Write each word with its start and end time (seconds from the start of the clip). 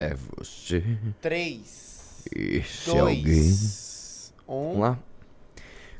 É 0.00 0.14
você. 0.14 0.80
3, 1.20 2.24
Esse 2.32 2.88
é 2.88 3.00
alguém. 3.00 3.24
2, 3.24 4.32
1. 4.46 4.62
Vamos 4.62 4.78
lá. 4.78 4.98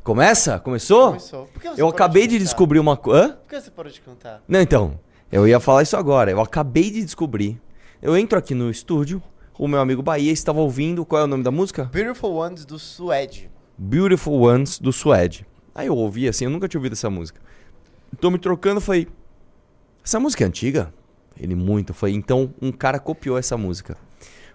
Começa? 0.04 0.60
Começou? 0.60 1.08
Começou. 1.08 1.50
Eu 1.76 1.88
acabei 1.88 2.29
de 2.29 2.34
cantar? 2.34 2.45
descobrir 2.45 2.79
uma 2.79 2.96
coisa. 2.96 3.30
Por 3.30 3.48
que 3.48 3.61
você 3.61 3.72
parou 3.72 3.90
de 3.90 4.00
cantar? 4.00 4.40
Não, 4.46 4.61
então. 4.61 5.00
Eu 5.32 5.48
ia 5.48 5.58
falar 5.58 5.82
isso 5.82 5.96
agora. 5.96 6.30
Eu 6.30 6.40
acabei 6.40 6.92
de 6.92 7.04
descobrir. 7.04 7.61
Eu 8.00 8.16
entro 8.16 8.38
aqui 8.38 8.54
no 8.54 8.71
estúdio. 8.71 9.21
O 9.58 9.66
meu 9.66 9.80
amigo 9.80 10.01
Bahia 10.01 10.30
estava 10.30 10.60
ouvindo. 10.60 11.04
Qual 11.04 11.21
é 11.21 11.24
o 11.24 11.28
nome 11.28 11.42
da 11.42 11.51
música? 11.51 11.87
Beautiful 11.87 12.35
Ones 12.37 12.65
do 12.65 12.78
Suede. 12.78 13.51
Beautiful 13.76 14.40
Ones 14.42 14.78
do 14.78 14.92
Suede. 14.92 15.44
Aí 15.74 15.88
eu 15.88 15.96
ouvi 15.96 16.28
assim, 16.28 16.45
eu 16.45 16.52
nunca 16.52 16.69
tinha 16.69 16.78
ouvido 16.78 16.92
essa 16.92 17.10
música. 17.10 17.41
Tô 18.20 18.30
me 18.30 18.38
trocando, 18.38 18.80
falei. 18.80 19.09
Essa 20.05 20.20
música 20.20 20.45
é 20.45 20.46
antiga? 20.46 20.95
Ele 21.41 21.55
muito. 21.55 21.95
Foi 21.95 22.12
então 22.12 22.52
um 22.60 22.73
cara 22.73 22.98
copiou 22.98 23.38
essa 23.38 23.56
música. 23.56 23.96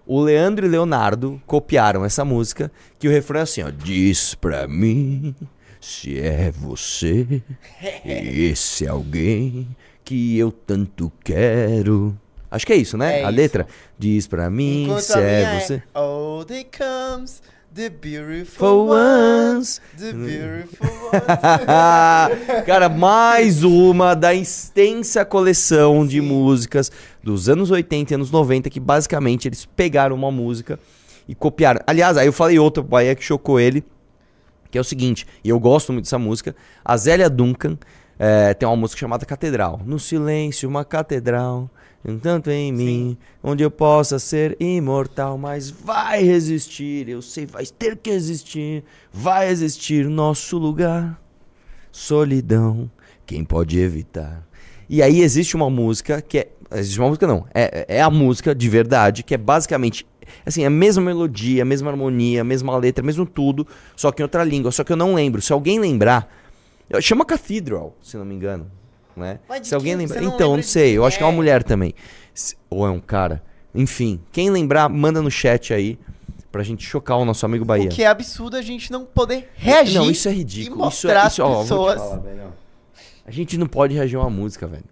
O 0.06 0.20
Leandro 0.20 0.66
e 0.66 0.70
Leonardo 0.70 1.42
copiaram 1.46 2.04
essa 2.04 2.26
música, 2.26 2.70
que 3.00 3.08
o 3.08 3.12
refrão 3.12 3.40
é 3.40 3.44
assim, 3.44 3.64
ó. 3.64 3.70
Diz 3.72 4.36
pra 4.36 4.68
mim 4.68 5.34
se 5.80 6.20
é 6.20 6.52
você, 6.52 7.42
esse 8.04 8.88
alguém 8.88 9.68
que 10.04 10.38
eu 10.38 10.52
tanto 10.52 11.12
quero. 11.24 12.18
Acho 12.52 12.68
que 12.68 12.74
é 12.74 12.76
isso, 12.76 12.98
né? 12.98 13.22
É 13.22 13.24
a 13.24 13.30
isso. 13.30 13.38
letra. 13.38 13.68
Diz 13.98 14.28
pra 14.28 14.50
mim 14.50 14.84
Enquanto 14.84 15.02
se 15.02 15.18
é 15.20 15.48
minha 15.50 15.60
você. 15.62 15.74
é 15.76 16.00
Oh, 16.00 16.44
they 16.46 16.66
comes 16.66 17.42
the 17.74 17.90
beautiful 17.90 18.88
ones. 18.90 19.82
The 19.98 20.14
beautiful 20.14 20.88
ones. 21.12 22.66
Cara, 22.66 22.88
mais 22.88 23.64
uma 23.64 24.14
da 24.14 24.34
extensa 24.34 25.26
coleção 25.26 26.06
de 26.06 26.20
Sim. 26.20 26.28
músicas 26.28 26.92
dos 27.24 27.50
anos 27.50 27.72
80 27.72 28.14
e 28.14 28.16
anos 28.16 28.30
90 28.30 28.70
que 28.70 28.80
basicamente 28.80 29.48
eles 29.48 29.66
pegaram 29.66 30.16
uma 30.16 30.32
música 30.32 30.80
e 31.28 31.34
copiaram. 31.34 31.82
Aliás, 31.88 32.16
aí 32.18 32.28
eu 32.28 32.34
falei 32.34 32.60
outra 32.60 32.84
Bahia 32.84 33.16
que 33.16 33.24
chocou 33.24 33.60
ele, 33.60 33.84
que 34.70 34.78
é 34.78 34.82
o 34.82 34.84
seguinte, 34.84 35.26
e 35.44 35.50
eu 35.50 35.60
gosto 35.60 35.92
muito 35.92 36.06
dessa 36.06 36.20
música, 36.20 36.56
a 36.84 36.96
Zélia 36.98 37.30
Duncan 37.30 37.78
eh, 38.20 38.54
tem 38.54 38.68
uma 38.68 38.76
música 38.76 39.00
chamada 39.00 39.26
Catedral. 39.26 39.82
No 39.86 40.00
silêncio, 40.00 40.70
uma 40.70 40.86
catedral, 40.86 41.70
um 42.06 42.20
tanto 42.20 42.50
em 42.52 42.72
mim, 42.72 43.18
onde 43.42 43.64
eu 43.64 43.72
possa 43.72 44.20
ser 44.20 44.58
imortal, 44.60 45.38
mas 45.38 45.70
vai 45.70 46.24
resistir, 46.24 47.08
eu 47.08 47.22
sei, 47.22 47.46
vai 47.46 47.66
ter 47.66 47.96
que 47.96 48.10
existir, 48.10 48.84
vai 49.12 49.50
existir 49.50 50.08
nosso 50.08 50.58
lugar 50.58 51.22
solidão, 51.94 52.90
quem 53.26 53.46
pode 53.46 53.80
evitar? 53.80 54.46
E 54.90 55.02
aí 55.02 55.22
existe 55.22 55.56
uma 55.56 55.70
música 55.70 56.22
que 56.22 56.40
é. 56.40 56.48
Existe 56.76 57.00
uma 57.00 57.08
música 57.08 57.28
não, 57.28 57.46
é, 57.54 57.86
é 57.88 58.02
a 58.02 58.10
música 58.10 58.54
de 58.56 58.68
verdade, 58.68 59.24
que 59.24 59.36
é 59.36 59.38
basicamente. 59.38 60.06
Assim, 60.46 60.66
a 60.66 60.70
mesma 60.70 61.04
melodia, 61.04 61.62
a 61.62 61.66
mesma 61.66 61.92
harmonia, 61.92 62.42
a 62.42 62.44
mesma 62.44 62.76
letra, 62.78 63.06
mesmo 63.06 63.26
tudo, 63.26 63.68
só 63.96 64.12
que 64.12 64.22
em 64.22 64.26
outra 64.26 64.44
língua. 64.44 64.72
Só 64.72 64.84
que 64.84 64.92
eu 64.92 64.98
não 64.98 65.14
lembro. 65.14 65.42
Se 65.42 65.54
alguém 65.54 65.80
lembrar. 65.80 66.28
Chama 67.00 67.26
Cathedral, 67.26 67.96
se 68.02 68.18
não 68.18 68.26
me 68.26 68.34
engano. 68.34 68.70
Né? 69.16 69.40
Se 69.62 69.76
alguém 69.76 69.96
lembrar. 69.96 70.16
Você 70.20 70.22
não 70.26 70.34
Então, 70.36 70.56
não 70.56 70.64
sei. 70.64 70.98
Eu 70.98 71.06
acho 71.06 71.18
que 71.18 71.24
é 71.24 71.26
uma 71.28 71.32
mulher 71.34 71.64
também. 71.64 71.94
Se- 72.34 72.56
Ou 72.70 72.86
é 72.86 72.90
um 72.90 73.00
cara. 73.00 73.44
Enfim, 73.76 74.22
quem 74.32 74.50
lembrar, 74.50 74.90
manda 74.90 75.22
no 75.22 75.30
chat 75.32 75.74
aí 75.74 76.00
pra 76.52 76.62
gente 76.64 76.84
chocar 76.86 77.18
o 77.18 77.26
nosso 77.26 77.46
amigo 77.46 77.66
Bahia. 77.66 77.86
O 77.86 77.90
que 77.90 78.04
é 78.04 78.08
absurdo 78.08 78.56
a 78.58 78.62
gente 78.62 78.92
não 78.92 79.06
poder 79.06 79.50
reagir. 79.56 79.96
Não, 80.00 80.10
isso 80.10 80.28
é 80.28 80.32
E 80.32 80.36
ridículo. 80.36 80.88
Isso 80.88 81.10
é 81.10 81.28
isso, 81.28 81.44
ó, 81.44 81.62
pessoas. 81.62 82.00
falar, 82.02 82.18
velho. 82.20 82.54
A 83.26 83.32
gente 83.32 83.58
não 83.58 83.68
pode 83.68 83.94
reagir 83.96 84.18
a 84.18 84.22
uma 84.22 84.30
música, 84.30 84.68
velho. 84.68 84.84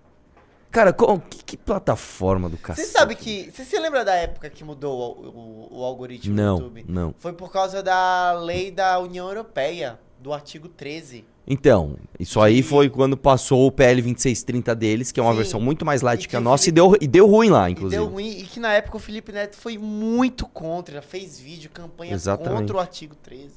Cara, 0.71 0.93
qual- 0.93 1.19
que, 1.19 1.43
que 1.43 1.57
plataforma 1.57 2.47
do 2.49 2.55
Você 2.55 2.61
cacete? 2.63 2.87
sabe 2.87 3.13
que. 3.15 3.51
Você 3.51 3.65
se 3.65 3.77
lembra 3.77 4.05
da 4.05 4.15
época 4.15 4.49
que 4.49 4.63
mudou 4.63 5.17
o, 5.19 5.27
o- 5.75 5.79
o 5.81 5.83
algoritmo 5.83 6.33
Não, 6.33 6.55
do 6.55 6.61
YouTube? 6.63 6.85
não. 6.87 7.13
Foi 7.17 7.33
por 7.33 7.51
causa 7.51 7.83
da 7.83 8.31
lei 8.41 8.71
da 8.71 8.97
União 8.99 9.27
Europeia, 9.27 9.99
do 10.19 10.31
artigo 10.31 10.69
13. 10.69 11.25
Então, 11.47 11.95
isso 12.19 12.39
aí 12.39 12.61
foi 12.61 12.89
quando 12.89 13.17
passou 13.17 13.65
o 13.67 13.71
PL 13.71 14.01
2630 14.01 14.75
deles, 14.75 15.11
que 15.11 15.19
é 15.19 15.23
uma 15.23 15.31
Sim. 15.31 15.37
versão 15.37 15.59
muito 15.59 15.83
mais 15.85 16.01
light 16.01 16.23
E 16.23 16.27
que 16.27 16.35
a 16.35 16.39
nossa, 16.39 16.63
e 16.63 16.65
Felipe- 16.65 16.75
deu, 16.75 16.97
e 17.01 17.07
deu 17.07 17.27
ruim 17.27 17.49
lá, 17.49 17.67
E 17.67 17.73
inclusive. 17.73 18.01
deu 18.01 18.09
ruim, 18.09 18.29
e 18.39 18.43
que 18.43 18.59
na 18.59 18.71
época 18.73 18.97
o 18.97 18.99
Felipe 18.99 19.31
Neto 19.31 19.55
foi 19.57 19.77
muito 19.77 20.45
contra, 20.47 20.95
já 20.95 21.01
fez 21.01 21.39
vídeo, 21.39 21.69
campanha 21.73 22.13
Exatamente. 22.13 22.59
contra 22.59 22.77
o 22.77 22.79
artigo 22.79 23.15
13. 23.15 23.49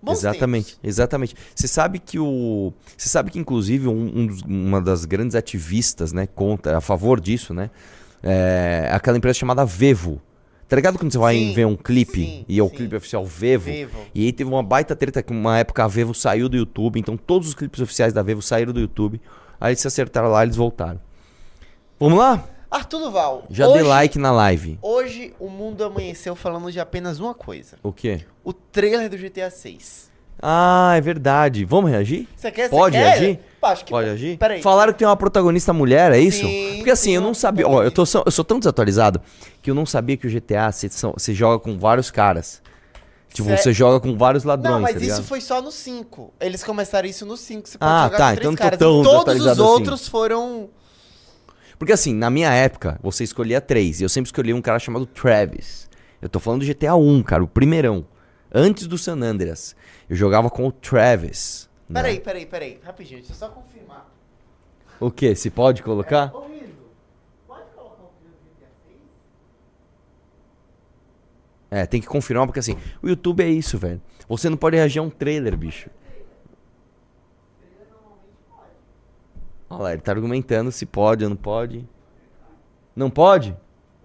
Bons 0.00 0.18
exatamente, 0.18 0.72
tempos. 0.74 0.80
exatamente. 0.88 1.34
Você 1.54 1.66
sabe 1.66 1.98
que 1.98 2.18
o. 2.18 2.72
Você 2.96 3.08
sabe 3.08 3.30
que, 3.30 3.38
inclusive, 3.38 3.88
um- 3.88 4.12
um 4.14 4.26
dos- 4.26 4.42
uma 4.42 4.80
das 4.80 5.04
grandes 5.06 5.34
ativistas, 5.34 6.12
né, 6.12 6.26
contra, 6.26 6.76
a 6.76 6.80
favor 6.80 7.18
disso, 7.18 7.54
né? 7.54 7.70
É 8.22 8.88
aquela 8.92 9.16
empresa 9.16 9.38
chamada 9.38 9.64
Vevo. 9.64 10.20
Tá 10.68 10.76
ligado 10.76 10.98
quando 10.98 11.12
você 11.12 11.18
vai 11.18 11.36
Sim, 11.36 11.52
ver 11.52 11.66
um 11.66 11.76
clipe 11.76 12.20
sim, 12.24 12.44
e 12.48 12.58
é 12.58 12.62
o 12.62 12.68
sim. 12.68 12.76
clipe 12.76 12.96
oficial 12.96 13.24
Vevo? 13.24 13.66
Vivo. 13.70 13.98
E 14.14 14.24
aí 14.24 14.32
teve 14.32 14.48
uma 14.48 14.62
baita 14.62 14.96
treta 14.96 15.22
que 15.22 15.32
uma 15.32 15.58
época 15.58 15.84
a 15.84 15.88
Vevo 15.88 16.14
saiu 16.14 16.48
do 16.48 16.56
YouTube, 16.56 16.98
então 16.98 17.16
todos 17.16 17.48
os 17.48 17.54
clipes 17.54 17.80
oficiais 17.80 18.12
da 18.12 18.22
Vevo 18.22 18.40
saíram 18.40 18.72
do 18.72 18.80
YouTube. 18.80 19.20
Aí 19.60 19.70
eles 19.72 19.80
se 19.80 19.86
acertaram 19.86 20.28
lá, 20.28 20.42
eles 20.42 20.56
voltaram. 20.56 21.00
Vamos 22.00 22.18
lá? 22.18 22.44
Arthur 22.70 22.98
Duval. 22.98 23.44
Já 23.50 23.66
hoje, 23.68 23.74
dei 23.74 23.82
like 23.84 24.18
na 24.18 24.32
live. 24.32 24.78
Hoje 24.82 25.32
o 25.38 25.48
mundo 25.48 25.84
amanheceu 25.84 26.34
falando 26.34 26.72
de 26.72 26.80
apenas 26.80 27.20
uma 27.20 27.32
coisa: 27.34 27.76
O 27.82 27.92
quê? 27.92 28.22
o 28.42 28.52
trailer 28.52 29.08
do 29.08 29.16
GTA 29.16 29.48
6. 29.50 30.10
Ah, 30.42 30.94
é 30.96 31.00
verdade. 31.00 31.64
Vamos 31.64 31.90
reagir? 31.90 32.26
Você 32.34 32.50
quer? 32.50 32.68
Pode 32.68 32.96
quer? 32.96 33.18
reagir? 33.18 33.38
Acho 33.64 33.84
que 33.84 33.90
Pode 33.90 34.08
agir? 34.08 34.36
Peraí. 34.38 34.62
Falaram 34.62 34.92
que 34.92 34.98
tem 34.98 35.08
uma 35.08 35.16
protagonista 35.16 35.72
mulher, 35.72 36.12
é 36.12 36.18
isso? 36.18 36.46
Sim, 36.46 36.74
Porque 36.76 36.90
assim, 36.90 37.12
eu 37.12 37.20
não 37.20 37.34
sabia. 37.34 37.66
Ó, 37.66 37.82
eu, 37.82 37.90
tô, 37.90 38.02
eu 38.02 38.30
sou 38.30 38.44
tão 38.44 38.58
desatualizado 38.58 39.20
que 39.62 39.70
eu 39.70 39.74
não 39.74 39.86
sabia 39.86 40.16
que 40.16 40.26
o 40.26 40.30
GTA 40.30 40.70
você, 40.70 41.34
joga 41.34 41.58
com 41.58 41.78
vários 41.78 42.10
caras. 42.10 42.62
Tipo, 43.32 43.48
você 43.48 43.72
joga 43.72 43.98
com 43.98 44.16
vários 44.16 44.44
ladrões, 44.44 44.74
Não, 44.74 44.80
mas 44.80 44.92
tá 44.92 44.98
isso 44.98 45.06
ligado? 45.06 45.24
foi 45.24 45.40
só 45.40 45.60
no 45.60 45.72
5. 45.72 46.34
Eles 46.40 46.62
começaram 46.62 47.08
isso 47.08 47.26
no 47.26 47.36
5. 47.36 47.68
Você 47.68 47.78
pode 47.78 47.90
Ah, 47.90 48.04
jogar 48.04 48.16
tá, 48.18 48.26
com 48.28 48.32
então 48.34 48.50
não 48.52 48.56
três 48.56 48.58
tô 48.58 48.62
caras. 48.62 48.78
tão 48.78 49.00
e 49.00 49.04
todos 49.04 49.40
os 49.40 49.46
assim. 49.48 49.60
outros 49.60 50.08
foram. 50.08 50.68
Porque 51.76 51.92
assim, 51.92 52.14
na 52.14 52.30
minha 52.30 52.52
época, 52.52 52.96
você 53.02 53.24
escolhia 53.24 53.60
três. 53.60 54.00
E 54.00 54.04
eu 54.04 54.08
sempre 54.08 54.28
escolhi 54.28 54.54
um 54.54 54.62
cara 54.62 54.78
chamado 54.78 55.04
Travis. 55.04 55.88
Eu 56.22 56.28
tô 56.28 56.38
falando 56.38 56.60
do 56.60 56.66
GTA 56.66 56.94
1, 56.94 57.22
cara, 57.24 57.42
o 57.42 57.48
primeirão. 57.48 58.06
Antes 58.54 58.86
do 58.86 58.96
San 58.96 59.20
Andreas. 59.20 59.74
Eu 60.08 60.14
jogava 60.14 60.48
com 60.48 60.68
o 60.68 60.70
Travis. 60.70 61.68
Né? 61.88 62.00
Peraí, 62.00 62.20
peraí, 62.20 62.46
peraí. 62.46 62.80
Rapidinho, 62.82 63.20
deixa 63.20 63.32
eu 63.32 63.36
só 63.36 63.48
confirmar. 63.48 64.10
O 65.00 65.10
que? 65.10 65.34
Se 65.34 65.50
pode 65.50 65.82
colocar? 65.82 66.26
Rindo, 66.26 66.74
pode 67.46 67.70
colocar 67.74 68.02
o 68.02 68.10
trailer 68.20 68.38
do 68.38 68.50
GTA 68.60 68.70
6? 68.86 68.98
É, 71.70 71.86
tem 71.86 72.00
que 72.00 72.06
confirmar, 72.06 72.46
porque 72.46 72.60
assim, 72.60 72.76
o 73.02 73.08
YouTube 73.08 73.42
é 73.42 73.48
isso, 73.48 73.76
velho. 73.78 74.00
Você 74.28 74.48
não 74.48 74.56
pode 74.56 74.76
reagir 74.76 75.00
a 75.00 75.02
um 75.02 75.10
trailer, 75.10 75.56
bicho. 75.56 75.90
Olha 79.68 79.82
lá, 79.82 79.92
ele 79.92 80.02
tá 80.02 80.12
argumentando 80.12 80.70
se 80.70 80.86
pode 80.86 81.24
ou 81.24 81.30
não 81.30 81.36
pode. 81.36 81.88
Não 82.94 83.10
pode? 83.10 83.56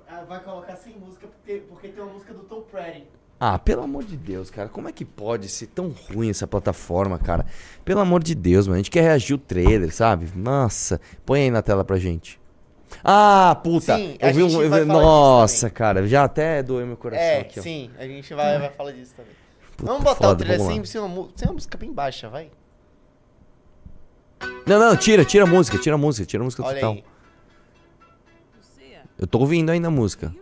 Ah, 0.08 0.24
vai 0.24 0.44
colocar 0.44 0.76
sem 0.76 0.98
música 0.98 1.28
porque, 1.28 1.64
porque 1.70 1.90
tem 1.90 2.04
uma 2.04 2.14
música 2.14 2.34
do 2.34 2.44
Tom 2.44 2.62
Petty. 2.62 3.08
Ah, 3.40 3.58
pelo 3.58 3.84
amor 3.84 4.04
de 4.04 4.18
Deus, 4.18 4.50
cara. 4.50 4.68
Como 4.68 4.90
é 4.90 4.92
que 4.92 5.06
pode 5.06 5.48
ser 5.48 5.68
tão 5.68 5.90
ruim 5.90 6.30
essa 6.30 6.46
plataforma, 6.46 7.18
cara? 7.18 7.46
Pelo 7.86 8.02
amor 8.02 8.22
de 8.22 8.36
Deus, 8.36 8.68
mano. 8.68 8.76
A 8.76 8.80
gente 8.80 8.92
quer 8.92 9.02
reagir 9.02 9.34
o 9.34 9.38
trailer, 9.38 9.94
sabe? 9.94 10.30
Nossa. 10.36 11.00
Põe 11.26 11.44
aí 11.44 11.52
na 11.52 11.62
tela 11.62 11.86
pra 11.86 11.98
gente. 11.98 12.38
Ah, 13.04 13.58
puta. 13.64 13.96
Sim, 13.96 14.18
a 14.22 14.28
eu 14.28 14.34
vi 14.34 14.44
um. 14.44 14.62
eu 14.62 14.86
Nossa, 14.86 15.70
cara. 15.70 16.06
Já 16.06 16.26
até 16.26 16.62
doeu 16.62 16.86
meu 16.86 16.98
coração 16.98 17.24
É, 17.24 17.40
aqui, 17.40 17.60
ó. 17.60 17.64
sim, 17.64 17.90
a 17.98 18.06
gente 18.06 18.34
vai, 18.34 18.60
vai 18.60 18.70
falar 18.72 18.92
disso 18.92 19.14
também. 19.16 19.32
Puta, 19.78 19.90
vamos 19.90 20.04
botar 20.04 20.16
foda, 20.28 20.34
o 20.34 20.36
trailer 20.38 20.58
vamos 20.58 20.78
lá. 20.78 20.84
sem, 20.84 20.86
sem, 20.86 21.02
uma, 21.02 21.30
sem 21.36 21.48
uma 21.48 21.54
música 21.54 21.78
bem 21.78 21.94
baixa, 21.94 22.28
vai. 22.28 22.50
Não, 24.66 24.80
não, 24.80 24.98
tira, 24.98 25.24
tira 25.24 25.46
a 25.46 25.48
música, 25.48 25.78
tira 25.78 25.96
a 25.96 25.98
música, 25.98 26.26
tira 26.26 26.44
a 26.44 26.46
música 26.46 26.64
Olha 26.64 26.76
total. 26.76 26.92
aí. 26.94 27.04
Eu 29.18 29.28
tô 29.28 29.40
ouvindo 29.40 29.70
ainda 29.70 29.88
a 29.88 29.92
música. 29.92 30.34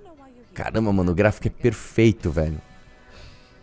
Caramba, 0.54 0.92
mano, 0.92 1.12
o 1.12 1.16
gráfico 1.16 1.48
é 1.48 1.52
perfeito, 1.52 2.32
velho. 2.32 2.60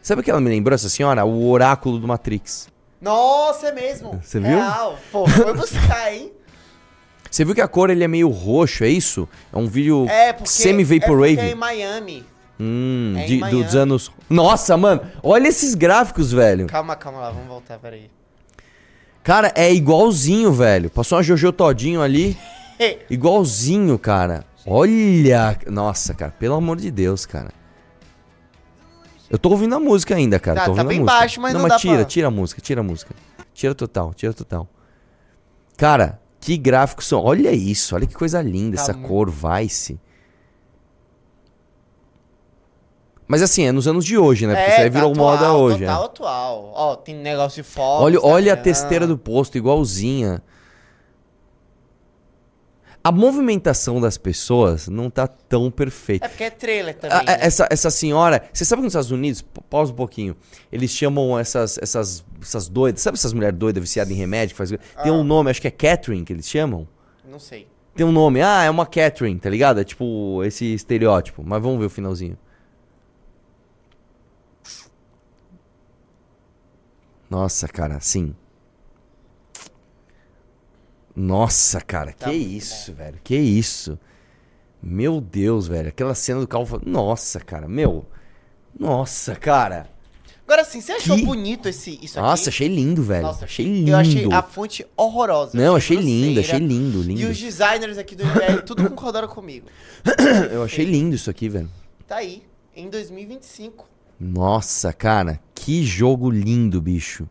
Sabe 0.04 0.20
o 0.20 0.22
que 0.22 0.30
ela 0.30 0.38
me 0.40 0.50
lembrou, 0.50 0.74
essa 0.74 0.90
senhora? 0.90 1.24
O 1.24 1.48
oráculo 1.48 1.98
do 1.98 2.06
Matrix. 2.06 2.68
Nossa, 3.00 3.68
é 3.68 3.72
mesmo. 3.72 4.20
Você 4.22 4.38
viu? 4.38 4.50
Real. 4.58 4.98
Pô, 5.10 5.26
foi 5.26 5.54
buscar, 5.54 6.12
hein? 6.12 6.30
Você 7.30 7.42
viu 7.42 7.54
que 7.54 7.60
a 7.62 7.66
cor 7.66 7.88
ele 7.88 8.04
é 8.04 8.06
meio 8.08 8.28
roxo, 8.28 8.84
é 8.84 8.88
isso? 8.90 9.26
É 9.50 9.56
um 9.56 9.66
vídeo 9.66 10.06
É, 10.10 10.36
semi-vaporwave. 10.44 11.32
É 11.32 11.36
porque 11.36 11.48
é 11.48 11.52
em 11.52 11.54
Miami. 11.54 12.26
Hum, 12.60 13.14
É 13.16 13.24
de- 13.24 13.38
Miami. 13.38 13.64
dos 13.64 13.74
anos. 13.74 14.12
Nossa, 14.28 14.76
mano, 14.76 15.00
olha 15.22 15.48
esses 15.48 15.74
gráficos, 15.74 16.32
velho. 16.32 16.66
Calma, 16.66 16.94
calma 16.96 17.20
lá, 17.20 17.30
vamos 17.30 17.48
voltar, 17.48 17.78
peraí. 17.78 18.10
Cara, 19.22 19.50
é 19.54 19.72
igualzinho, 19.72 20.52
velho. 20.52 20.90
Passou 20.90 21.16
uma 21.16 21.24
Jojo 21.24 21.50
Todinho 21.50 22.02
ali. 22.02 22.36
Igualzinho, 23.08 23.98
cara. 23.98 24.44
Olha. 24.66 25.56
Nossa, 25.66 26.12
cara, 26.12 26.30
pelo 26.38 26.54
amor 26.56 26.76
de 26.76 26.90
Deus, 26.90 27.24
cara. 27.24 27.48
Eu 29.30 29.38
tô 29.38 29.50
ouvindo 29.50 29.74
a 29.74 29.80
música 29.80 30.14
ainda, 30.14 30.38
cara. 30.38 30.60
Tá- 30.60 30.66
tô 30.66 30.74
tá 30.74 30.84
bem 30.84 31.02
baixo, 31.04 31.40
mas 31.40 31.54
não 31.54 31.62
mas 31.62 31.70
dá 31.72 31.78
tira, 31.78 31.96
pra- 31.96 32.04
tira 32.04 32.28
a 32.28 32.30
música, 32.30 32.60
tira 32.60 32.80
a 32.80 32.84
música. 32.84 33.14
Tira 33.52 33.74
total, 33.74 34.12
tira 34.14 34.32
total. 34.32 34.68
Cara, 35.76 36.20
que 36.40 36.56
gráficos 36.56 37.06
são. 37.06 37.22
Olha 37.24 37.50
isso, 37.52 37.94
olha 37.94 38.06
que 38.06 38.14
coisa 38.14 38.40
linda 38.42 38.76
Tá 38.76 38.82
essa 38.82 38.92
mu- 38.92 39.08
cor 39.08 39.30
Vice. 39.30 39.98
Mas 43.26 43.40
assim, 43.40 43.64
é 43.64 43.72
nos 43.72 43.88
anos 43.88 44.04
de 44.04 44.18
hoje, 44.18 44.46
né? 44.46 44.54
Porque 44.54 44.70
isso 44.70 44.80
aí 44.82 44.90
tá 44.90 44.94
virou 44.98 45.12
atual, 45.12 45.26
moda 45.32 45.52
hoje. 45.54 45.84
é. 45.84 45.86
Total 45.86 46.04
atual. 46.04 46.72
Ó, 46.74 46.96
tem 46.96 47.14
negócio 47.14 47.62
de 47.62 47.68
foto. 47.68 48.02
Olha, 48.02 48.18
olha 48.22 48.52
a 48.52 48.56
testeira 48.56 49.06
do 49.06 49.16
posto, 49.16 49.56
igualzinha. 49.56 50.42
A 53.06 53.12
movimentação 53.12 54.00
das 54.00 54.16
pessoas 54.16 54.88
não 54.88 55.10
tá 55.10 55.28
tão 55.28 55.70
perfeita. 55.70 56.24
É 56.24 56.28
porque 56.28 56.44
é 56.44 56.50
trailer 56.50 56.96
também. 56.96 57.18
a- 57.18 57.22
né? 57.22 57.36
essa, 57.38 57.68
essa 57.70 57.90
senhora, 57.90 58.42
você 58.50 58.64
sabe 58.64 58.80
que 58.80 58.84
nos 58.84 58.92
Estados 58.94 59.10
Unidos, 59.10 59.42
pa- 59.42 59.60
pausa 59.68 59.92
um 59.92 59.94
pouquinho, 59.94 60.34
eles 60.72 60.90
chamam 60.90 61.38
essas, 61.38 61.76
essas, 61.76 62.24
essas 62.40 62.66
doidas, 62.66 63.02
sabe 63.02 63.18
essas 63.18 63.34
mulheres 63.34 63.58
doidas 63.58 63.82
viciadas 63.82 64.10
em 64.10 64.16
remédio? 64.16 64.56
Faz, 64.56 64.70
tem 64.70 64.78
Ah. 64.96 65.12
um 65.12 65.22
nome, 65.22 65.50
acho 65.50 65.60
que 65.60 65.68
é 65.68 65.70
Catherine 65.70 66.24
que 66.24 66.32
eles 66.32 66.48
chamam. 66.48 66.88
Não 67.30 67.38
sei. 67.38 67.68
Tem 67.94 68.06
um 68.06 68.10
nome, 68.10 68.40
ah, 68.40 68.64
é 68.64 68.70
uma 68.70 68.86
Catherine, 68.86 69.38
tá 69.38 69.50
ligado? 69.50 69.80
É 69.80 69.84
tipo 69.84 70.42
esse 70.42 70.72
estereótipo. 70.74 71.42
Mas 71.44 71.62
vamos 71.62 71.78
ver 71.78 71.84
o 71.86 71.90
finalzinho. 71.90 72.38
Nossa, 77.28 77.66
cara, 77.68 78.00
sim. 78.00 78.34
Nossa, 81.16 81.80
cara, 81.80 82.12
Tá 82.12 82.28
que 82.30 82.36
isso, 82.36 82.92
velho. 82.92 83.18
Que 83.22 83.36
isso. 83.36 83.98
Meu 84.82 85.20
Deus, 85.20 85.66
velho. 85.68 85.88
Aquela 85.88 86.14
cena 86.14 86.40
do 86.40 86.48
carro. 86.48 86.80
Nossa, 86.84 87.40
cara, 87.40 87.68
meu. 87.68 88.04
Nossa, 88.78 89.34
cara. 89.36 89.88
Agora 90.46 90.62
sim, 90.62 90.80
você 90.82 90.92
achou 90.92 91.16
Que- 91.16 91.24
bonito 91.24 91.68
esse, 91.68 91.98
isso 92.02 92.20
Nossa, 92.20 92.42
aqui? 92.42 92.48
achei 92.50 92.68
lindo, 92.68 93.02
velho. 93.02 93.22
Nossa, 93.22 93.46
achei 93.46 93.64
lindo. 93.64 93.90
Eu 93.92 93.96
achei 93.96 94.28
a 94.30 94.42
fonte 94.42 94.86
horrorosa. 94.94 95.56
Não, 95.56 95.74
achei 95.74 95.96
lindo, 95.96 96.34
grosseira. 96.34 96.40
achei 96.56 96.58
lindo, 96.66 97.00
lindo. 97.00 97.20
E 97.22 97.24
os 97.24 97.38
designers 97.38 97.96
aqui 97.96 98.14
do 98.14 98.24
MBL, 98.26 98.60
tudo 98.66 98.90
concordaram 98.90 99.28
comigo. 99.28 99.66
Eu 100.52 100.62
achei 100.62 100.84
lindo 100.84 101.14
isso 101.14 101.30
aqui, 101.30 101.48
velho. 101.48 101.70
Tá 102.06 102.16
aí, 102.16 102.42
em 102.76 102.90
2025. 102.90 103.88
Nossa, 104.20 104.92
cara, 104.92 105.40
que 105.54 105.82
jogo 105.82 106.28
lindo, 106.28 106.78
bicho. 106.82 107.26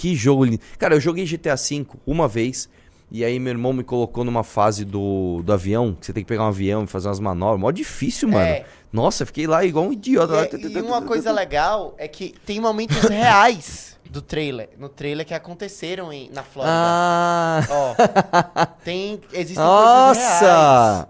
Que 0.00 0.16
jogo 0.16 0.46
lindo. 0.46 0.62
Cara, 0.78 0.94
eu 0.94 1.00
joguei 1.00 1.26
GTA 1.26 1.56
V 1.56 1.86
uma 2.06 2.26
vez. 2.26 2.70
E 3.10 3.22
aí 3.22 3.38
meu 3.38 3.50
irmão 3.50 3.70
me 3.70 3.84
colocou 3.84 4.24
numa 4.24 4.42
fase 4.42 4.82
do, 4.82 5.42
do 5.44 5.52
avião, 5.52 5.94
que 5.94 6.06
você 6.06 6.12
tem 6.12 6.22
que 6.24 6.28
pegar 6.28 6.44
um 6.44 6.48
avião 6.48 6.84
e 6.84 6.86
fazer 6.86 7.08
umas 7.08 7.20
manobras. 7.20 7.60
Mó 7.60 7.70
difícil, 7.70 8.30
mano. 8.30 8.46
É. 8.46 8.64
Nossa, 8.90 9.26
fiquei 9.26 9.46
lá 9.46 9.62
igual 9.62 9.84
um 9.84 9.92
idiota. 9.92 10.56
E, 10.56 10.80
uma 10.80 11.02
coisa 11.02 11.30
legal 11.30 11.94
é 11.98 12.08
que 12.08 12.34
tem 12.46 12.58
momentos 12.58 12.96
reais 13.10 13.98
do 14.08 14.22
trailer. 14.22 14.70
No 14.78 14.88
trailer 14.88 15.26
que 15.26 15.34
aconteceram 15.34 16.10
em, 16.10 16.30
na 16.30 16.42
Flórida. 16.42 16.72
Ah! 16.74 17.60
Ó, 17.68 18.66
tem, 18.82 19.20
existem 19.34 19.62
coisas 19.66 20.16
reais. 20.16 20.40
Nossa! 20.42 21.08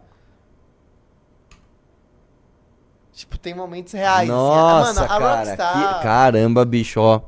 Tipo, 3.13 3.39
tem 3.39 3.55
momentos 3.55 3.93
reais. 3.93 4.29
assim. 4.29 4.37
Nossa, 4.39 4.95
Mano, 4.95 5.09
cara. 5.09 5.37
Rockstar... 5.37 5.97
que- 5.99 6.03
caramba, 6.03 6.65
bicho, 6.65 6.99
ó. 7.01 7.21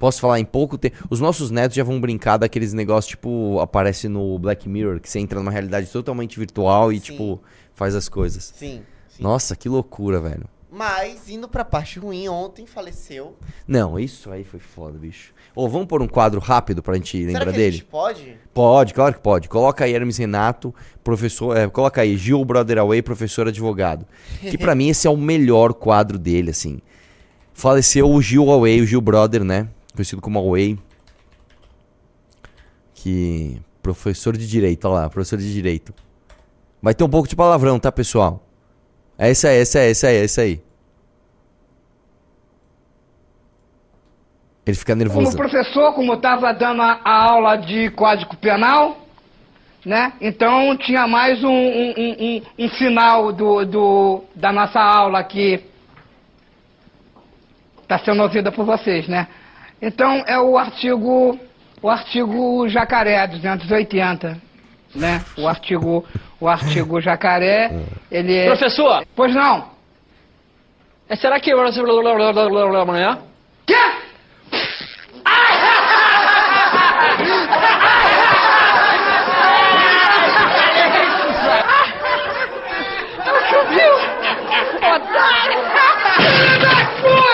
Posso 0.00 0.18
falar, 0.20 0.40
em 0.40 0.44
pouco 0.46 0.78
tempo. 0.78 0.96
Os 1.10 1.20
nossos 1.20 1.50
netos 1.50 1.76
já 1.76 1.84
vão 1.84 2.00
brincar 2.00 2.38
daqueles 2.38 2.72
negócios, 2.72 3.10
tipo, 3.10 3.60
aparece 3.60 4.08
no 4.08 4.38
Black 4.38 4.66
Mirror, 4.66 4.98
que 4.98 5.08
você 5.10 5.20
entra 5.20 5.38
numa 5.38 5.52
realidade 5.52 5.86
totalmente 5.88 6.38
virtual 6.38 6.90
e, 6.90 6.96
Sim. 6.96 7.02
tipo, 7.02 7.40
faz 7.74 7.94
as 7.94 8.08
coisas. 8.08 8.52
Sim, 8.56 8.80
sim. 9.08 9.22
Nossa, 9.22 9.54
que 9.54 9.68
loucura, 9.68 10.18
velho. 10.18 10.46
Mas, 10.72 11.28
indo 11.28 11.46
pra 11.48 11.64
parte 11.66 11.98
ruim, 11.98 12.28
ontem 12.28 12.64
faleceu. 12.64 13.36
Não, 13.68 13.98
isso 13.98 14.30
aí 14.30 14.42
foi 14.42 14.58
foda, 14.60 14.96
bicho. 14.98 15.34
Ô, 15.54 15.68
vamos 15.68 15.86
pôr 15.88 16.00
um 16.00 16.08
quadro 16.08 16.40
rápido 16.40 16.80
pra 16.82 16.94
gente 16.94 17.18
Será 17.18 17.26
lembrar 17.26 17.44
que 17.44 17.48
a 17.50 17.52
dele? 17.52 17.72
gente 17.72 17.84
pode? 17.84 18.38
Pode, 18.54 18.94
claro 18.94 19.14
que 19.14 19.20
pode. 19.20 19.48
Coloca 19.50 19.84
aí 19.84 19.92
Hermes 19.92 20.16
Renato, 20.16 20.74
professor. 21.04 21.56
é, 21.56 21.68
coloca 21.68 22.00
aí 22.00 22.16
Gil 22.16 22.42
Brother 22.44 22.78
Away, 22.78 23.02
professor 23.02 23.48
advogado. 23.48 24.06
Que 24.40 24.56
pra 24.56 24.74
mim 24.76 24.88
esse 24.88 25.06
é 25.06 25.10
o 25.10 25.16
melhor 25.16 25.74
quadro 25.74 26.16
dele, 26.18 26.50
assim. 26.52 26.78
Faleceu 27.52 28.08
o 28.10 28.22
Gil 28.22 28.48
Away, 28.50 28.80
o 28.80 28.86
Gil 28.86 29.00
Brother, 29.00 29.44
né? 29.44 29.68
Conhecido 29.94 30.20
como 30.22 30.38
Away. 30.38 30.78
Que. 32.94 33.60
Professor 33.82 34.36
de 34.36 34.46
direito, 34.46 34.84
olha 34.86 35.02
lá, 35.02 35.08
professor 35.08 35.38
de 35.38 35.50
direito. 35.52 35.94
Vai 36.82 36.94
ter 36.94 37.02
um 37.02 37.08
pouco 37.08 37.26
de 37.26 37.34
palavrão, 37.34 37.78
tá, 37.78 37.90
pessoal? 37.90 38.42
É 39.18 39.30
esse 39.30 39.46
aí, 39.48 39.56
esse 39.56 39.78
aí, 39.78 39.90
esse 39.90 40.06
aí, 40.06 40.16
esse 40.16 40.40
aí. 40.40 40.62
Ele 44.66 44.76
fica 44.76 44.92
Como 44.92 45.02
nervoso. 45.04 45.36
professor, 45.36 45.94
como 45.94 46.14
estava 46.14 46.52
dando 46.52 46.82
a, 46.82 47.00
aula 47.04 47.56
de 47.56 47.90
Código 47.90 48.36
Penal, 48.36 48.98
né? 49.84 50.12
Então 50.20 50.76
tinha 50.76 51.06
mais 51.06 51.42
um, 51.42 51.48
um, 51.48 51.94
um, 51.96 52.16
um- 52.20 52.42
um 52.66 52.68
final 52.68 53.32
do, 53.32 53.64
do- 53.64 54.24
da 54.34 54.52
nossa 54.52 54.78
aula 54.78 55.24
que 55.24 55.64
está 57.82 57.98
sendo 58.00 58.22
ouvida 58.22 58.52
por 58.52 58.64
vocês, 58.66 59.08
né? 59.08 59.26
Então 59.80 60.22
é 60.26 60.38
o 60.38 60.58
artigo, 60.58 61.38
o 61.82 61.88
artigo 61.88 62.68
Jacaré 62.68 63.26
280, 63.26 64.36
né? 64.94 65.24
O 65.38 65.48
artigo, 65.48 66.04
o 66.38 66.48
artigo 66.48 67.00
Jacaré, 67.00 67.70
ele 68.10 68.36
é... 68.36 68.46
Professor, 68.46 69.04
Pois 69.16 69.34
não? 69.34 69.70
é, 71.08 71.16
será 71.16 71.40
que 71.40 71.50
amanhã? 72.82 73.18
Quê? 73.66 73.74
Choveu! 83.50 83.94
Otário! 84.94 85.58
Filho 86.16 86.58
da 86.60 86.76
puta! 87.00 87.29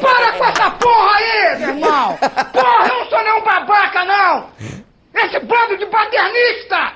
Para 0.00 0.32
com 0.32 0.44
essa 0.44 0.70
porra 0.70 1.16
aí, 1.16 1.58
meu 1.58 1.68
irmão! 1.70 2.18
Porra, 2.52 2.88
eu 2.88 2.98
não 2.98 3.06
sou 3.06 3.22
nenhum 3.22 3.42
babaca, 3.42 4.04
não! 4.04 4.50
Esse 5.14 5.40
bando 5.40 5.76
de 5.78 5.86
paternista! 5.86 6.92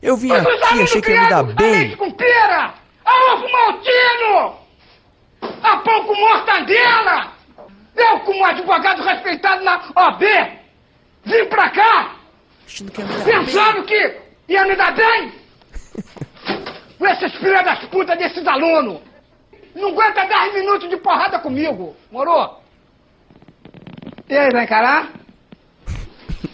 Eu 0.00 0.16
vim 0.16 0.32
os 0.32 0.46
aqui, 0.46 0.82
achei 0.82 1.02
que 1.02 1.10
ia 1.10 1.22
me 1.22 1.28
dar 1.28 1.42
bem. 1.42 1.96
com 1.96 2.10
pera! 2.12 2.72
A 3.04 3.32
ovo 3.32 3.48
maltino! 3.50 4.56
A 5.62 5.76
pão 5.78 6.04
com 6.04 6.14
mortandela! 6.14 7.32
Eu, 7.96 8.20
como 8.20 8.44
advogado 8.44 9.02
respeitado 9.02 9.64
na 9.64 9.82
OB, 9.96 10.24
vim 11.24 11.44
pra 11.46 11.70
cá 11.70 12.14
pensando 13.24 13.82
que 13.84 14.16
ia 14.48 14.64
me 14.64 14.76
dar 14.76 14.92
bem! 14.94 15.32
Com 16.98 17.06
esses 17.06 17.34
filhos 17.36 17.64
das 17.64 17.84
putas 17.86 18.18
desses 18.18 18.46
alunos! 18.46 19.07
Não 19.78 19.90
aguenta 19.90 20.26
10 20.26 20.54
minutos 20.54 20.88
de 20.88 20.96
porrada 20.96 21.38
comigo, 21.38 21.94
moro? 22.10 22.56
E 24.28 24.36
aí, 24.36 24.50
vai 24.50 24.64
encarar? 24.64 25.12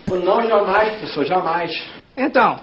Não, 0.08 0.46
jamais, 0.46 0.90
professor, 0.98 1.24
jamais. 1.24 1.70
Então, 2.16 2.60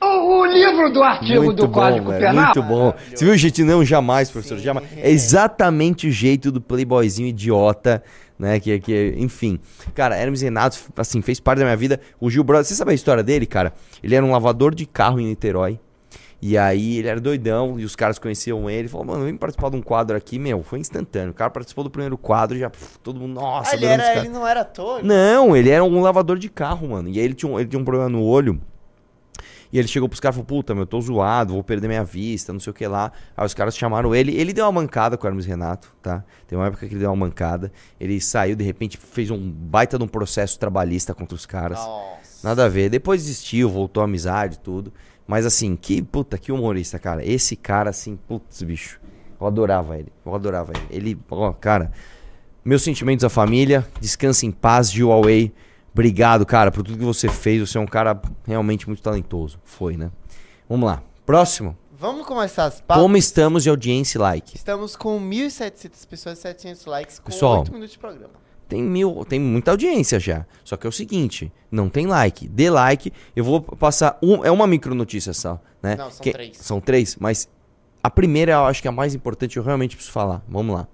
o, 0.00 0.40
o 0.40 0.46
livro 0.46 0.92
do 0.92 1.02
artigo 1.02 1.44
Muito 1.44 1.56
do 1.56 1.68
bom, 1.68 1.80
Código 1.80 2.10
velho, 2.10 2.20
Penal... 2.20 2.44
muito 2.44 2.62
bom. 2.62 2.94
Você 3.12 3.24
viu 3.24 3.34
o 3.34 3.36
jeitinho? 3.36 3.66
Não, 3.66 3.84
jamais, 3.84 4.30
professor, 4.30 4.58
jamais. 4.58 4.86
É 4.96 5.10
exatamente 5.10 6.06
o 6.06 6.10
jeito 6.10 6.52
do 6.52 6.60
playboyzinho 6.60 7.28
idiota, 7.28 8.02
né, 8.38 8.60
que, 8.60 8.78
que 8.78 9.14
enfim. 9.18 9.58
Cara, 9.94 10.16
Hermes 10.16 10.42
Renato, 10.42 10.78
assim, 10.96 11.20
fez 11.20 11.40
parte 11.40 11.58
da 11.58 11.64
minha 11.64 11.76
vida. 11.76 12.00
O 12.20 12.30
Gil 12.30 12.44
Brother, 12.44 12.64
você 12.64 12.74
sabe 12.74 12.92
a 12.92 12.94
história 12.94 13.22
dele, 13.22 13.46
cara? 13.46 13.72
Ele 14.02 14.14
era 14.14 14.24
um 14.24 14.30
lavador 14.30 14.74
de 14.74 14.86
carro 14.86 15.18
em 15.18 15.26
Niterói. 15.26 15.80
E 16.40 16.56
aí 16.56 16.98
ele 16.98 17.08
era 17.08 17.20
doidão 17.20 17.80
e 17.80 17.84
os 17.84 17.96
caras 17.96 18.18
conheciam 18.18 18.70
ele. 18.70 18.86
Falou, 18.86 19.06
mano, 19.06 19.24
vem 19.24 19.36
participar 19.36 19.70
de 19.70 19.76
um 19.76 19.82
quadro 19.82 20.16
aqui, 20.16 20.38
meu. 20.38 20.62
Foi 20.62 20.78
instantâneo. 20.78 21.30
O 21.30 21.34
cara 21.34 21.50
participou 21.50 21.82
do 21.82 21.90
primeiro 21.90 22.16
quadro 22.16 22.56
e 22.56 22.60
já, 22.60 22.70
puf, 22.70 22.98
todo 23.00 23.18
mundo, 23.18 23.34
nossa, 23.34 23.72
Ah, 23.72 23.74
ele, 23.74 23.86
era, 23.86 24.18
ele 24.18 24.28
não 24.28 24.46
era 24.46 24.60
ator? 24.60 25.02
Não, 25.02 25.56
ele 25.56 25.70
era 25.70 25.82
um 25.82 26.00
lavador 26.00 26.38
de 26.38 26.48
carro, 26.48 26.88
mano. 26.90 27.08
E 27.08 27.18
aí 27.18 27.24
ele 27.24 27.34
tinha 27.34 27.50
um, 27.50 27.58
ele 27.58 27.68
tinha 27.68 27.80
um 27.80 27.84
problema 27.84 28.08
no 28.08 28.22
olho. 28.22 28.60
E 29.72 29.78
ele 29.78 29.88
chegou 29.88 30.08
pros 30.08 30.20
caras 30.20 30.34
e 30.34 30.38
falou, 30.38 30.46
puta, 30.46 30.74
meu, 30.74 30.84
eu 30.84 30.86
tô 30.86 30.98
zoado, 31.00 31.52
vou 31.52 31.62
perder 31.62 31.88
minha 31.88 32.04
vista, 32.04 32.52
não 32.52 32.60
sei 32.60 32.70
o 32.70 32.74
que 32.74 32.86
lá. 32.86 33.12
Aí 33.36 33.44
os 33.44 33.52
caras 33.52 33.76
chamaram 33.76 34.14
ele, 34.14 34.34
ele 34.34 34.52
deu 34.52 34.64
uma 34.64 34.72
mancada 34.72 35.16
com 35.18 35.26
o 35.26 35.28
Hermes 35.28 35.44
Renato, 35.44 35.92
tá? 36.00 36.24
Tem 36.46 36.56
uma 36.56 36.68
época 36.68 36.86
que 36.86 36.94
ele 36.94 37.00
deu 37.00 37.10
uma 37.10 37.16
mancada. 37.16 37.70
Ele 38.00 38.18
saiu, 38.20 38.56
de 38.56 38.64
repente, 38.64 38.96
fez 38.96 39.30
um 39.30 39.38
baita 39.50 39.98
de 39.98 40.04
um 40.04 40.08
processo 40.08 40.58
trabalhista 40.58 41.14
contra 41.14 41.34
os 41.34 41.44
caras. 41.44 41.78
Nossa. 41.78 42.18
Nada 42.42 42.64
a 42.64 42.68
ver. 42.68 42.88
Depois 42.88 43.22
desistiu, 43.22 43.68
voltou 43.68 44.00
à 44.00 44.04
amizade 44.04 44.54
e 44.54 44.58
tudo. 44.58 44.92
Mas 45.28 45.44
assim, 45.44 45.76
que 45.76 46.00
puta, 46.00 46.38
que 46.38 46.50
humorista, 46.50 46.98
cara. 46.98 47.22
Esse 47.22 47.54
cara, 47.54 47.90
assim, 47.90 48.16
putz, 48.16 48.62
bicho. 48.62 48.98
Eu 49.38 49.46
adorava 49.46 49.98
ele. 49.98 50.10
Eu 50.24 50.34
adorava 50.34 50.72
ele. 50.74 51.10
Ele, 51.10 51.18
ó, 51.30 51.52
cara. 51.52 51.92
Meus 52.64 52.82
sentimentos 52.82 53.22
à 53.22 53.28
família. 53.28 53.86
Descanse 54.00 54.46
em 54.46 54.50
paz, 54.50 54.90
Gil 54.90 55.12
Away. 55.12 55.52
Obrigado, 55.92 56.46
cara, 56.46 56.70
por 56.70 56.82
tudo 56.82 56.96
que 56.96 57.04
você 57.04 57.28
fez. 57.28 57.60
Você 57.60 57.76
é 57.76 57.80
um 57.80 57.86
cara 57.86 58.18
realmente 58.46 58.86
muito 58.86 59.02
talentoso. 59.02 59.60
Foi, 59.64 59.98
né? 59.98 60.10
Vamos 60.66 60.86
lá. 60.86 61.02
Próximo. 61.26 61.76
Vamos 61.92 62.26
começar 62.26 62.64
as 62.64 62.80
pautas? 62.80 63.02
Como 63.02 63.16
estamos 63.18 63.64
de 63.64 63.68
audiência 63.68 64.16
e 64.16 64.20
like? 64.20 64.56
Estamos 64.56 64.96
com 64.96 65.20
1.700 65.20 66.06
pessoas, 66.06 66.38
700 66.38 66.86
likes, 66.86 67.18
com 67.18 67.26
Pessoal, 67.26 67.58
8 67.58 67.72
minutos 67.72 67.92
de 67.92 67.98
programa. 67.98 68.47
Tem 68.68 68.82
mil, 68.82 69.24
tem 69.26 69.40
muita 69.40 69.70
audiência 69.70 70.20
já. 70.20 70.44
Só 70.62 70.76
que 70.76 70.86
é 70.86 70.90
o 70.90 70.92
seguinte, 70.92 71.50
não 71.70 71.88
tem 71.88 72.06
like. 72.06 72.46
Dê 72.46 72.68
like. 72.68 73.10
Eu 73.34 73.42
vou 73.44 73.62
passar 73.62 74.18
um, 74.22 74.44
é 74.44 74.50
uma 74.50 74.66
micro 74.66 74.94
notícia 74.94 75.32
só, 75.32 75.58
né? 75.82 75.96
Não, 75.96 76.10
são 76.10 76.20
Que- 76.22 76.32
três. 76.32 76.56
São 76.58 76.80
três, 76.80 77.16
mas 77.18 77.48
A 78.00 78.08
primeira 78.10 78.52
eu 78.52 78.64
acho 78.66 78.80
que 78.80 78.86
é 78.86 78.90
a 78.90 78.92
mais 78.92 79.12
importante, 79.14 79.56
eu 79.56 79.62
realmente 79.62 79.96
preciso 79.96 80.12
falar. 80.12 80.42
Vamos 80.48 80.74
lá. 80.76 80.86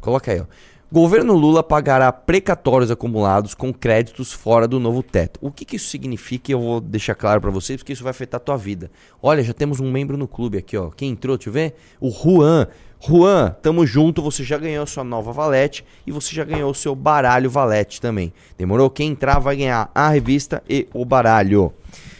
Coloca 0.00 0.32
aí, 0.32 0.40
ó. 0.40 0.44
Governo 0.90 1.34
Lula 1.34 1.62
pagará 1.62 2.10
precatórios 2.10 2.90
acumulados 2.90 3.52
com 3.54 3.70
créditos 3.74 4.32
fora 4.32 4.66
do 4.66 4.80
novo 4.80 5.02
teto. 5.02 5.38
O 5.42 5.50
que, 5.52 5.62
que 5.66 5.76
isso 5.76 5.90
significa? 5.90 6.50
Eu 6.50 6.58
vou 6.60 6.80
deixar 6.80 7.14
claro 7.14 7.42
para 7.42 7.50
vocês, 7.50 7.76
porque 7.78 7.92
isso 7.92 8.02
vai 8.02 8.10
afetar 8.12 8.40
a 8.40 8.42
tua 8.44 8.56
vida. 8.56 8.90
Olha, 9.22 9.42
já 9.42 9.52
temos 9.52 9.78
um 9.80 9.92
membro 9.92 10.16
no 10.16 10.26
clube 10.26 10.56
aqui, 10.56 10.74
ó. 10.78 10.88
Quem 10.88 11.10
entrou, 11.10 11.36
deixa 11.36 11.50
eu 11.50 11.52
ver? 11.52 11.74
O 12.00 12.10
Juan. 12.10 12.66
Juan, 13.00 13.50
tamo 13.62 13.86
junto, 13.86 14.20
você 14.20 14.42
já 14.42 14.58
ganhou 14.58 14.82
a 14.82 14.86
sua 14.86 15.04
nova 15.04 15.32
valete 15.32 15.84
e 16.06 16.10
você 16.10 16.34
já 16.34 16.44
ganhou 16.44 16.70
o 16.70 16.74
seu 16.74 16.94
baralho 16.94 17.48
valete 17.48 18.00
também. 18.00 18.32
Demorou? 18.56 18.90
Quem 18.90 19.10
entrar 19.12 19.38
vai 19.38 19.56
ganhar 19.56 19.90
a 19.94 20.08
revista 20.08 20.62
e 20.68 20.88
o 20.92 21.04
baralho. 21.04 21.72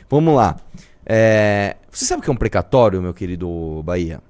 Vamos 0.09 0.35
lá. 0.37 0.57
É, 1.05 1.77
Você 1.91 2.05
sabe 2.05 2.21
o 2.21 2.23
que 2.23 2.31
é 2.31 2.33
um 2.33 2.37
precatório, 2.37 3.03
meu 3.03 3.13
querido 3.13 3.83
Bahia? 3.85 4.21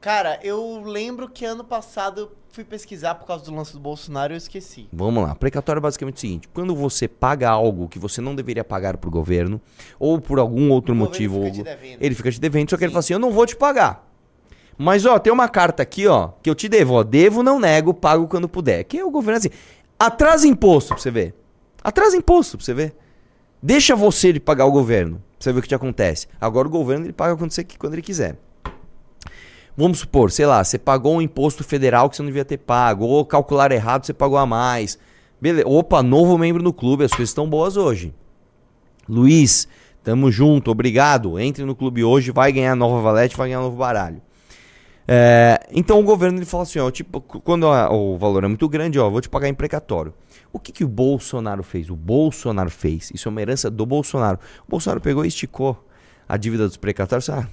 Cara, 0.00 0.38
eu 0.42 0.82
lembro 0.84 1.28
que 1.28 1.44
ano 1.44 1.64
passado 1.64 2.20
eu 2.20 2.32
fui 2.50 2.62
pesquisar 2.62 3.14
por 3.16 3.26
causa 3.26 3.44
do 3.44 3.54
lance 3.54 3.72
do 3.72 3.80
Bolsonaro 3.80 4.32
e 4.32 4.34
eu 4.34 4.38
esqueci. 4.38 4.88
Vamos 4.92 5.24
lá. 5.24 5.34
Precatório 5.34 5.80
é 5.80 5.82
basicamente 5.82 6.16
o 6.16 6.20
seguinte: 6.20 6.48
quando 6.54 6.76
você 6.76 7.08
paga 7.08 7.48
algo 7.50 7.88
que 7.88 7.98
você 7.98 8.20
não 8.20 8.34
deveria 8.34 8.62
pagar 8.62 8.96
pro 8.98 9.10
governo, 9.10 9.60
ou 9.98 10.20
por 10.20 10.38
algum 10.38 10.70
outro 10.70 10.92
O 10.92 10.96
motivo, 10.96 11.42
fica 11.44 11.70
ou- 11.70 11.96
ele 12.00 12.14
fica 12.14 12.30
te 12.30 12.38
devendo, 12.40 12.70
só 12.70 12.76
que 12.76 12.84
ele 12.84 12.92
fala 12.92 13.00
assim: 13.00 13.14
eu 13.14 13.18
não 13.18 13.32
vou 13.32 13.46
te 13.46 13.56
pagar. 13.56 14.05
Mas, 14.78 15.06
ó, 15.06 15.18
tem 15.18 15.32
uma 15.32 15.48
carta 15.48 15.82
aqui, 15.82 16.06
ó, 16.06 16.30
que 16.42 16.50
eu 16.50 16.54
te 16.54 16.68
devo, 16.68 16.94
ó. 16.94 17.02
Devo, 17.02 17.42
não 17.42 17.58
nego, 17.58 17.94
pago 17.94 18.26
quando 18.28 18.48
puder. 18.48 18.84
Que 18.84 18.98
é 18.98 19.04
o 19.04 19.10
governo 19.10 19.38
assim. 19.38 19.50
Atrasa 19.98 20.46
imposto 20.46 20.90
pra 20.90 20.98
você 20.98 21.10
ver. 21.10 21.34
Atrasa 21.82 22.16
imposto 22.16 22.56
pra 22.58 22.64
você 22.64 22.74
ver. 22.74 22.94
Deixa 23.62 23.96
você 23.96 24.32
de 24.32 24.40
pagar 24.40 24.66
o 24.66 24.70
governo. 24.70 25.16
Pra 25.16 25.24
você 25.38 25.52
ver 25.52 25.58
o 25.60 25.62
que 25.62 25.68
te 25.68 25.74
acontece. 25.74 26.28
Agora 26.40 26.68
o 26.68 26.70
governo 26.70 27.06
ele 27.06 27.12
paga 27.12 27.36
quando, 27.36 27.50
você, 27.50 27.64
quando 27.64 27.94
ele 27.94 28.02
quiser. 28.02 28.36
Vamos 29.76 29.98
supor, 29.98 30.30
sei 30.30 30.46
lá, 30.46 30.64
você 30.64 30.78
pagou 30.78 31.16
um 31.16 31.20
imposto 31.20 31.62
federal 31.62 32.08
que 32.08 32.16
você 32.16 32.22
não 32.22 32.28
devia 32.28 32.46
ter 32.46 32.56
pago, 32.56 33.04
ou 33.04 33.26
calcular 33.26 33.70
errado, 33.70 34.06
você 34.06 34.14
pagou 34.14 34.38
a 34.38 34.46
mais. 34.46 34.98
Beleza. 35.38 35.68
Opa, 35.68 36.02
novo 36.02 36.38
membro 36.38 36.62
no 36.62 36.72
clube, 36.72 37.04
as 37.04 37.10
coisas 37.10 37.28
estão 37.28 37.46
boas 37.46 37.76
hoje. 37.76 38.14
Luiz, 39.06 39.68
tamo 40.02 40.30
junto, 40.30 40.70
obrigado. 40.70 41.38
Entre 41.38 41.62
no 41.64 41.76
clube 41.76 42.02
hoje, 42.02 42.30
vai 42.30 42.52
ganhar 42.52 42.74
nova 42.74 43.02
valete, 43.02 43.36
vai 43.36 43.48
ganhar 43.48 43.60
novo 43.60 43.76
baralho. 43.76 44.22
É, 45.08 45.60
então 45.70 46.00
o 46.00 46.02
governo 46.02 46.38
ele 46.38 46.44
fala 46.46 46.64
assim, 46.64 46.78
ó, 46.78 46.90
tipo, 46.90 47.20
quando 47.20 47.66
a- 47.68 47.90
o 47.92 48.16
valor 48.18 48.42
é 48.44 48.48
muito 48.48 48.68
grande, 48.68 48.98
ó, 48.98 49.08
vou 49.08 49.20
te 49.20 49.28
pagar 49.28 49.48
em 49.48 49.54
precatório. 49.54 50.12
O 50.52 50.58
que, 50.58 50.72
que 50.72 50.84
o 50.84 50.88
Bolsonaro 50.88 51.62
fez? 51.62 51.90
O 51.90 51.96
Bolsonaro 51.96 52.70
fez. 52.70 53.10
Isso 53.14 53.28
é 53.28 53.30
uma 53.30 53.40
herança 53.42 53.70
do 53.70 53.84
Bolsonaro. 53.86 54.38
O 54.66 54.70
Bolsonaro 54.70 55.00
pegou 55.00 55.24
e 55.24 55.28
esticou 55.28 55.84
a 56.28 56.36
dívida 56.36 56.66
dos 56.66 56.76
precatórios. 56.76 57.28
Ah, 57.28 57.46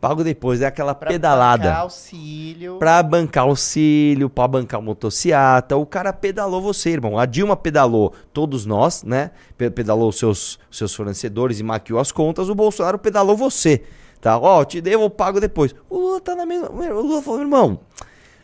pago 0.00 0.22
depois, 0.22 0.60
é 0.60 0.66
aquela 0.66 0.94
Pra 0.94 1.08
pedalada. 1.10 1.64
bancar 1.64 1.80
auxílio. 1.80 2.76
Pra 2.78 3.02
bancar 3.02 3.44
auxílio, 3.44 4.28
pra 4.28 4.46
bancar 4.46 4.82
motociata. 4.82 5.76
O 5.76 5.86
cara 5.86 6.12
pedalou 6.12 6.60
você, 6.60 6.90
irmão. 6.90 7.18
A 7.18 7.24
Dilma 7.24 7.56
pedalou 7.56 8.12
todos 8.32 8.66
nós, 8.66 9.02
né? 9.02 9.30
Pe- 9.56 9.70
Pedalou 9.70 10.10
os 10.10 10.18
seus, 10.18 10.58
seus 10.70 10.94
fornecedores 10.94 11.58
e 11.58 11.62
maquiou 11.62 11.98
as 11.98 12.12
contas. 12.12 12.48
O 12.50 12.54
Bolsonaro 12.54 12.98
pedalou 12.98 13.36
você. 13.36 13.82
Tá? 14.24 14.38
Ó, 14.38 14.64
te 14.64 14.80
devo, 14.80 15.02
eu 15.02 15.10
pago 15.10 15.38
depois. 15.38 15.74
O 15.86 15.98
Lula 15.98 16.18
tá 16.18 16.34
na 16.34 16.46
mesma. 16.46 16.70
O 16.70 17.02
Lula 17.02 17.20
falou, 17.20 17.42
irmão, 17.42 17.80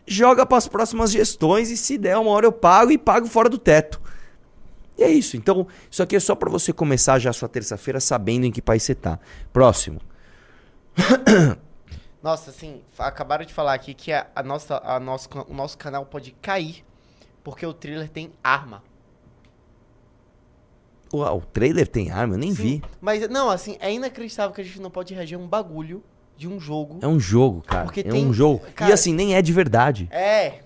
joga 0.06 0.44
pras 0.44 0.68
próximas 0.68 1.10
gestões 1.10 1.70
e 1.70 1.76
se 1.78 1.96
der 1.96 2.18
uma 2.18 2.30
hora 2.32 2.44
eu 2.44 2.52
pago 2.52 2.92
e 2.92 2.98
pago 2.98 3.26
fora 3.26 3.48
do 3.48 3.56
teto. 3.56 3.98
E 4.98 5.02
é 5.02 5.08
isso. 5.08 5.38
Então, 5.38 5.66
isso 5.90 6.02
aqui 6.02 6.16
é 6.16 6.20
só 6.20 6.34
pra 6.34 6.50
você 6.50 6.70
começar 6.70 7.18
já 7.18 7.30
a 7.30 7.32
sua 7.32 7.48
terça-feira 7.48 7.98
sabendo 7.98 8.44
em 8.44 8.52
que 8.52 8.60
país 8.60 8.82
você 8.82 8.94
tá. 8.94 9.18
Próximo. 9.54 10.02
Nossa, 12.22 12.50
assim, 12.50 12.82
acabaram 12.98 13.46
de 13.46 13.54
falar 13.54 13.72
aqui 13.72 13.94
que 13.94 14.12
a, 14.12 14.26
a 14.36 14.42
nossa, 14.42 14.82
a 14.84 15.00
nosso, 15.00 15.30
o 15.48 15.54
nosso 15.54 15.78
canal 15.78 16.04
pode 16.04 16.32
cair 16.42 16.84
porque 17.42 17.64
o 17.64 17.72
thriller 17.72 18.10
tem 18.10 18.30
arma. 18.44 18.82
Uau, 21.12 21.38
o 21.38 21.40
trailer 21.40 21.88
tem 21.88 22.10
arma? 22.10 22.34
Eu 22.34 22.38
nem 22.38 22.54
Sim, 22.54 22.62
vi. 22.62 22.82
Mas, 23.00 23.28
não, 23.28 23.50
assim, 23.50 23.76
é 23.80 23.92
inacreditável 23.92 24.54
que 24.54 24.60
a 24.60 24.64
gente 24.64 24.80
não 24.80 24.90
pode 24.90 25.12
reagir 25.12 25.34
a 25.36 25.38
um 25.38 25.46
bagulho 25.48 26.02
de 26.36 26.46
um 26.48 26.60
jogo. 26.60 26.98
É 27.02 27.06
um 27.06 27.18
jogo, 27.18 27.62
cara. 27.62 27.84
Porque 27.84 28.00
é 28.00 28.04
tem- 28.04 28.24
um 28.26 28.32
jogo. 28.32 28.62
E 28.68 28.72
cara- 28.72 28.94
assim, 28.94 29.12
nem 29.12 29.34
é 29.34 29.42
de 29.42 29.52
verdade. 29.52 30.08
É. 30.12 30.60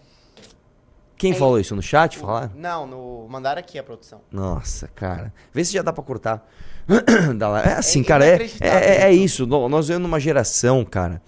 Quem 1.16 1.32
é- 1.32 1.34
falou 1.34 1.58
isso 1.58 1.74
no 1.74 1.82
chat? 1.82 2.18
Falar? 2.18 2.50
Não, 2.54 2.86
no, 2.86 3.26
mandaram 3.28 3.58
aqui 3.60 3.78
a 3.78 3.82
produção. 3.82 4.20
Nossa, 4.30 4.86
cara. 4.88 5.32
Vê 5.52 5.64
se 5.64 5.72
já 5.72 5.80
dá 5.82 5.92
pra 5.92 6.02
cortar. 6.04 6.46
É 7.64 7.72
assim, 7.72 8.02
É 8.02 8.04
cara. 8.04 8.24
É, 8.24 8.28
inacreditável 8.28 8.78
é, 8.78 8.96
é 9.04 9.12
isso. 9.12 9.46
Nós 9.46 9.86
vivemos 9.88 10.06
numa 10.06 10.20
geração, 10.20 10.84
cara. 10.84 11.22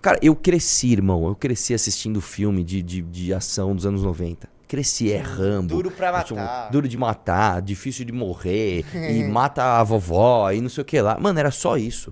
Cara, 0.00 0.18
eu 0.20 0.34
cresci, 0.34 0.90
irmão. 0.90 1.28
Eu 1.28 1.36
cresci 1.36 1.72
assistindo 1.72 2.20
filme 2.20 2.64
de, 2.64 2.82
de, 2.82 3.02
de 3.02 3.32
ação 3.32 3.72
dos 3.76 3.86
anos 3.86 4.02
90. 4.02 4.48
Cresci, 4.72 5.12
é 5.12 5.18
Rambo. 5.18 5.68
Duro 5.68 5.90
pra 5.90 6.08
é, 6.08 6.12
matar. 6.12 6.70
Duro 6.70 6.88
de 6.88 6.96
matar, 6.96 7.60
difícil 7.60 8.06
de 8.06 8.12
morrer. 8.12 8.86
e 8.94 9.22
mata 9.28 9.62
a 9.78 9.84
vovó 9.84 10.50
e 10.50 10.62
não 10.62 10.70
sei 10.70 10.80
o 10.80 10.84
que 10.86 10.98
lá. 10.98 11.18
Mano, 11.20 11.38
era 11.38 11.50
só 11.50 11.76
isso. 11.76 12.10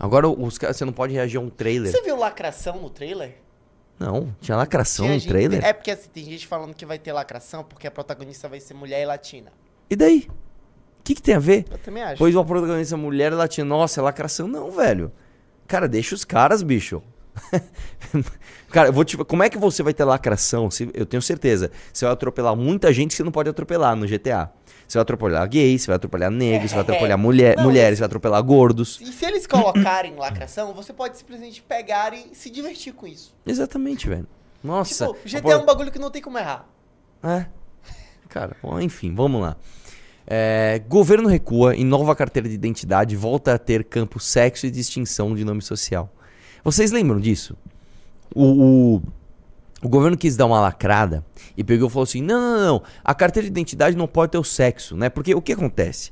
Agora 0.00 0.26
os 0.26 0.56
caras, 0.56 0.78
você 0.78 0.86
não 0.86 0.94
pode 0.94 1.12
reagir 1.12 1.36
a 1.36 1.40
um 1.42 1.50
trailer. 1.50 1.92
Você 1.92 2.00
viu 2.00 2.16
lacração 2.16 2.80
no 2.80 2.88
trailer? 2.88 3.36
Não, 3.98 4.34
tinha 4.40 4.56
lacração 4.56 5.04
Tinha 5.04 5.14
no 5.16 5.20
gente- 5.20 5.28
trailer. 5.28 5.62
É 5.62 5.74
porque 5.74 5.90
assim, 5.90 6.08
tem 6.08 6.24
gente 6.24 6.46
falando 6.46 6.72
que 6.72 6.86
vai 6.86 6.98
ter 6.98 7.12
lacração 7.12 7.62
porque 7.62 7.86
a 7.86 7.90
protagonista 7.90 8.48
vai 8.48 8.58
ser 8.58 8.72
mulher 8.72 9.02
e 9.02 9.04
latina. 9.04 9.52
E 9.90 9.94
daí? 9.94 10.26
O 11.00 11.02
que, 11.04 11.16
que 11.16 11.22
tem 11.22 11.34
a 11.34 11.38
ver? 11.38 11.66
Eu 11.70 11.76
também 11.76 12.02
acho. 12.02 12.16
Pois 12.16 12.34
uma 12.34 12.46
protagonista 12.46 12.96
mulher 12.96 13.30
latina, 13.34 13.68
nossa, 13.68 14.00
é 14.00 14.02
lacração. 14.02 14.48
Não, 14.48 14.70
velho. 14.70 15.12
Cara, 15.66 15.86
deixa 15.86 16.14
os 16.14 16.24
caras, 16.24 16.62
bicho. 16.62 17.02
Cara, 18.70 18.90
vou 18.90 19.04
te... 19.04 19.16
como 19.16 19.42
é 19.42 19.48
que 19.48 19.58
você 19.58 19.82
vai 19.82 19.94
ter 19.94 20.04
lacração? 20.04 20.70
Se- 20.70 20.90
Eu 20.92 21.06
tenho 21.06 21.22
certeza. 21.22 21.70
Você 21.92 22.04
vai 22.04 22.12
atropelar 22.12 22.54
muita 22.56 22.92
gente 22.92 23.10
que 23.10 23.16
você 23.16 23.22
não 23.22 23.32
pode 23.32 23.48
atropelar 23.48 23.94
no 23.96 24.06
GTA. 24.06 24.50
Você 24.86 24.98
vai 24.98 25.02
atropelar 25.02 25.48
gays, 25.48 25.82
você 25.82 25.86
vai 25.88 25.96
atropelar 25.96 26.30
negros, 26.30 26.70
você 26.70 26.74
vai 26.76 26.82
atropelar 26.84 27.18
mulher... 27.18 27.56
Não, 27.56 27.64
mulheres, 27.64 27.92
isso- 27.92 27.96
você 27.98 28.00
vai 28.00 28.06
atropelar 28.06 28.42
gordos. 28.42 29.00
E 29.00 29.06
se 29.12 29.24
eles 29.24 29.46
colocarem 29.46 30.14
lacração, 30.18 30.72
você 30.74 30.92
pode 30.92 31.16
simplesmente 31.18 31.62
pegar 31.62 32.12
e 32.14 32.34
se 32.34 32.50
divertir 32.50 32.92
com 32.92 33.06
isso. 33.06 33.34
Exatamente, 33.46 34.08
velho. 34.08 34.26
Nossa. 34.62 35.06
tipo, 35.06 35.18
GTA 35.28 35.52
é 35.52 35.56
um 35.56 35.64
bagulho 35.66 35.90
que 35.92 35.98
não 35.98 36.10
tem 36.10 36.20
como 36.22 36.38
errar. 36.38 36.68
É. 37.22 37.46
Cara, 38.28 38.56
enfim, 38.80 39.14
vamos 39.14 39.40
lá. 39.40 39.56
É, 40.26 40.82
governo 40.88 41.28
recua 41.28 41.76
e 41.76 41.84
nova 41.84 42.14
carteira 42.16 42.48
de 42.48 42.54
identidade 42.54 43.14
volta 43.16 43.54
a 43.54 43.58
ter 43.58 43.84
campo 43.84 44.18
sexo 44.18 44.66
e 44.66 44.70
distinção 44.70 45.34
de 45.34 45.44
nome 45.44 45.62
social. 45.62 46.12
Vocês 46.66 46.90
lembram 46.90 47.20
disso? 47.20 47.56
O, 48.34 48.96
o, 48.96 49.02
o 49.80 49.88
governo 49.88 50.16
quis 50.16 50.36
dar 50.36 50.46
uma 50.46 50.60
lacrada 50.60 51.24
e 51.56 51.62
pegou 51.62 51.86
e 51.88 51.90
falou 51.92 52.02
assim: 52.02 52.20
não, 52.20 52.40
não, 52.40 52.66
não, 52.66 52.82
a 53.04 53.14
carteira 53.14 53.46
de 53.46 53.52
identidade 53.52 53.96
não 53.96 54.08
pode 54.08 54.32
ter 54.32 54.38
o 54.38 54.42
sexo, 54.42 54.96
né? 54.96 55.08
Porque 55.08 55.32
o 55.32 55.40
que 55.40 55.52
acontece? 55.52 56.10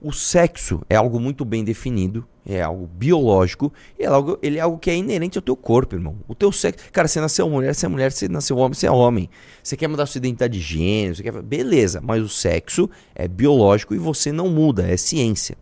O 0.00 0.12
sexo 0.12 0.80
é 0.88 0.94
algo 0.94 1.18
muito 1.18 1.44
bem 1.44 1.64
definido, 1.64 2.24
é 2.46 2.62
algo 2.62 2.86
biológico, 2.86 3.72
e 3.98 4.04
é 4.04 4.06
algo, 4.06 4.38
ele 4.40 4.58
é 4.58 4.60
algo 4.60 4.78
que 4.78 4.90
é 4.90 4.94
inerente 4.94 5.36
ao 5.36 5.42
teu 5.42 5.56
corpo, 5.56 5.96
irmão. 5.96 6.18
O 6.28 6.36
teu 6.36 6.52
sexo. 6.52 6.84
Cara, 6.92 7.08
você 7.08 7.20
nasceu 7.20 7.50
mulher, 7.50 7.74
você 7.74 7.84
é 7.84 7.88
mulher, 7.88 8.12
você 8.12 8.28
nasceu 8.28 8.58
homem, 8.58 8.74
você 8.74 8.86
é 8.86 8.92
homem. 8.92 9.28
Você 9.60 9.76
quer 9.76 9.88
mudar 9.88 10.06
sua 10.06 10.18
identidade 10.20 10.56
de 10.56 10.60
gênero, 10.60 11.16
você 11.16 11.24
quer. 11.24 11.42
Beleza, 11.42 12.00
mas 12.00 12.22
o 12.22 12.28
sexo 12.28 12.88
é 13.12 13.26
biológico 13.26 13.92
e 13.92 13.98
você 13.98 14.30
não 14.30 14.48
muda, 14.50 14.88
é 14.88 14.96
ciência. 14.96 15.58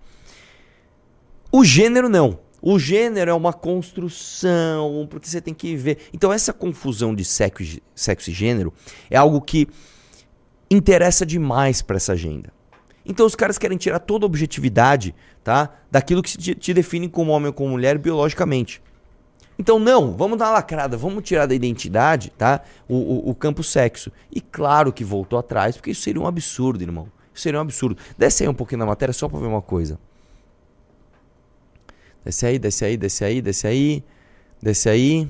O 1.50 1.64
gênero 1.64 2.10
não. 2.10 2.46
O 2.60 2.78
gênero 2.78 3.30
é 3.30 3.34
uma 3.34 3.52
construção, 3.52 5.06
porque 5.08 5.28
você 5.28 5.40
tem 5.40 5.54
que 5.54 5.76
ver. 5.76 5.98
Então, 6.12 6.32
essa 6.32 6.52
confusão 6.52 7.14
de 7.14 7.24
sexo, 7.24 7.80
sexo 7.94 8.30
e 8.30 8.32
gênero 8.32 8.72
é 9.08 9.16
algo 9.16 9.40
que 9.40 9.68
interessa 10.70 11.24
demais 11.24 11.82
para 11.82 11.96
essa 11.96 12.12
agenda. 12.12 12.52
Então 13.08 13.24
os 13.24 13.34
caras 13.34 13.56
querem 13.56 13.78
tirar 13.78 13.98
toda 14.00 14.26
a 14.26 14.28
objetividade, 14.28 15.14
tá? 15.42 15.70
Daquilo 15.90 16.22
que 16.22 16.36
te, 16.36 16.74
define 16.74 17.08
como 17.08 17.32
homem 17.32 17.46
ou 17.46 17.54
como 17.54 17.70
mulher 17.70 17.96
biologicamente. 17.96 18.82
Então 19.58 19.78
não, 19.78 20.12
vamos 20.14 20.38
dar 20.38 20.46
uma 20.46 20.52
lacrada, 20.52 20.96
vamos 20.96 21.24
tirar 21.24 21.46
da 21.46 21.54
identidade, 21.54 22.30
tá? 22.36 22.60
O, 22.86 22.94
o, 22.94 23.30
o 23.30 23.34
campo 23.34 23.62
sexo. 23.62 24.12
E 24.30 24.42
claro 24.42 24.92
que 24.92 25.02
voltou 25.02 25.38
atrás, 25.38 25.74
porque 25.74 25.90
isso 25.90 26.02
seria 26.02 26.20
um 26.20 26.26
absurdo, 26.26 26.82
irmão. 26.82 27.10
Isso 27.32 27.44
seria 27.44 27.58
um 27.58 27.62
absurdo. 27.62 27.96
Desce 28.16 28.42
aí 28.42 28.48
um 28.48 28.54
pouquinho 28.54 28.80
na 28.80 28.86
matéria 28.86 29.12
só 29.12 29.26
pra 29.26 29.40
ver 29.40 29.46
uma 29.46 29.62
coisa. 29.62 29.98
Desce 32.28 32.44
aí, 32.44 32.58
desce 32.58 32.84
aí, 32.84 32.96
desce 32.98 33.24
aí, 33.24 33.40
desce 33.40 33.66
aí. 33.66 34.04
Desce 34.60 34.88
aí. 34.90 35.28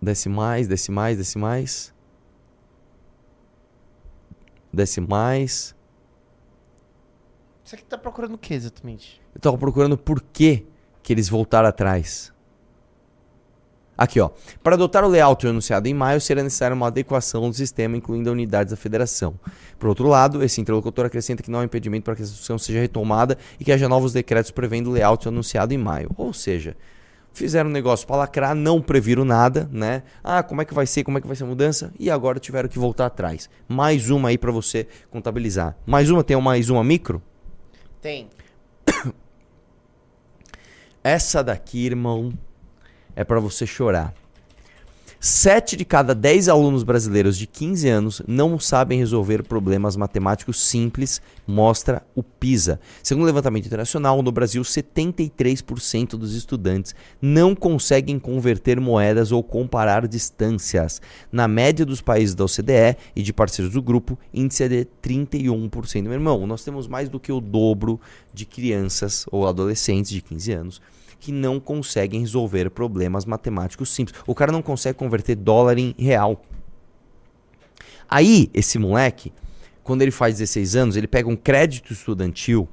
Desce 0.00 0.28
mais, 0.28 0.68
desce 0.68 0.92
mais, 0.92 1.18
desce 1.18 1.38
mais. 1.38 1.92
Desce 4.72 5.00
mais. 5.00 5.74
Você 7.64 7.76
que 7.76 7.84
tá 7.84 7.98
procurando 7.98 8.34
o 8.34 8.38
que 8.38 8.54
exatamente? 8.54 9.20
Eu 9.34 9.40
tava 9.40 9.58
procurando 9.58 9.98
por 9.98 10.22
que 10.22 10.68
que 11.02 11.12
eles 11.12 11.28
voltaram 11.28 11.68
atrás. 11.68 12.32
Aqui, 13.96 14.18
ó. 14.20 14.30
Para 14.62 14.74
adotar 14.74 15.04
o 15.04 15.08
layout 15.08 15.46
anunciado 15.46 15.86
em 15.86 15.94
maio, 15.94 16.20
será 16.20 16.42
necessária 16.42 16.74
uma 16.74 16.86
adequação 16.86 17.48
do 17.48 17.54
sistema, 17.54 17.96
incluindo 17.96 18.32
unidades 18.32 18.70
da 18.70 18.76
federação. 18.76 19.38
Por 19.78 19.88
outro 19.88 20.08
lado, 20.08 20.42
esse 20.42 20.60
interlocutor 20.60 21.06
acrescenta 21.06 21.42
que 21.42 21.50
não 21.50 21.60
há 21.60 21.64
impedimento 21.64 22.04
para 22.04 22.16
que 22.16 22.22
a 22.22 22.24
discussão 22.24 22.58
seja 22.58 22.80
retomada 22.80 23.36
e 23.60 23.64
que 23.64 23.70
haja 23.70 23.88
novos 23.88 24.12
decretos 24.12 24.50
prevendo 24.50 24.88
o 24.88 24.92
layout 24.92 25.28
anunciado 25.28 25.74
em 25.74 25.78
maio. 25.78 26.10
Ou 26.16 26.32
seja, 26.32 26.76
fizeram 27.34 27.68
um 27.68 27.72
negócio 27.72 28.06
para 28.06 28.16
lacrar, 28.16 28.54
não 28.54 28.80
previram 28.80 29.24
nada, 29.24 29.68
né? 29.70 30.02
Ah, 30.24 30.42
como 30.42 30.62
é 30.62 30.64
que 30.64 30.74
vai 30.74 30.86
ser, 30.86 31.04
como 31.04 31.18
é 31.18 31.20
que 31.20 31.26
vai 31.26 31.36
ser 31.36 31.44
a 31.44 31.46
mudança? 31.46 31.92
E 31.98 32.10
agora 32.10 32.40
tiveram 32.40 32.68
que 32.68 32.78
voltar 32.78 33.06
atrás. 33.06 33.48
Mais 33.68 34.08
uma 34.08 34.30
aí 34.30 34.38
para 34.38 34.50
você 34.50 34.86
contabilizar. 35.10 35.76
Mais 35.86 36.10
uma, 36.10 36.24
tem 36.24 36.40
mais 36.40 36.70
uma 36.70 36.82
micro? 36.82 37.22
Tem. 38.00 38.28
Essa 41.04 41.42
daqui, 41.42 41.84
irmão, 41.86 42.32
é 43.14 43.24
para 43.24 43.40
você 43.40 43.66
chorar. 43.66 44.14
Sete 45.24 45.76
de 45.76 45.84
cada 45.84 46.16
dez 46.16 46.48
alunos 46.48 46.82
brasileiros 46.82 47.38
de 47.38 47.46
15 47.46 47.88
anos 47.88 48.22
não 48.26 48.58
sabem 48.58 48.98
resolver 48.98 49.44
problemas 49.44 49.94
matemáticos 49.94 50.60
simples, 50.60 51.22
mostra 51.46 52.02
o 52.12 52.24
PISA. 52.24 52.80
Segundo 53.04 53.22
o 53.22 53.26
levantamento 53.26 53.66
internacional, 53.66 54.20
no 54.20 54.32
Brasil, 54.32 54.60
73% 54.62 56.16
dos 56.16 56.34
estudantes 56.34 56.92
não 57.20 57.54
conseguem 57.54 58.18
converter 58.18 58.80
moedas 58.80 59.30
ou 59.30 59.44
comparar 59.44 60.08
distâncias. 60.08 61.00
Na 61.30 61.46
média 61.46 61.86
dos 61.86 62.00
países 62.00 62.34
da 62.34 62.42
OCDE 62.42 62.96
e 63.14 63.22
de 63.22 63.32
parceiros 63.32 63.74
do 63.74 63.80
grupo, 63.80 64.18
índice 64.34 64.64
é 64.64 64.68
de 64.68 64.88
31%. 65.00 66.02
Meu 66.02 66.14
irmão, 66.14 66.48
nós 66.48 66.64
temos 66.64 66.88
mais 66.88 67.08
do 67.08 67.20
que 67.20 67.30
o 67.30 67.40
dobro 67.40 68.00
de 68.34 68.44
crianças 68.44 69.24
ou 69.30 69.46
adolescentes 69.46 70.10
de 70.10 70.20
15 70.20 70.52
anos 70.52 70.82
que 71.22 71.30
não 71.30 71.60
conseguem 71.60 72.18
resolver 72.18 72.68
problemas 72.68 73.24
matemáticos 73.24 73.94
simples. 73.94 74.20
O 74.26 74.34
cara 74.34 74.50
não 74.50 74.60
consegue 74.60 74.98
converter 74.98 75.36
dólar 75.36 75.78
em 75.78 75.94
real. 75.96 76.44
Aí, 78.10 78.50
esse 78.52 78.76
moleque, 78.76 79.32
quando 79.84 80.02
ele 80.02 80.10
faz 80.10 80.38
16 80.38 80.74
anos, 80.74 80.96
ele 80.96 81.06
pega 81.06 81.28
um 81.28 81.36
crédito 81.36 81.92
estudantil, 81.92 82.68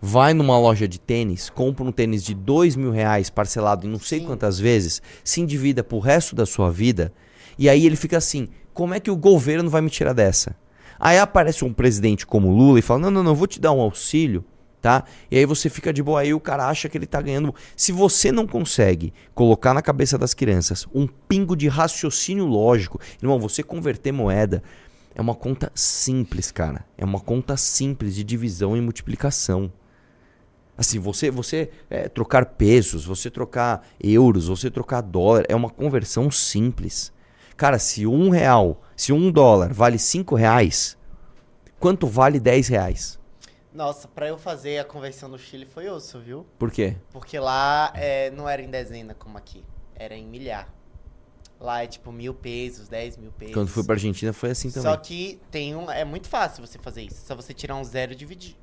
vai 0.00 0.32
numa 0.32 0.56
loja 0.56 0.86
de 0.86 1.00
tênis, 1.00 1.50
compra 1.50 1.82
um 1.82 1.90
tênis 1.90 2.22
de 2.22 2.34
2 2.34 2.76
mil 2.76 2.92
reais 2.92 3.30
parcelado 3.30 3.84
em 3.84 3.90
não 3.90 3.98
sei 3.98 4.20
Sim. 4.20 4.26
quantas 4.26 4.60
vezes, 4.60 5.02
se 5.24 5.40
endivida 5.40 5.82
pro 5.82 5.98
resto 5.98 6.36
da 6.36 6.46
sua 6.46 6.70
vida, 6.70 7.12
e 7.58 7.68
aí 7.68 7.84
ele 7.84 7.96
fica 7.96 8.16
assim: 8.16 8.46
como 8.72 8.94
é 8.94 9.00
que 9.00 9.10
o 9.10 9.16
governo 9.16 9.68
vai 9.68 9.80
me 9.80 9.90
tirar 9.90 10.12
dessa? 10.12 10.54
Aí 11.00 11.18
aparece 11.18 11.64
um 11.64 11.72
presidente 11.72 12.24
como 12.24 12.52
Lula 12.52 12.78
e 12.78 12.82
fala: 12.82 13.00
não, 13.00 13.10
não, 13.10 13.24
não, 13.24 13.32
eu 13.32 13.36
vou 13.36 13.48
te 13.48 13.60
dar 13.60 13.72
um 13.72 13.80
auxílio 13.80 14.44
tá? 14.80 15.04
E 15.30 15.36
aí 15.36 15.44
você 15.44 15.68
fica 15.68 15.92
de 15.92 16.02
boa, 16.02 16.20
aí 16.20 16.32
o 16.32 16.40
cara 16.40 16.68
acha 16.68 16.88
que 16.88 16.96
ele 16.96 17.06
tá 17.06 17.20
ganhando. 17.20 17.54
Se 17.76 17.92
você 17.92 18.30
não 18.32 18.46
consegue 18.46 19.12
colocar 19.34 19.74
na 19.74 19.82
cabeça 19.82 20.16
das 20.16 20.34
crianças 20.34 20.86
um 20.94 21.06
pingo 21.06 21.56
de 21.56 21.68
raciocínio 21.68 22.46
lógico, 22.46 23.00
irmão, 23.22 23.38
você 23.38 23.62
converter 23.62 24.12
moeda 24.12 24.62
é 25.14 25.20
uma 25.20 25.34
conta 25.34 25.72
simples, 25.74 26.52
cara. 26.52 26.84
É 26.96 27.04
uma 27.04 27.20
conta 27.20 27.56
simples 27.56 28.14
de 28.14 28.22
divisão 28.22 28.76
e 28.76 28.80
multiplicação. 28.80 29.72
Assim, 30.76 31.00
você, 31.00 31.28
você 31.28 31.70
é, 31.90 32.08
trocar 32.08 32.46
pesos, 32.46 33.04
você 33.04 33.28
trocar 33.28 33.84
euros, 34.00 34.46
você 34.46 34.70
trocar 34.70 35.00
dólar, 35.00 35.44
é 35.48 35.56
uma 35.56 35.68
conversão 35.68 36.30
simples. 36.30 37.12
Cara, 37.56 37.80
se 37.80 38.06
um 38.06 38.30
real, 38.30 38.80
se 38.94 39.12
um 39.12 39.32
dólar 39.32 39.72
vale 39.72 39.98
cinco 39.98 40.36
reais, 40.36 40.96
quanto 41.80 42.06
vale 42.06 42.38
10 42.38 42.68
reais? 42.68 43.17
Nossa, 43.78 44.08
pra 44.08 44.26
eu 44.26 44.36
fazer 44.36 44.80
a 44.80 44.84
conversão 44.84 45.28
no 45.28 45.38
Chile 45.38 45.64
foi 45.64 45.88
osso, 45.88 46.18
viu? 46.18 46.44
Por 46.58 46.68
quê? 46.68 46.96
Porque 47.12 47.38
lá 47.38 47.92
é, 47.94 48.28
não 48.32 48.48
era 48.48 48.60
em 48.60 48.68
dezena 48.68 49.14
como 49.14 49.38
aqui. 49.38 49.64
Era 49.94 50.16
em 50.16 50.26
milhar. 50.26 50.68
Lá 51.60 51.84
é 51.84 51.86
tipo 51.86 52.10
mil 52.10 52.34
pesos, 52.34 52.88
dez 52.88 53.16
mil 53.16 53.30
pesos. 53.30 53.54
Quando 53.54 53.68
fui 53.68 53.84
pra 53.84 53.94
Argentina 53.94 54.32
foi 54.32 54.50
assim 54.50 54.68
também. 54.68 54.90
Só 54.90 54.96
que 54.96 55.40
tem 55.48 55.76
um. 55.76 55.88
É 55.88 56.04
muito 56.04 56.28
fácil 56.28 56.66
você 56.66 56.76
fazer 56.76 57.02
isso. 57.02 57.24
Só 57.24 57.36
você 57.36 57.54
tirar 57.54 57.76
um 57.76 57.84
zero 57.84 58.10
e 58.10 58.16
dividir. 58.16 58.56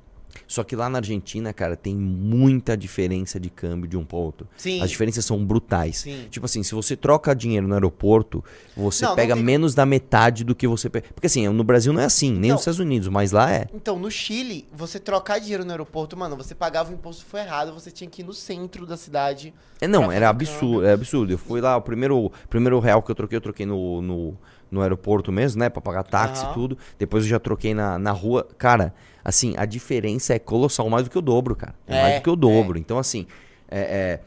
Só 0.46 0.62
que 0.64 0.74
lá 0.76 0.88
na 0.88 0.98
Argentina, 0.98 1.52
cara, 1.52 1.76
tem 1.76 1.94
muita 1.94 2.76
diferença 2.76 3.38
de 3.38 3.50
câmbio 3.50 3.88
de 3.88 3.96
um 3.96 4.04
pro 4.04 4.16
outro. 4.18 4.48
Sim. 4.56 4.82
As 4.82 4.90
diferenças 4.90 5.24
são 5.24 5.44
brutais. 5.44 5.98
Sim. 5.98 6.26
Tipo 6.30 6.46
assim, 6.46 6.62
se 6.62 6.74
você 6.74 6.96
troca 6.96 7.34
dinheiro 7.34 7.66
no 7.68 7.74
aeroporto, 7.74 8.44
você 8.76 9.04
Não, 9.04 9.10
não 9.10 9.16
pega 9.16 9.34
tem- 9.34 9.42
menos 9.44 9.74
da 9.74 9.86
metade 9.86 10.44
do 10.44 10.54
que 10.54 10.66
você 10.66 10.88
pega. 10.90 11.06
Porque 11.14 11.26
assim, 11.26 11.48
no 11.48 11.64
Brasil 11.64 11.92
não 11.92 12.00
é 12.00 12.04
assim, 12.04 12.30
nem 12.32 12.50
Não. 12.50 12.54
nos 12.56 12.60
Estados 12.62 12.80
Unidos, 12.80 13.08
mas 13.08 13.32
lá 13.32 13.50
é. 13.52 13.66
Então, 13.74 13.98
no 13.98 14.10
Chile, 14.10 14.66
você 14.72 14.98
trocar 14.98 15.38
dinheiro 15.38 15.64
no 15.64 15.70
aeroporto, 15.70 16.16
mano, 16.16 16.36
você 16.36 16.54
pagava 16.54 16.90
o 16.90 16.94
imposto 16.94 17.24
foi 17.24 17.40
errado, 17.40 17.72
você 17.72 17.90
tinha 17.90 18.08
que 18.08 18.22
ir 18.22 18.24
no 18.24 18.32
centro 18.32 18.86
da 18.86 18.96
cidade. 18.96 19.52
É, 19.80 19.86
não, 19.86 20.10
era 20.10 20.28
absurdo, 20.28 20.86
é 20.86 20.92
absurdo. 20.92 21.32
Eu 21.32 21.38
fui 21.38 21.60
lá, 21.60 21.76
o 21.76 21.82
primeiro, 21.82 22.32
primeiro 22.48 22.78
real 22.80 23.02
que 23.02 23.10
eu 23.10 23.14
troquei, 23.14 23.36
eu 23.36 23.40
troquei 23.40 23.66
no, 23.66 24.00
no, 24.00 24.36
no 24.70 24.80
aeroporto 24.82 25.30
mesmo, 25.32 25.60
né? 25.60 25.68
Pra 25.68 25.80
pagar 25.80 26.02
táxi 26.02 26.42
e 26.42 26.46
Aham. 26.46 26.54
tudo. 26.54 26.78
Depois 26.98 27.24
eu 27.24 27.30
já 27.30 27.38
troquei 27.38 27.74
na, 27.74 27.98
na 27.98 28.10
rua. 28.12 28.46
Cara, 28.58 28.92
assim, 29.24 29.54
a 29.56 29.64
diferença 29.64 30.34
é 30.34 30.38
colossal, 30.38 30.88
mais 30.90 31.04
do 31.04 31.10
que 31.10 31.18
o 31.18 31.22
dobro, 31.22 31.54
cara. 31.54 31.74
É, 31.86 31.96
É, 31.96 32.00
mais 32.02 32.14
do 32.16 32.22
que 32.22 32.30
o 32.30 32.36
dobro. 32.36 32.78
Então, 32.78 32.98
assim, 32.98 33.26
é, 33.68 33.80
é, 33.80 34.20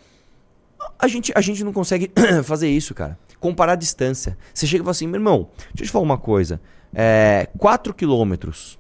a, 0.98 1.08
gente, 1.08 1.32
a 1.36 1.42
gente 1.42 1.64
não 1.64 1.74
consegue 1.74 2.12
fazer 2.44 2.70
isso, 2.70 2.94
cara. 2.94 3.18
Comparar 3.40 3.74
a 3.74 3.76
distância. 3.76 4.38
Você 4.54 4.66
chega 4.68 4.82
e 4.82 4.86
fala 4.86 4.92
assim, 4.92 5.08
meu 5.08 5.16
irmão, 5.18 5.50
deixa 5.74 5.84
eu 5.84 5.86
te 5.88 5.92
falar 5.92 6.04
uma 6.04 6.18
coisa. 6.18 6.60
É, 6.94 7.48
4 7.58 7.94
quilômetros, 7.94 8.78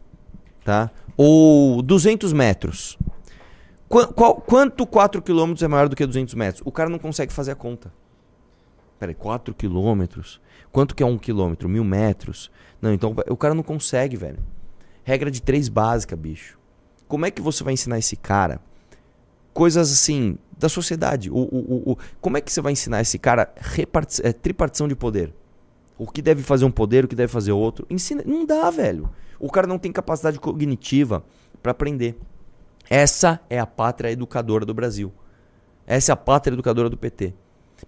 tá? 0.65 0.89
Ou 1.15 1.81
200 1.81 2.33
metros. 2.33 2.97
Qua- 3.87 4.07
qual- 4.07 4.35
quanto 4.35 4.85
4 4.85 5.21
quilômetros 5.21 5.63
é 5.63 5.67
maior 5.67 5.87
do 5.89 5.95
que 5.95 6.05
200 6.05 6.33
metros? 6.35 6.61
O 6.65 6.71
cara 6.71 6.89
não 6.89 6.99
consegue 6.99 7.31
fazer 7.33 7.51
a 7.51 7.55
conta. 7.55 7.91
Peraí, 8.99 9.15
4 9.15 9.53
quilômetros? 9.53 10.41
Quanto 10.71 10.95
que 10.95 11.01
é 11.03 11.05
um 11.05 11.17
quilômetro? 11.17 11.67
Mil 11.67 11.83
metros? 11.83 12.51
Não, 12.81 12.93
então 12.93 13.15
o 13.29 13.35
cara 13.37 13.53
não 13.53 13.63
consegue, 13.63 14.15
velho. 14.15 14.39
Regra 15.03 15.31
de 15.31 15.41
três 15.41 15.67
básica, 15.67 16.15
bicho. 16.15 16.57
Como 17.07 17.25
é 17.25 17.31
que 17.31 17.41
você 17.41 17.63
vai 17.63 17.73
ensinar 17.73 17.97
esse 17.97 18.15
cara 18.15 18.61
coisas 19.53 19.91
assim 19.91 20.37
da 20.57 20.69
sociedade? 20.69 21.29
O, 21.31 21.37
o, 21.37 21.91
o- 21.93 21.97
como 22.21 22.37
é 22.37 22.41
que 22.41 22.51
você 22.51 22.61
vai 22.61 22.71
ensinar 22.71 23.01
esse 23.01 23.17
cara 23.17 23.51
reparti- 23.57 24.21
é, 24.23 24.31
tripartição 24.31 24.87
de 24.87 24.95
poder? 24.95 25.33
O 25.97 26.05
que 26.07 26.21
deve 26.21 26.43
fazer 26.43 26.65
um 26.65 26.71
poder, 26.71 27.03
o 27.05 27.07
que 27.07 27.15
deve 27.15 27.31
fazer 27.31 27.51
outro? 27.51 27.85
Ensina, 27.89 28.23
não 28.25 28.45
dá, 28.45 28.69
velho. 28.69 29.09
O 29.39 29.49
cara 29.49 29.67
não 29.67 29.77
tem 29.79 29.91
capacidade 29.91 30.39
cognitiva 30.39 31.23
pra 31.61 31.71
aprender. 31.71 32.17
Essa 32.89 33.39
é 33.49 33.59
a 33.59 33.65
pátria 33.65 34.11
educadora 34.11 34.65
do 34.65 34.73
Brasil. 34.73 35.11
Essa 35.85 36.11
é 36.11 36.13
a 36.13 36.15
pátria 36.15 36.53
educadora 36.53 36.89
do 36.89 36.95
PT. 36.97 37.33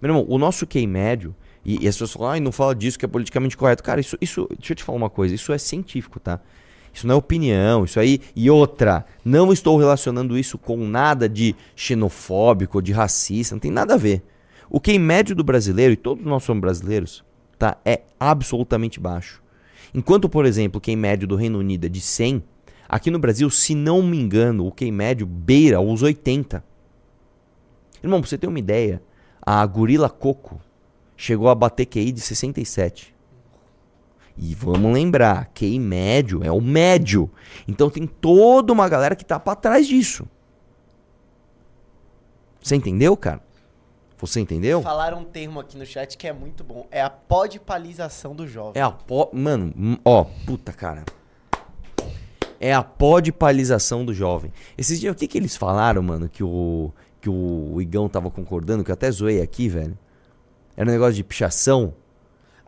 Meu 0.02 0.10
irmão, 0.10 0.26
o 0.28 0.38
nosso 0.38 0.66
QI 0.68 0.88
médio, 0.88 1.36
e, 1.66 1.84
e 1.84 1.88
as 1.88 1.96
pessoas 1.96 2.14
falam, 2.14 2.32
ai, 2.32 2.40
não 2.40 2.52
fala 2.52 2.74
disso 2.74 2.98
que 2.98 3.06
é 3.06 3.08
politicamente 3.08 3.56
correto. 3.56 3.84
Cara, 3.84 4.02
isso, 4.02 4.18
isso, 4.20 4.48
deixa 4.58 4.74
eu 4.74 4.76
te 4.78 4.84
falar 4.84 4.98
uma 4.98 5.10
coisa, 5.10 5.36
isso 5.36 5.54
é 5.54 5.58
científico, 5.58 6.20
tá? 6.20 6.40
Isso 6.94 7.08
não 7.08 7.16
é 7.16 7.18
opinião, 7.18 7.86
isso 7.86 8.00
aí. 8.00 8.20
E 8.36 8.50
outra, 8.50 9.06
não 9.24 9.54
estou 9.54 9.78
relacionando 9.78 10.38
isso 10.38 10.58
com 10.58 10.78
nada 10.78 11.30
de 11.30 11.56
xenofóbico 11.76 12.82
de 12.82 12.92
racista, 12.92 13.56
não 13.56 13.60
tem 13.60 13.72
nada 13.72 13.94
a 13.94 13.98
ver. 13.98 14.24
O 14.70 14.80
QI 14.80 15.00
médio 15.00 15.36
do 15.36 15.44
brasileiro, 15.44 15.94
e 15.94 15.98
todos 15.98 16.26
nós 16.26 16.44
somos 16.44 16.62
brasileiros, 16.62 17.24
tá? 17.58 17.78
É 17.86 18.02
absolutamente 18.20 19.00
baixo. 19.00 19.42
Enquanto, 19.94 20.28
por 20.28 20.46
exemplo, 20.46 20.80
o 20.80 20.82
QI 20.82 20.96
médio 20.96 21.28
do 21.28 21.36
Reino 21.36 21.60
Unido 21.60 21.86
é 21.86 21.90
de 21.90 22.02
100, 22.02 22.44
aqui 22.88 23.12
no 23.12 23.20
Brasil, 23.20 23.50
se 23.50 23.76
não 23.76 24.02
me 24.02 24.18
engano, 24.18 24.66
o 24.66 24.72
QI 24.72 24.92
médio 24.92 25.26
beira 25.26 25.80
os 25.80 26.02
80. 26.02 26.64
Irmão, 28.04 28.20
pra 28.20 28.30
você 28.30 28.38
ter 28.38 28.48
uma 28.48 28.60
ideia, 28.60 29.02
a 29.42 29.66
Gorila 29.66 30.10
Coco 30.10 30.60
chegou 31.22 31.50
a 31.50 31.56
bater 31.56 31.86
QI 31.86 32.12
de 32.12 32.20
67. 32.20 33.14
E 34.36 34.56
vamos 34.56 34.92
lembrar, 34.92 35.52
QI 35.54 35.78
médio 35.78 36.44
é 36.44 36.52
o 36.52 36.60
médio. 36.60 37.30
Então 37.68 37.92
tem 37.92 38.08
toda 38.08 38.74
uma 38.74 38.90
galera 38.90 39.16
que 39.16 39.24
tá 39.24 39.40
pra 39.40 39.56
trás 39.56 39.88
disso. 39.88 40.28
Você 42.60 42.76
entendeu, 42.76 43.16
cara? 43.16 43.40
Você 44.18 44.40
entendeu? 44.40 44.82
Falaram 44.82 45.20
um 45.20 45.24
termo 45.24 45.60
aqui 45.60 45.78
no 45.78 45.86
chat 45.86 46.18
que 46.18 46.28
é 46.28 46.34
muito 46.34 46.64
bom. 46.64 46.88
É 46.90 47.04
a 47.04 47.10
podpalização 47.10 48.36
do 48.36 48.48
jovem. 48.48 48.82
É 48.82 48.84
a 48.84 48.90
po... 48.90 49.30
Mano, 49.32 49.72
ó, 50.04 50.24
puta, 50.24 50.74
cara. 50.74 51.04
É 52.60 52.74
a 52.74 52.82
podpalização 52.82 54.04
do 54.04 54.14
jovem. 54.14 54.52
Esses 54.76 55.00
dias, 55.00 55.14
o 55.14 55.18
que 55.18 55.28
que 55.28 55.38
eles 55.38 55.56
falaram, 55.56 56.02
mano, 56.02 56.28
que 56.28 56.44
o, 56.44 56.92
que 57.20 57.30
o 57.30 57.80
Igão 57.80 58.10
tava 58.10 58.32
concordando, 58.32 58.84
que 58.84 58.90
eu 58.90 58.94
até 58.94 59.12
zoei 59.12 59.40
aqui, 59.40 59.70
velho? 59.70 59.98
Era 60.76 60.90
um 60.90 60.94
negócio 60.94 61.14
de 61.16 61.24
pichação. 61.24 61.94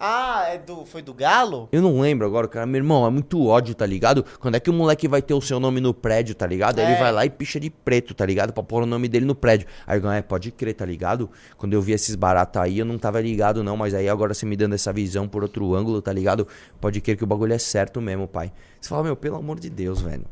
Ah, 0.06 0.48
é 0.50 0.58
do, 0.58 0.86
foi 0.86 1.02
do 1.02 1.14
Galo? 1.14 1.70
Eu 1.72 1.82
não 1.82 2.02
lembro 2.02 2.28
agora, 2.28 2.46
cara. 2.46 2.66
Meu 2.66 2.80
irmão, 2.80 3.08
é 3.08 3.10
muito 3.10 3.46
ódio, 3.48 3.74
tá 3.74 3.86
ligado? 3.86 4.26
Quando 4.38 4.56
é 4.56 4.60
que 4.60 4.70
o 4.70 4.74
moleque 4.74 5.08
vai 5.08 5.22
ter 5.22 5.34
o 5.34 5.40
seu 5.40 5.62
nome 5.62 5.80
no 5.80 5.94
prédio, 5.94 6.36
tá 6.36 6.46
ligado? 6.46 6.80
Aí 6.80 6.86
ele 6.86 6.96
É. 6.96 7.00
vai 7.00 7.12
lá 7.14 7.26
e 7.26 7.30
picha 7.30 7.58
de 7.58 7.70
preto, 7.70 8.14
tá 8.14 8.26
ligado? 8.26 8.52
Pra 8.52 8.62
pôr 8.62 8.84
o 8.84 8.86
nome 8.86 9.08
dele 9.08 9.26
no 9.26 9.34
prédio. 9.34 9.66
Aí 9.88 10.02
eu, 10.02 10.12
é, 10.12 10.22
pode 10.22 10.52
crer, 10.52 10.74
tá 10.74 10.86
ligado? 10.86 11.30
Quando 11.58 11.72
eu 11.74 11.82
vi 11.82 11.94
esses 11.94 12.16
baratos 12.16 12.62
aí, 12.62 12.80
eu 12.80 12.86
não 12.86 12.98
tava 12.98 13.22
ligado, 13.22 13.64
não. 13.64 13.78
Mas 13.78 13.94
aí 13.94 14.10
agora 14.10 14.34
você 14.34 14.46
me 14.46 14.58
dando 14.58 14.76
essa 14.76 14.92
visão 14.92 15.26
por 15.26 15.42
outro 15.42 15.74
ângulo, 15.74 16.02
tá 16.02 16.12
ligado? 16.12 16.46
Pode 16.82 17.00
crer 17.00 17.16
que 17.16 17.24
o 17.24 17.28
bagulho 17.28 17.54
é 17.54 17.58
certo 17.60 18.02
mesmo, 18.02 18.28
pai. 18.28 18.52
Você 18.82 18.90
fala, 18.90 19.04
meu, 19.04 19.16
pelo 19.16 19.38
amor 19.38 19.58
de 19.58 19.70
Deus, 19.70 20.02
velho. 20.02 20.26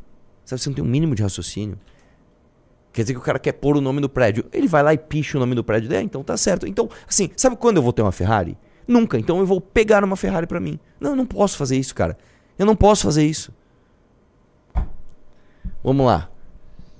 Sabe, 0.44 0.62
você 0.62 0.70
não 0.70 0.76
tem 0.76 0.84
um 0.84 0.88
mínimo 0.88 1.16
de 1.16 1.24
raciocínio. 1.24 1.80
Quer 2.94 3.04
dizer 3.04 3.14
que 3.14 3.20
o 3.20 3.24
cara 3.24 3.40
quer 3.40 3.54
pôr 3.54 3.78
o 3.78 3.82
nome 3.82 4.02
do 4.02 4.10
prédio. 4.10 4.46
Ele 4.52 4.68
vai 4.68 4.84
lá 4.84 4.94
e 4.94 4.98
picha 4.98 5.38
o 5.38 5.40
nome 5.40 5.56
do 5.56 5.64
prédio. 5.64 5.94
É, 5.94 6.02
então 6.02 6.24
tá 6.24 6.36
certo. 6.36 6.68
Então, 6.68 6.90
assim, 7.08 7.30
sabe 7.36 7.56
quando 7.56 7.78
eu 7.78 7.84
vou 7.84 7.94
ter 7.94 8.02
uma 8.02 8.12
Ferrari? 8.12 8.58
Nunca. 8.88 9.18
Então 9.18 9.40
eu 9.40 9.46
vou 9.46 9.62
pegar 9.62 10.04
uma 10.04 10.18
Ferrari 10.18 10.46
pra 10.46 10.60
mim. 10.60 10.78
Não, 11.00 11.12
eu 11.12 11.16
não 11.16 11.26
posso 11.26 11.58
fazer 11.58 11.78
isso, 11.78 11.96
cara. 11.96 12.18
Eu 12.60 12.66
não 12.66 12.76
posso 12.76 13.04
fazer 13.04 13.26
isso. 13.26 13.54
Vamos 15.84 16.06
lá. 16.06 16.30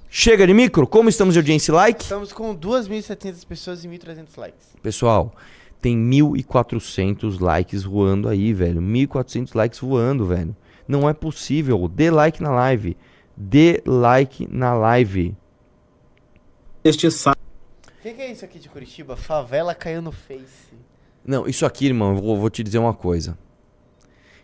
Chega 0.10 0.46
de 0.48 0.54
micro? 0.54 0.88
Como 0.88 1.08
estamos 1.10 1.34
de 1.34 1.40
audiência 1.40 1.72
e 1.72 1.76
like? 1.76 2.04
Estamos 2.04 2.34
com 2.34 2.56
2.700 2.56 3.46
pessoas 3.46 3.84
e 3.84 3.88
1.300 3.88 4.28
likes. 4.38 4.68
Pessoal, 4.82 5.34
tem 5.82 5.98
1.400 5.98 7.40
likes 7.40 7.84
voando 7.84 8.28
aí, 8.28 8.54
velho. 8.54 8.82
1.400 8.82 9.56
likes 9.56 9.80
voando, 9.80 10.26
velho. 10.26 10.56
Não 10.88 11.08
é 11.08 11.14
possível. 11.14 11.88
Dê 11.88 12.10
like 12.10 12.42
na 12.42 12.52
live. 12.52 12.98
Dê 13.38 13.82
like 13.86 14.48
na 14.52 14.74
live. 14.74 15.36
Este 16.84 17.12
sábado. 17.12 17.40
O 18.00 18.02
que, 18.02 18.12
que 18.12 18.22
é 18.22 18.32
isso 18.32 18.44
aqui 18.44 18.58
de 18.58 18.68
Curitiba? 18.68 19.16
Favela 19.16 19.76
caiu 19.76 20.02
no 20.02 20.12
Face. 20.12 20.74
Não, 21.24 21.48
isso 21.48 21.64
aqui, 21.64 21.86
irmão, 21.86 22.16
eu 22.16 22.22
vou, 22.22 22.38
vou 22.40 22.50
te 22.50 22.64
dizer 22.64 22.80
uma 22.80 22.94
coisa. 22.94 23.38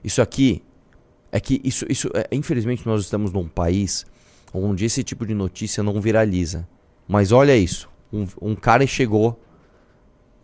Isso 0.04 0.22
aqui 0.22 0.64
é 1.32 1.40
que 1.40 1.60
isso, 1.64 1.84
isso 1.90 2.12
é, 2.14 2.28
infelizmente 2.32 2.86
nós 2.86 3.02
estamos 3.02 3.32
num 3.34 3.48
país 3.48 4.06
onde 4.54 4.86
esse 4.86 5.04
tipo 5.04 5.26
de 5.26 5.34
notícia 5.34 5.82
não 5.82 6.00
viraliza. 6.00 6.68
Mas 7.08 7.32
olha 7.32 7.58
isso, 7.58 7.90
um, 8.14 8.28
um 8.40 8.56
cara 8.56 8.86
chegou, 8.86 9.40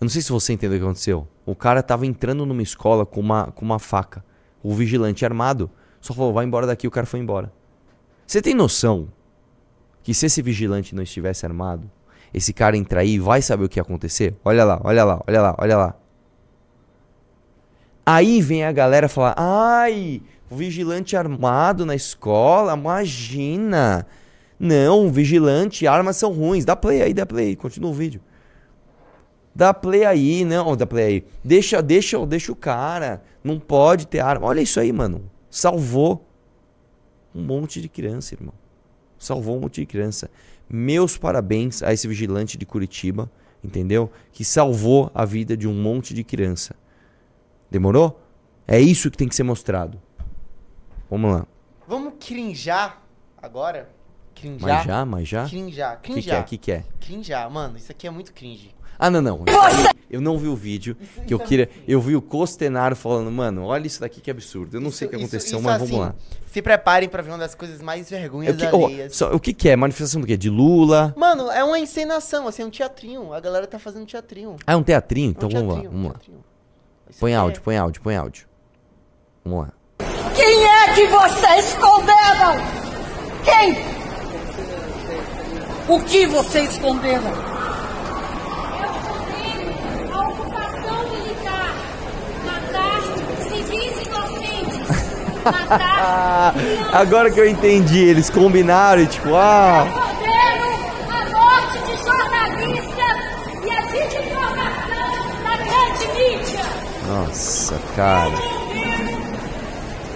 eu 0.01 0.05
não 0.05 0.09
sei 0.09 0.23
se 0.23 0.31
você 0.31 0.53
entendeu 0.53 0.77
o 0.77 0.79
que 0.79 0.85
aconteceu. 0.85 1.27
O 1.45 1.55
cara 1.55 1.83
tava 1.83 2.07
entrando 2.07 2.43
numa 2.43 2.63
escola 2.63 3.05
com 3.05 3.19
uma, 3.19 3.51
com 3.51 3.63
uma 3.63 3.77
faca. 3.77 4.25
O 4.63 4.73
vigilante 4.73 5.23
armado 5.23 5.69
só 6.01 6.11
falou, 6.11 6.33
vai 6.33 6.43
embora 6.43 6.65
daqui, 6.65 6.87
o 6.87 6.91
cara 6.91 7.05
foi 7.05 7.19
embora. 7.19 7.53
Você 8.25 8.41
tem 8.41 8.55
noção 8.55 9.09
que 10.03 10.13
se 10.13 10.25
esse 10.25 10.41
vigilante 10.41 10.93
não 10.93 11.01
estivesse 11.01 11.45
armado, 11.45 11.89
esse 12.33 12.51
cara 12.51 12.75
entrar 12.75 13.01
aí 13.01 13.17
vai 13.17 13.41
saber 13.41 13.63
o 13.63 13.69
que 13.69 13.79
ia 13.79 13.83
acontecer? 13.83 14.35
Olha 14.43 14.65
lá, 14.65 14.81
olha 14.83 15.03
lá, 15.03 15.21
olha 15.25 15.41
lá, 15.41 15.55
olha 15.57 15.77
lá. 15.77 15.95
Aí 18.05 18.41
vem 18.41 18.65
a 18.65 18.71
galera 18.71 19.07
falar: 19.07 19.35
ai, 19.37 20.21
vigilante 20.51 21.15
armado 21.15 21.85
na 21.85 21.95
escola, 21.95 22.73
imagina. 22.73 24.05
Não, 24.59 25.09
vigilante, 25.11 25.87
armas 25.87 26.17
são 26.17 26.31
ruins. 26.31 26.65
Dá 26.65 26.75
play 26.75 27.01
aí, 27.01 27.13
dá 27.13 27.25
play 27.25 27.49
aí, 27.49 27.55
continua 27.55 27.91
o 27.91 27.93
vídeo. 27.93 28.21
Dá 29.55 29.73
play 29.73 30.03
aí, 30.03 30.43
não, 30.43 30.75
dá 30.75 30.85
play 30.85 31.05
aí. 31.05 31.25
Deixa, 31.43 31.81
deixa, 31.81 32.23
deixa 32.25 32.51
o 32.51 32.55
cara. 32.55 33.23
Não 33.43 33.59
pode 33.59 34.07
ter 34.07 34.19
arma. 34.19 34.47
Olha 34.47 34.61
isso 34.61 34.79
aí, 34.79 34.91
mano. 34.91 35.29
Salvou 35.49 36.27
um 37.35 37.43
monte 37.43 37.79
de 37.79 37.87
criança, 37.87 38.33
irmão. 38.33 38.53
Salvou 39.23 39.57
um 39.57 39.61
monte 39.61 39.81
de 39.81 39.85
criança. 39.85 40.29
Meus 40.69 41.17
parabéns 41.17 41.81
a 41.81 41.93
esse 41.93 42.07
vigilante 42.07 42.57
de 42.57 42.65
Curitiba, 42.65 43.31
entendeu? 43.63 44.11
Que 44.31 44.43
salvou 44.43 45.09
a 45.13 45.23
vida 45.25 45.55
de 45.55 45.67
um 45.67 45.73
monte 45.73 46.13
de 46.13 46.23
criança. 46.23 46.75
Demorou? 47.71 48.19
É 48.67 48.79
isso 48.79 49.09
que 49.09 49.17
tem 49.17 49.27
que 49.27 49.35
ser 49.35 49.43
mostrado. 49.43 50.01
Vamos 51.09 51.31
lá. 51.33 51.47
Vamos 51.87 52.13
crinjar 52.19 53.01
agora? 53.41 53.89
Crinjar? 54.35 54.67
Mas 54.67 54.85
já, 54.85 55.05
mas 55.05 55.27
já? 55.27 55.47
Crinjar, 55.47 55.97
O 55.97 56.01
que, 56.01 56.07
que 56.07 56.11
é? 56.11 56.13
crinjar. 56.13 56.41
O 56.41 56.45
que, 56.45 56.57
que 56.57 56.71
é? 56.71 56.83
Crinjar, 56.99 57.49
mano, 57.51 57.77
isso 57.77 57.91
aqui 57.91 58.07
é 58.07 58.09
muito 58.09 58.33
cringe. 58.33 58.73
Ah, 59.05 59.09
não, 59.09 59.21
não. 59.21 59.43
Eu 60.09 60.21
não 60.21 60.37
vi 60.37 60.47
o 60.47 60.55
vídeo 60.55 60.95
que 61.27 61.33
eu 61.33 61.39
queria. 61.39 61.69
Eu 61.85 61.99
vi 61.99 62.15
o 62.15 62.21
Costenaro 62.21 62.95
falando, 62.95 63.29
mano, 63.29 63.65
olha 63.65 63.85
isso 63.85 63.99
daqui 63.99 64.21
que 64.21 64.31
absurdo. 64.31 64.77
Eu 64.77 64.81
não 64.81 64.91
sei 64.91 65.07
o 65.07 65.09
que 65.09 65.17
Isso- 65.17 65.25
aconteceu, 65.25 65.57
isso 65.57 65.65
mas 65.65 65.81
assim, 65.81 65.91
vamos 65.91 66.07
lá. 66.07 66.15
Se 66.47 66.61
preparem 66.61 67.09
pra 67.09 67.21
ver 67.21 67.31
uma 67.31 67.37
das 67.39 67.53
coisas 67.53 67.81
mais 67.81 68.09
É 68.11 68.19
vergonhas 68.19 68.55
o, 68.55 68.57
que, 68.57 68.65
oh, 68.71 68.85
alheias. 68.85 69.13
só- 69.15 69.33
o 69.33 69.39
que, 69.41 69.51
que 69.53 69.67
é? 69.67 69.75
Manifestação 69.75 70.21
do 70.21 70.27
quê? 70.27 70.37
De 70.37 70.49
Lula? 70.49 71.13
Mano, 71.17 71.51
é 71.51 71.63
uma 71.65 71.77
encenação, 71.79 72.47
assim, 72.47 72.61
é 72.61 72.65
um 72.65 72.69
teatrinho. 72.69 73.33
A 73.33 73.39
galera 73.41 73.67
tá 73.67 73.77
fazendo 73.77 74.05
teatrinho. 74.05 74.55
Ah, 74.65 74.71
é 74.73 74.75
um 74.77 74.83
teatrinho? 74.83 75.25
É 75.25 75.29
um 75.29 75.31
Então 75.31 75.49
vamos 75.49 75.67
lá, 75.67 75.73
teatrinho, 75.81 75.89
um 75.89 75.93
vamos 75.95 76.07
lá. 76.07 76.13
teatrinho. 76.13 76.39
Isso 77.09 77.19
Põe 77.19 77.33
aqui 77.33 77.41
áudio, 77.41 77.59
é- 77.59 77.63
põe 77.63 77.77
áudio, 77.77 78.01
põe 78.01 78.15
áudio. 78.15 78.47
Vamos 79.43 79.59
lá. 79.67 79.73
Quem 80.35 80.63
é 80.65 80.93
que 80.93 81.07
vocês 81.07 81.73
condenam? 81.73 82.55
Quem? 83.43 83.75
O 85.89 86.01
que 86.05 86.25
vocês 86.27 86.77
condenam? 86.77 87.33
a 90.13 90.29
ocupação 90.29 91.09
militar, 91.11 91.75
matar 92.45 93.01
civis 93.49 94.07
inocentes, 94.07 94.87
matar 94.87 95.32
Ah, 95.32 95.32
agora 96.93 97.29
que 97.31 97.39
eu 97.39 97.47
entendi, 97.47 97.99
eles 97.99 98.29
combinaram 98.29 99.01
e 99.01 99.07
tipo, 99.07 99.35
ah. 99.35 99.85
condeno 99.93 100.73
a 101.09 101.25
morte 101.29 101.79
de 101.79 101.95
jornalistas 102.03 103.17
e 103.63 103.69
a 103.71 103.81
desinformação 103.91 105.11
na 105.43 105.57
grande 105.57 106.07
mídia. 106.17 106.65
Nossa, 107.07 107.79
cara. 107.95 108.37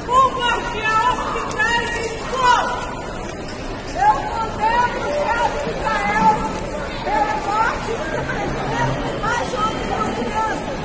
Bombardear 0.05 1.11
hospitais 1.13 1.89
e 1.95 1.99
escolas! 2.05 2.85
Eu 3.93 4.13
condeno 4.31 4.97
o 5.03 5.11
caso 5.25 5.57
de 5.63 5.69
Israel 5.71 6.31
pela 7.03 7.35
morte 7.47 7.91
do 7.91 8.19
presidente 8.27 9.07
mais 9.21 9.45
jovem 9.51 9.85
crianças! 10.15 10.79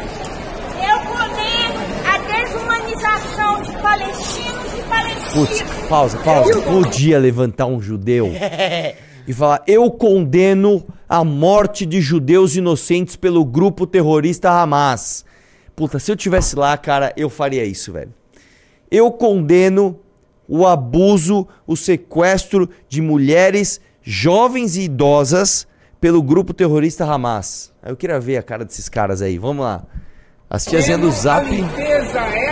Eu 0.83 0.97
condeno 1.07 1.81
a 2.09 2.19
desumanização 2.19 3.51
de 3.63 3.73
palestinos 3.81 4.73
e 4.77 4.83
palestinas. 4.89 5.22
Putz, 5.33 5.63
pausa, 5.89 6.19
pausa. 6.19 6.61
Podia 6.61 7.19
levantar 7.19 7.67
um 7.67 7.81
judeu 7.81 8.31
e 9.27 9.33
falar: 9.33 9.63
Eu 9.67 9.91
condeno 9.91 10.85
a 11.09 11.25
morte 11.25 11.87
de 11.87 12.01
judeus 12.01 12.55
inocentes 12.55 13.17
pelo 13.17 13.45
grupo 13.45 13.87
terrorista 13.87 14.51
Hamas. 14.51 15.25
Puta, 15.75 15.99
se 15.99 16.13
eu 16.13 16.17
tivesse 16.17 16.55
lá, 16.55 16.77
cara, 16.77 17.13
eu 17.17 17.31
faria 17.31 17.65
isso, 17.65 17.93
velho. 17.93 18.13
Eu 18.91 19.11
condeno 19.11 19.99
o 20.47 20.67
abuso, 20.67 21.49
o 21.67 21.77
sequestro 21.77 22.69
de 22.89 23.01
mulheres 23.01 23.81
jovens 24.03 24.77
e 24.77 24.83
idosas 24.83 25.67
pelo 25.99 26.23
grupo 26.23 26.53
terrorista 26.53 27.05
Hamas. 27.07 27.73
Eu 27.83 27.97
queria 27.97 28.21
ver 28.21 28.37
a 28.37 28.43
cara 28.43 28.65
desses 28.65 28.89
caras 28.89 29.23
aí. 29.23 29.39
Vamos 29.39 29.65
lá. 29.65 29.85
As 30.51 30.67
tiazinhas 30.67 31.01
do 31.01 31.11
Zap. 31.11 31.51
limpeza 31.51 32.21
étnica 32.21 32.52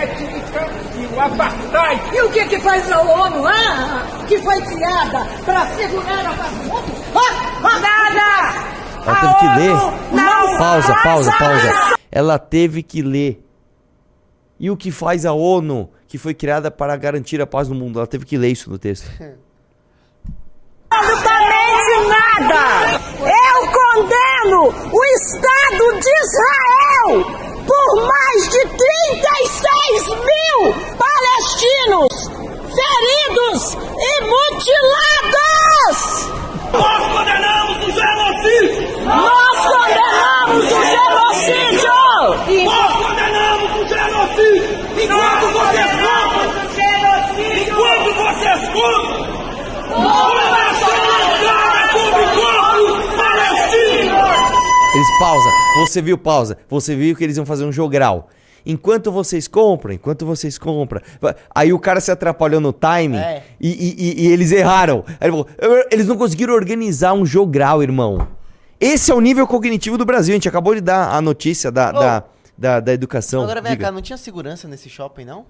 o 1.21 1.33
apartheid. 1.33 2.15
E 2.15 2.21
o 2.21 2.31
que 2.31 2.45
que 2.45 2.59
faz 2.59 2.91
a 2.91 3.01
ONU, 3.01 3.45
ah, 3.45 4.25
que 4.27 4.37
foi 4.39 4.61
criada 4.61 5.25
para 5.45 5.67
segurar 5.75 6.25
a 6.25 6.33
paz 6.33 6.51
do 6.51 6.63
mundo? 6.63 6.91
Ah, 7.15 7.19
ah, 7.63 7.79
nada! 7.79 8.71
Ela 9.05 9.15
teve 9.15 9.35
que 9.35 9.47
ler. 9.59 9.73
Não 10.11 10.57
Pausa, 10.57 10.95
pausa, 11.03 11.31
pausa. 11.37 11.97
Ela 12.11 12.39
teve 12.39 12.83
que 12.83 13.01
ler. 13.01 13.43
E 14.59 14.69
o 14.69 14.77
que 14.77 14.91
faz 14.91 15.25
a 15.25 15.33
ONU, 15.33 15.89
que 16.07 16.17
foi 16.17 16.33
criada 16.33 16.69
para 16.69 16.95
garantir 16.95 17.41
a 17.41 17.47
paz 17.47 17.67
no 17.67 17.75
mundo? 17.75 17.99
Ela 17.99 18.07
teve 18.07 18.25
que 18.25 18.37
ler 18.37 18.49
isso 18.49 18.69
no 18.69 18.77
texto. 18.77 19.09
Absolutamente 20.89 22.07
nada! 22.09 22.99
Eu 23.21 23.71
condeno 23.71 24.91
o 24.91 25.05
Estado 25.05 25.99
de 25.99 26.09
Israel 26.23 27.50
por 27.65 27.95
mais 28.07 28.49
de 28.49 28.59
36 28.59 30.07
mil 30.07 30.73
palestinos 30.97 32.29
feridos 32.71 33.77
e 33.97 34.23
mutilados! 34.23 35.99
Nós 36.73 37.01
condenamos 37.11 37.77
o 37.77 37.91
genocídio! 37.91 39.05
Nós 39.05 39.57
condenamos 39.67 40.65
o 40.65 40.83
genocídio! 40.85 41.91
Nós 42.65 42.91
condenamos 42.93 43.71
o 43.75 43.87
genocídio! 43.87 44.71
Enquanto 45.03 45.45
vocês 45.51 45.91
contam, 45.91 46.45
enquanto 47.67 48.09
vocês 48.15 48.61
contam, 48.69 49.21
uma 49.97 50.45
nação 50.51 50.99
lançada 51.11 51.81
sobre 51.91 52.23
corpos 52.39 52.95
palestinos! 53.15 54.31
Eles 55.01 55.19
pausa. 55.19 55.49
Você 55.79 56.01
viu 56.01 56.17
pausa. 56.17 56.57
Você 56.69 56.95
viu 56.95 57.15
que 57.15 57.23
eles 57.23 57.37
iam 57.37 57.45
fazer 57.45 57.65
um 57.65 57.71
jogral. 57.71 58.29
Enquanto 58.63 59.11
vocês 59.11 59.47
compram, 59.47 59.91
enquanto 59.93 60.23
vocês 60.25 60.57
compram. 60.59 61.01
Aí 61.55 61.73
o 61.73 61.79
cara 61.79 61.99
se 61.99 62.11
atrapalhou 62.11 62.61
no 62.61 62.71
timing 62.71 63.17
É. 63.17 63.43
e, 63.59 63.69
e- 63.69 64.21
e- 64.23 64.27
eles 64.31 64.51
erraram. 64.51 65.03
Ele 65.19 65.31
falou, 65.31 65.47
"Eu- 65.57 65.87
eles 65.91 66.05
não 66.05 66.15
conseguiram 66.15 66.53
organizar 66.53 67.13
um 67.13 67.25
jogral, 67.25 67.81
irmão. 67.81 68.27
Esse 68.79 69.11
é 69.11 69.15
o 69.15 69.19
nível 69.21 69.47
cognitivo 69.47 69.97
do 69.97 70.05
Brasil. 70.05 70.33
A 70.33 70.35
gente 70.35 70.47
acabou 70.49 70.75
de 70.75 70.81
dar 70.81 71.09
a 71.15 71.19
notícia 71.21 71.71
da, 71.71 71.91
da, 71.91 72.23
da, 72.55 72.79
da 72.79 72.93
educação. 72.93 73.41
Agora 73.43 73.61
vem 73.61 73.71
Diga. 73.71 73.85
cá, 73.85 73.91
não 73.91 74.01
tinha 74.01 74.17
segurança 74.17 74.67
nesse 74.67 74.89
shopping, 74.89 75.25
não? 75.25 75.45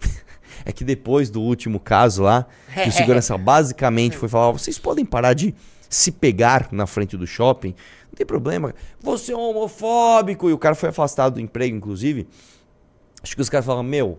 É 0.66 0.72
que 0.72 0.84
depois 0.84 1.30
do 1.30 1.40
último 1.40 1.78
caso 1.80 2.22
lá, 2.24 2.44
que 2.74 2.88
o 2.88 2.92
segurança 2.92 3.38
basicamente 3.38 4.16
foi 4.18 4.28
falar: 4.28 4.50
vocês 4.52 4.78
podem 4.78 5.04
parar 5.04 5.32
de 5.32 5.54
se 5.88 6.10
pegar 6.12 6.68
na 6.70 6.86
frente 6.86 7.16
do 7.16 7.26
shopping, 7.26 7.74
tem 8.18 8.26
problema. 8.26 8.74
Você 9.00 9.32
é 9.32 9.36
um 9.36 9.40
homofóbico. 9.50 10.50
E 10.50 10.52
o 10.52 10.58
cara 10.58 10.74
foi 10.74 10.88
afastado 10.90 11.34
do 11.34 11.40
emprego, 11.40 11.76
inclusive. 11.76 12.26
Acho 13.22 13.34
que 13.34 13.42
os 13.42 13.48
caras 13.48 13.64
falaram: 13.64 13.84
meu, 13.88 14.18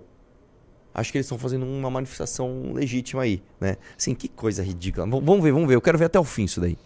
Acho 0.93 1.11
que 1.11 1.17
eles 1.19 1.25
estão 1.27 1.37
fazendo 1.37 1.65
uma 1.65 1.89
manifestação 1.89 2.71
legítima 2.73 3.21
aí, 3.21 3.43
né? 3.61 3.77
Assim, 3.97 4.15
que 4.15 4.27
coisa 4.27 4.63
ridícula. 4.63 5.05
V- 5.05 5.21
vamos 5.23 5.43
ver, 5.43 5.51
vamos 5.51 5.67
ver. 5.67 5.75
Eu 5.75 5.81
quero 5.81 5.97
ver 5.97 6.05
até 6.05 6.19
o 6.19 6.23
fim 6.23 6.43
isso 6.45 6.59
daí. 6.59 6.77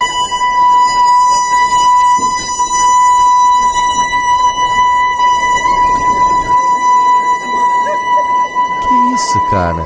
Que 8.88 9.16
isso, 9.16 9.40
cara? 9.50 9.86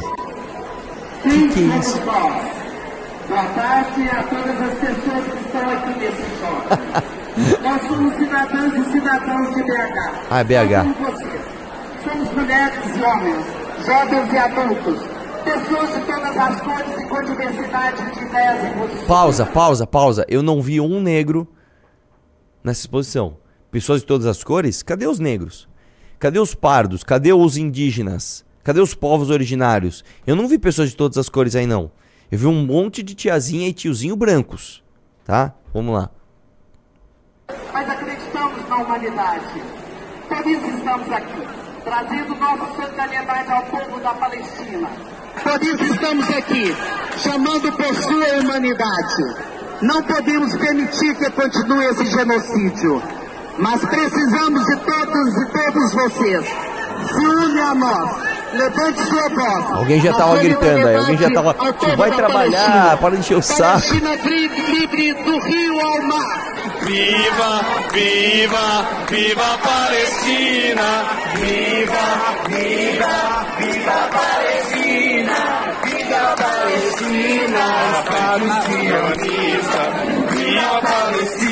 Que 1.24 1.48
que 1.50 1.60
é 1.72 1.78
isso? 1.80 2.00
Boa 2.02 3.44
tarde 3.56 4.10
a 4.10 4.24
todas 4.24 4.62
as 4.62 4.74
pessoas 4.80 5.26
que 5.26 5.46
estão 5.46 5.70
aqui 5.70 6.00
nesse 6.00 6.24
fórum. 6.40 7.17
Nós 7.62 7.82
somos 7.84 8.16
cidadãs 8.16 8.74
e 8.74 8.92
cidadãos 8.92 9.56
de 9.56 9.64
BH. 9.64 10.28
Ah, 10.32 10.40
é 10.40 10.44
BH. 10.44 10.84
Somos 10.84 10.98
vocês. 10.98 11.42
Somos 12.04 12.32
mulheres 12.32 12.96
e 12.96 13.02
homens, 13.02 13.46
jovens 13.86 14.34
e 14.34 14.38
adultos, 14.38 15.00
pessoas 15.44 15.94
de 15.94 16.06
todas 16.06 16.38
as 16.38 16.62
cores 16.62 16.98
e 16.98 17.08
com 17.08 17.24
diversidade 17.24 18.12
de 18.12 18.26
ideias 18.26 18.64
e 18.64 18.80
posições. 18.80 19.08
Pausa, 19.08 19.46
pausa, 19.46 19.86
pausa. 19.88 20.26
Eu 20.28 20.42
não 20.42 20.62
vi 20.62 20.82
um 20.82 21.00
negro 21.00 21.48
nessa 22.64 22.82
exposição. 22.82 23.38
Pessoas 23.70 24.02
de 24.02 24.08
todas 24.08 24.26
as 24.26 24.44
cores? 24.44 24.82
Cadê 24.82 25.06
os 25.06 25.20
negros? 25.20 25.68
Cadê 26.18 26.40
os 26.40 26.56
pardos? 26.56 27.04
Cadê 27.04 27.34
os 27.34 27.56
indígenas? 27.56 28.44
Cadê 28.64 28.80
os 28.80 28.96
povos 28.96 29.30
originários? 29.30 30.04
Eu 30.26 30.36
não 30.36 30.48
vi 30.48 30.58
pessoas 30.58 30.90
de 30.90 30.96
todas 30.96 31.18
as 31.18 31.30
cores 31.30 31.56
aí, 31.56 31.68
não. 31.68 31.92
Eu 32.32 32.40
vi 32.40 32.48
um 32.48 32.66
monte 32.66 33.04
de 33.04 33.14
tiazinha 33.14 33.68
e 33.68 33.74
tiozinho 33.74 34.16
brancos. 34.16 34.84
Tá? 35.24 35.54
Vamos 35.74 35.94
lá. 35.94 36.10
Mas 37.72 37.90
acreditamos 37.90 38.68
na 38.68 38.76
humanidade. 38.78 39.64
Por 40.28 40.48
isso 40.48 40.66
estamos 40.66 41.12
aqui, 41.14 41.48
trazendo 41.86 42.36
nossa 42.36 42.76
solidariedade 42.76 43.52
ao 43.52 43.64
povo 43.64 44.00
da 44.02 44.14
Palestina. 44.16 44.90
Por 45.42 45.64
isso 45.64 45.84
estamos 45.84 46.30
aqui, 46.30 46.76
chamando 47.18 47.72
por 47.72 47.96
sua 47.96 48.40
humanidade. 48.42 49.24
Não 49.82 50.04
podemos 50.04 50.58
permitir 50.58 51.16
que 51.16 51.32
continue 51.32 51.86
esse 51.86 52.06
genocídio. 52.08 53.02
Mas 53.60 53.80
precisamos 53.86 54.66
de 54.66 54.76
todos 54.78 55.38
e 55.38 55.46
todos 55.52 55.94
vocês. 55.94 56.46
Se 57.08 57.26
une 57.26 57.60
a 57.62 57.74
nós. 57.76 58.28
Levante 58.54 59.04
sua 59.04 59.30
voz. 59.30 59.72
Alguém 59.78 60.02
já 60.02 60.12
Na 60.12 60.18
tava 60.18 60.38
gritando 60.38 60.88
aí, 60.88 60.96
alguém 60.96 61.18
já 61.18 61.30
tava. 61.32 61.54
solidariedade 61.54 61.68
ao 61.68 61.74
povo 61.74 61.98
Vai 61.98 62.12
trabalhar, 62.12 62.98
para 62.98 63.12
de 63.12 63.20
encher 63.20 63.38
o 63.38 63.42
saco. 63.42 63.72
Palestina 63.72 64.16
livre, 64.16 64.62
livre 64.72 65.14
do 65.14 65.40
rio 65.40 65.80
ao 65.82 66.02
mar. 66.04 66.48
Viva, 66.82 67.66
viva, 67.92 68.86
viva 69.10 69.44
a 69.54 69.58
Palestina! 69.58 71.06
Viva, 71.36 72.06
viva, 72.48 73.46
viva 73.60 73.92
a 73.92 74.08
Palestina! 74.08 75.40
Viva 75.84 76.18
a 76.18 76.36
Palestina! 76.38 77.66
Para 78.10 78.44
os 78.44 78.54
sionistas! 78.66 79.92
Viva 80.32 80.78
a 80.78 80.82
Palestina! 80.82 81.47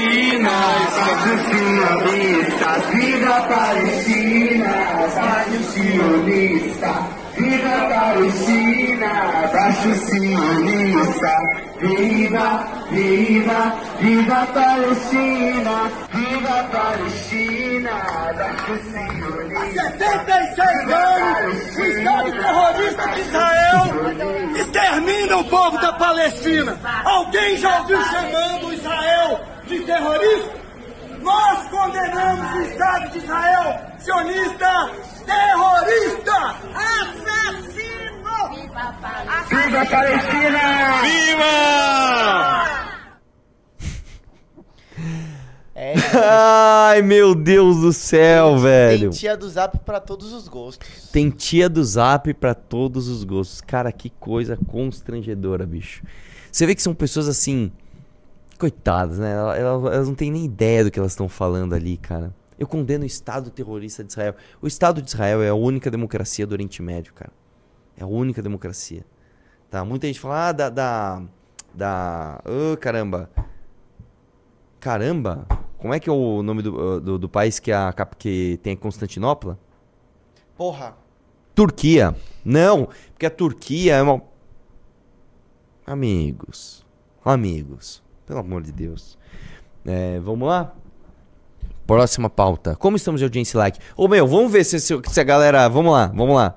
Sionista! 2.06 2.80
Viva 2.92 3.36
a 3.36 3.42
Palestina! 3.42 5.06
Estado 5.06 5.64
sionista! 5.72 7.08
Viva 7.36 7.70
a 7.70 7.90
Palestina! 7.90 9.12
Baixo 9.54 9.94
sionista! 10.06 11.34
Viva, 11.82 12.48
viva, 12.90 13.76
viva 14.00 14.48
Palestina! 14.54 15.92
Viva 16.14 16.64
Palestina! 16.72 17.92
Baixo 18.38 18.76
sionista! 18.92 19.82
76 19.84 20.92
anos, 20.94 21.76
o 21.76 21.82
Estado 21.82 22.32
terrorista 22.32 23.08
de 23.10 23.22
Israel 23.22 23.86
extermina 24.56 25.38
o 25.38 25.44
povo 25.46 25.78
da 25.80 25.94
Palestina. 25.94 26.80
Alguém 27.04 27.58
já 27.58 27.80
ouviu 27.80 28.02
chamando 28.06 28.74
Israel 28.74 29.55
de 29.68 29.80
terrorista? 29.86 30.66
Nós 31.22 31.68
condenamos 31.70 32.54
o 32.56 32.62
Estado 32.62 33.10
de 33.12 33.18
Israel, 33.18 33.82
sionista, 33.98 34.92
terrorista! 35.26 36.56
Assassino! 36.76 38.50
Viva 39.50 39.82
a 39.82 39.86
Palestina! 39.86 41.02
Viva! 41.02 42.76
É, 45.78 45.94
Ai, 46.18 47.02
meu 47.02 47.36
Deus 47.36 47.82
do 47.82 47.92
céu, 47.92 48.58
velho. 48.58 49.10
tem 49.10 49.20
tia 49.20 49.36
do 49.36 49.50
Zap 49.50 49.78
pra 49.80 50.00
todos 50.00 50.32
os 50.32 50.48
gostos. 50.48 51.10
Tem 51.12 51.30
tia 51.30 51.68
do 51.68 51.84
Zap 51.84 52.34
pra 52.36 52.56
todos 52.56 53.10
os 53.10 53.26
gostos. 53.26 53.60
Cara, 53.60 53.92
que 53.92 54.10
coisa 54.10 54.58
constrangedora, 54.68 55.66
bicho. 55.66 56.02
Você 56.50 56.66
vê 56.66 56.74
que 56.76 56.82
são 56.82 56.96
pessoas 56.96 57.28
assim. 57.28 57.74
Coitadas, 58.58 59.20
né? 59.20 59.34
Elas, 59.34 59.58
elas- 59.60 60.08
não 60.08 60.16
têm 60.16 60.32
nem 60.32 60.46
ideia 60.46 60.84
do 60.84 60.92
que 60.92 60.98
elas 60.98 61.12
estão 61.12 61.28
falando 61.28 61.74
ali, 61.74 61.98
cara. 61.98 62.34
Eu 62.58 62.68
condeno 62.68 63.04
o 63.04 63.08
Estado 63.08 63.50
terrorista 63.50 64.04
de 64.04 64.12
Israel. 64.12 64.36
O 64.62 64.68
Estado 64.68 65.02
de 65.02 65.10
Israel 65.10 65.42
é 65.42 65.50
a 65.50 65.56
única 65.56 65.92
democracia 65.92 66.48
do 66.48 66.54
Oriente 66.54 66.82
Médio, 66.82 67.14
cara. 67.14 67.32
É 67.98 68.04
a 68.04 68.08
única 68.08 68.42
democracia. 68.42 69.06
Tá? 69.70 69.84
Muita 69.84 70.08
gente 70.08 70.20
fala, 70.20 70.50
ah, 70.50 70.52
da. 70.52 70.70
Da. 70.70 71.22
da 71.74 72.42
oh, 72.46 72.78
caramba. 72.78 73.30
Caramba? 74.80 75.46
Como 75.78 75.94
é 75.94 76.00
que 76.00 76.10
é 76.10 76.14
o 76.14 76.42
nome 76.42 76.62
do, 76.62 77.00
do, 77.02 77.20
do 77.20 77.30
país 77.30 77.60
que, 77.60 77.72
a, 77.72 77.94
que 78.18 78.60
tem 78.64 78.76
Constantinopla? 78.76 79.60
Porra, 80.56 80.96
Turquia. 81.54 82.16
Não, 82.44 82.90
porque 83.12 83.26
a 83.26 83.30
Turquia 83.30 83.96
é 83.96 84.02
uma. 84.02 84.22
Amigos. 85.86 86.86
Amigos. 87.24 88.05
Pelo 88.26 88.40
amor 88.40 88.64
de 88.64 88.72
Deus. 88.72 89.18
É, 89.86 90.20
vamos 90.20 90.48
lá? 90.48 90.74
Próxima 91.86 92.30
pauta. 92.30 92.76
Como 92.76 92.98
estamos 92.98 93.20
de 93.20 93.26
audiência 93.26 93.56
e 93.56 93.60
like? 93.60 93.80
Ô 93.96 94.08
meu, 94.08 94.26
vamos 94.26 94.52
ver 94.52 94.64
se, 94.64 94.80
se, 94.80 95.00
se 95.08 95.20
a 95.20 95.24
galera. 95.24 95.68
Vamos 95.68 95.94
lá, 95.94 96.08
vamos 96.08 96.36
lá. 96.36 96.56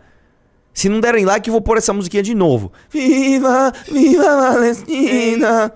Se 0.72 0.88
não 0.88 1.00
derem 1.00 1.24
like, 1.24 1.48
eu 1.48 1.52
vou 1.52 1.61
pôr 1.61 1.76
essa 1.76 1.92
musiquinha 1.92 2.22
de 2.22 2.35
novo. 2.35 2.72
Viva, 2.88 3.72
viva 3.90 4.24
Palestina! 4.24 5.72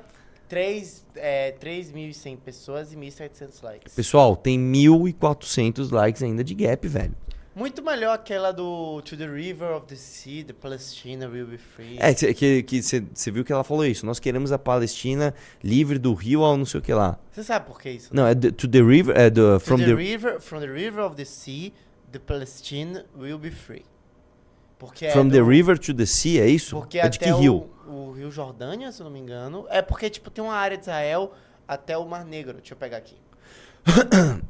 3, 0.48 1.06
é, 1.16 1.54
3.100 1.60 2.36
pessoas 2.38 2.92
e 2.92 2.96
1.700 2.96 3.62
likes. 3.62 3.94
Pessoal, 3.94 4.36
tem 4.36 4.58
1.400 4.58 5.90
likes 5.90 6.22
ainda 6.22 6.44
de 6.44 6.54
gap, 6.54 6.86
velho. 6.86 7.14
Muito 7.54 7.82
melhor 7.82 8.14
aquela 8.14 8.50
do 8.50 9.02
To 9.02 9.14
the 9.16 9.26
River 9.26 9.72
of 9.76 9.86
the 9.86 9.94
Sea, 9.96 10.42
the 10.42 10.54
Palestina 10.54 11.28
will 11.28 11.46
be 11.46 11.58
free. 11.58 11.98
É, 12.00 12.14
que 12.62 12.82
você 12.82 13.30
viu 13.30 13.44
que 13.44 13.52
ela 13.52 13.62
falou 13.62 13.84
isso. 13.84 14.06
Nós 14.06 14.18
queremos 14.18 14.52
a 14.52 14.58
Palestina 14.58 15.34
livre 15.62 15.98
do 15.98 16.14
rio 16.14 16.42
ao 16.42 16.56
não 16.56 16.64
sei 16.64 16.80
o 16.80 16.82
que 16.82 16.94
lá. 16.94 17.18
Você 17.30 17.42
sabe 17.44 17.66
por 17.66 17.78
que 17.80 17.90
isso? 17.90 18.08
Não, 18.14 18.26
é 18.26 18.34
the- 18.34 18.50
to 18.52 18.66
the 18.66 18.80
river, 18.80 19.14
é 19.18 19.30
To 19.30 19.60
from 19.60 19.76
the, 19.76 19.84
the, 19.86 19.94
river, 19.94 20.40
from 20.40 20.60
the 20.60 20.66
river 20.66 21.00
of 21.04 21.14
the 21.14 21.26
sea, 21.26 21.72
the 22.10 22.18
Palestine 22.18 23.04
will 23.14 23.38
be 23.38 23.50
free. 23.50 23.84
Porque 24.78 25.04
é 25.06 25.10
from 25.12 25.28
the 25.28 25.38
do- 25.38 25.46
river 25.46 25.78
to 25.78 25.92
the 25.92 26.06
sea, 26.06 26.40
é 26.42 26.48
isso? 26.48 26.74
Porque 26.76 26.98
é 26.98 27.06
de 27.08 27.18
que 27.18 27.24
até 27.26 27.38
rio? 27.38 27.68
O, 27.86 27.92
o 28.08 28.12
Rio 28.12 28.30
Jordânia, 28.30 28.90
se 28.90 29.00
eu 29.00 29.04
não 29.04 29.10
me 29.12 29.20
engano. 29.20 29.66
É 29.68 29.82
porque, 29.82 30.08
tipo, 30.08 30.30
tem 30.30 30.42
uma 30.42 30.54
área 30.54 30.76
de 30.78 30.84
Israel 30.84 31.32
até 31.68 31.98
o 31.98 32.04
Mar 32.06 32.24
Negro. 32.24 32.54
Deixa 32.54 32.72
eu 32.72 32.78
pegar 32.78 32.96
aqui. 32.96 33.16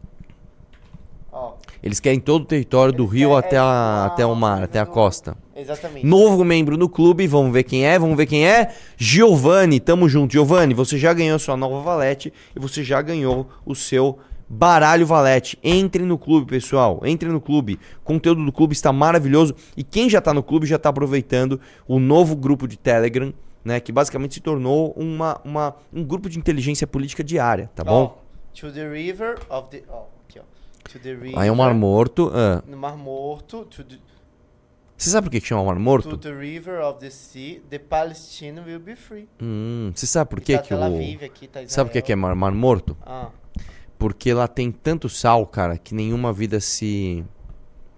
Ó, 1.33 1.55
Eles 1.83 1.99
querem 1.99 2.21
todo 2.21 2.43
o 2.43 2.45
território 2.45 2.93
do 2.93 3.05
Eles 3.05 3.13
rio 3.15 3.29
querem- 3.31 3.39
até, 3.47 3.57
é, 3.57 3.59
a, 3.59 4.05
até 4.07 4.27
o 4.27 4.35
mar, 4.35 4.63
até 4.63 4.79
a 4.79 4.85
não. 4.85 4.93
costa. 4.93 5.37
exatamente. 5.57 6.07
Novo 6.07 6.45
membro 6.45 6.77
no 6.77 6.89
clube, 6.89 7.27
vamos 7.27 7.53
ver 7.53 7.63
quem 7.63 7.87
é, 7.87 7.99
vamos 7.99 8.17
ver 8.17 8.27
quem 8.27 8.47
é. 8.47 8.73
Giovanni, 8.97 9.81
tamo 9.81 10.09
junto. 10.09 10.33
Giovanni, 10.33 10.75
você 10.75 10.99
já 10.99 11.13
ganhou 11.13 11.39
sua 11.39 11.57
nova 11.57 11.81
valete 11.81 12.33
e 12.55 12.61
você 12.61 12.85
já 12.85 13.01
ganhou 13.01 13.49
o 13.65 13.75
seu 13.75 14.19
baralho 14.49 15.07
valete. 15.07 15.59
Entre 15.63 16.05
no 16.05 16.19
clube, 16.19 16.47
pessoal. 16.47 17.01
Entre 17.05 17.29
no 17.29 17.41
clube. 17.41 17.79
O 18.01 18.05
conteúdo 18.05 18.45
do 18.45 18.53
clube 18.53 18.75
está 18.75 18.93
maravilhoso 18.93 19.55
e 19.77 19.83
quem 19.83 20.11
já 20.11 20.21
tá 20.21 20.35
no 20.35 20.43
clube 20.43 20.67
já 20.67 20.79
tá 20.79 20.91
aproveitando 20.91 21.59
o 21.89 21.99
novo 21.99 22.37
grupo 22.37 22.69
de 22.69 22.77
Telegram, 22.77 23.33
né, 23.65 23.81
que 23.81 23.91
basicamente 23.93 24.35
se 24.35 24.41
tornou 24.41 24.93
uma, 24.97 25.41
uma, 25.45 25.75
um 25.93 26.05
grupo 26.05 26.29
de 26.29 26.39
inteligência 26.39 26.87
política 26.87 27.25
diária, 27.25 27.71
tá 27.75 27.83
bom? 27.85 28.19
Ó, 28.19 28.23
to 28.61 28.71
the 28.73 28.87
river 28.89 29.39
of 29.49 29.69
the. 29.71 29.83
Ó, 29.89 30.03
Aí 31.37 31.49
é 31.49 31.53
o 31.53 31.57
Mar 31.57 31.75
Morto. 31.75 32.31
ah. 32.35 32.63
No 32.67 32.77
Mar 32.77 32.97
Morto. 32.97 33.65
To 33.65 33.85
the, 33.85 33.99
Você 34.97 35.11
sabe 35.11 35.27
por 35.29 35.33
que 35.33 35.41
chama 35.47 35.65
Mar 35.65 35.79
Morto? 35.79 36.11
to 36.11 36.17
the 36.19 36.33
river 36.33 36.81
of 36.81 37.01
the 37.01 37.11
sea, 37.11 37.61
the 37.71 37.79
Palestine 37.79 38.61
will 38.61 38.79
be 38.81 38.95
free. 38.95 39.29
Hum, 39.41 39.93
você 39.95 40.07
sabe 40.07 40.31
por 40.31 40.41
que 40.41 40.57
tá 40.57 40.63
que 40.63 40.75
o... 40.75 41.25
Aqui, 41.25 41.49
tá 41.49 41.61
Sabe 41.67 41.91
por 41.91 41.93
que 41.95 42.03
que 42.03 42.13
é 42.13 42.17
mar, 42.17 42.35
mar 42.35 42.53
Morto? 42.53 42.97
Ah, 43.05 43.31
Porque 43.99 44.33
lá 44.35 44.49
tem 44.49 44.71
tanto 44.71 45.09
sal, 45.09 45.47
cara, 45.47 45.79
que 45.79 45.95
nenhuma 45.95 46.33
vida 46.33 46.61
se 46.61 47.25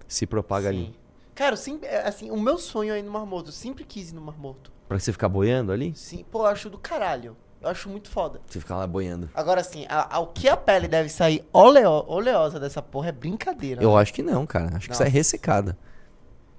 se 0.07 0.25
propaga 0.25 0.69
sim. 0.69 0.75
ali. 0.75 0.95
Cara, 1.33 1.55
sempre, 1.57 1.87
é, 1.89 2.07
assim, 2.07 2.31
o 2.31 2.39
meu 2.39 2.57
sonho 2.57 2.93
é 2.93 2.99
ir 2.99 3.03
no 3.03 3.11
Mar 3.11 3.25
Morto. 3.25 3.49
Eu 3.49 3.53
sempre 3.53 3.83
quis 3.83 4.11
ir 4.11 4.15
no 4.15 4.21
Mar 4.21 4.37
Morto. 4.37 4.71
Pra 4.87 4.97
você 4.97 5.11
ficar 5.11 5.27
boiando 5.27 5.71
ali? 5.71 5.93
Sim, 5.95 6.23
pô, 6.31 6.39
eu 6.39 6.45
acho 6.45 6.69
do 6.69 6.77
caralho. 6.77 7.35
Eu 7.65 7.71
acho 7.71 7.89
muito 7.89 8.11
foda. 8.11 8.39
Você 8.45 8.59
ficar 8.59 8.77
lá 8.77 8.85
boiando. 8.85 9.27
Agora, 9.33 9.59
assim, 9.59 9.87
a, 9.89 10.17
a- 10.17 10.19
o 10.19 10.27
que 10.27 10.47
a 10.47 10.55
pele 10.55 10.87
deve 10.87 11.09
sair 11.09 11.43
oleo, 11.51 11.89
oleosa 12.07 12.59
dessa 12.59 12.79
porra 12.79 13.09
é 13.09 13.11
brincadeira. 13.11 13.81
Eu 13.81 13.95
né? 13.95 14.01
acho 14.01 14.13
que 14.13 14.21
não, 14.21 14.45
cara. 14.45 14.67
Acho 14.75 14.81
que 14.81 14.89
Nossa. 14.89 15.03
sai 15.03 15.09
ressecada. 15.09 15.75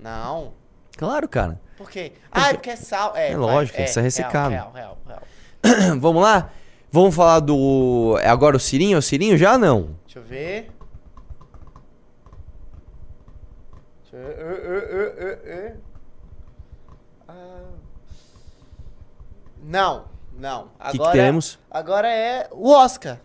Não. 0.01 0.53
Claro, 0.99 1.29
cara. 1.29 1.61
Por 1.77 1.89
quê? 1.89 2.13
Ah, 2.33 2.49
é 2.51 2.55
porque 2.55 2.71
é 2.71 2.75
sal. 2.77 3.17
É, 3.17 3.31
É 3.31 3.37
lógico, 3.37 3.81
isso 3.81 4.01
é 4.01 4.03
ressecado. 4.03 4.51
Real, 4.51 4.73
real, 4.73 4.99
real, 5.07 5.23
real. 5.63 5.99
Vamos 6.01 6.21
lá? 6.21 6.51
Vamos 6.91 7.15
falar 7.15 7.39
do. 7.39 8.19
É 8.21 8.29
agora 8.29 8.57
o 8.57 8.61
Cirinho? 8.61 8.97
É 8.97 8.99
o 8.99 9.03
Cirinho 9.03 9.39
já 9.39 9.57
não? 9.57 9.97
Deixa 10.07 10.19
eu 10.19 10.25
ver. 10.25 10.73
Deixa 14.03 14.17
eu 14.17 14.23
ver. 14.27 14.43
Uh, 14.43 14.57
uh, 14.73 15.71
uh, 15.71 15.71
uh, 15.71 15.77
uh. 15.77 15.81
Ah. 17.29 17.65
Não, 19.63 20.05
não. 20.39 20.69
que 20.91 20.97
Agora, 20.97 21.13
temos? 21.13 21.59
Agora 21.71 22.09
é 22.09 22.49
o 22.53 22.71
Oscar 22.71 23.19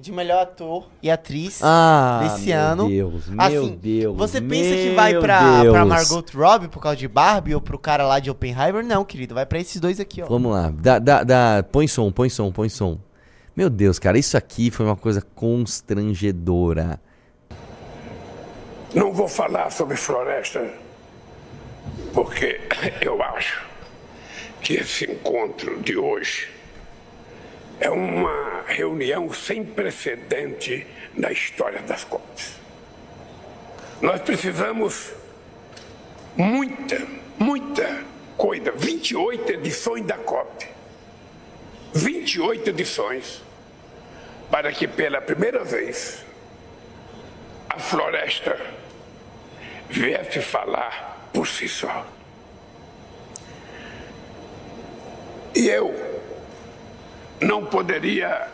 de 0.00 0.12
melhor 0.12 0.42
ator 0.42 0.86
e 1.02 1.10
atriz 1.10 1.60
Ah, 1.62 2.20
desse 2.22 2.46
meu 2.46 2.58
ano. 2.60 2.88
Deus, 2.88 3.28
meu 3.28 3.40
Assim, 3.40 3.78
Deus. 3.82 4.16
Você 4.16 4.40
pensa 4.40 4.74
que 4.76 4.86
meu 4.86 4.94
vai 4.94 5.18
pra, 5.18 5.64
pra. 5.64 5.84
Margot 5.84 6.24
Robbie 6.34 6.68
por 6.68 6.80
causa 6.80 6.96
de 6.96 7.08
Barbie 7.08 7.54
ou 7.54 7.60
pro 7.60 7.78
cara 7.78 8.06
lá 8.06 8.20
de 8.20 8.30
Oppenheimer? 8.30 8.84
Não, 8.84 9.04
querido. 9.04 9.34
Vai 9.34 9.44
pra 9.44 9.58
esses 9.58 9.80
dois 9.80 9.98
aqui, 9.98 10.22
ó. 10.22 10.26
Vamos 10.26 10.52
lá. 10.52 10.72
Dá, 10.72 10.98
dá, 10.98 11.24
dá. 11.24 11.64
Põe 11.70 11.88
som, 11.88 12.12
põe 12.12 12.28
som, 12.28 12.52
põe 12.52 12.68
som. 12.68 12.98
Meu 13.56 13.68
Deus, 13.68 13.98
cara, 13.98 14.16
isso 14.16 14.36
aqui 14.36 14.70
foi 14.70 14.86
uma 14.86 14.94
coisa 14.96 15.20
constrangedora. 15.34 17.00
Não 18.94 19.12
vou 19.12 19.28
falar 19.28 19.70
sobre 19.70 19.96
floresta, 19.96 20.64
porque 22.14 22.60
eu 23.02 23.20
acho 23.20 23.66
que 24.60 24.74
esse 24.74 25.10
encontro 25.10 25.80
de 25.82 25.96
hoje 25.96 26.48
é 27.80 27.90
uma 27.90 28.64
reunião 28.66 29.32
sem 29.32 29.64
precedente 29.64 30.86
na 31.14 31.30
história 31.30 31.80
das 31.82 32.04
COPs. 32.04 32.52
Nós 34.00 34.20
precisamos 34.20 35.12
muita, 36.36 37.06
muita 37.38 38.04
coisa. 38.36 38.72
28 38.72 39.52
edições 39.52 40.04
da 40.06 40.16
COP. 40.16 40.66
28 41.94 42.70
edições 42.70 43.42
para 44.50 44.72
que 44.72 44.86
pela 44.86 45.20
primeira 45.20 45.64
vez 45.64 46.24
a 47.68 47.78
floresta 47.78 48.58
viesse 49.88 50.40
falar 50.40 51.28
por 51.32 51.46
si 51.46 51.68
só. 51.68 52.06
E 55.54 55.68
eu 55.68 56.17
não 57.40 57.64
poderia 57.64 58.46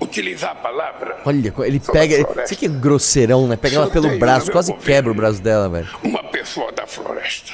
utilizar 0.00 0.52
a 0.52 0.54
palavra 0.54 1.18
Olha, 1.26 1.52
ele 1.66 1.80
pega. 1.80 2.24
Você 2.46 2.56
que 2.56 2.66
é 2.66 2.68
grosseirão, 2.68 3.46
né? 3.46 3.56
Pega 3.56 3.76
ela 3.76 3.90
pelo 3.90 4.18
braço, 4.18 4.50
quase 4.50 4.72
quebra 4.74 5.10
o 5.12 5.14
braço 5.14 5.42
dela, 5.42 5.68
velho. 5.68 5.88
uma 6.02 6.22
pessoa 6.24 6.72
da 6.72 6.86
floresta. 6.86 7.52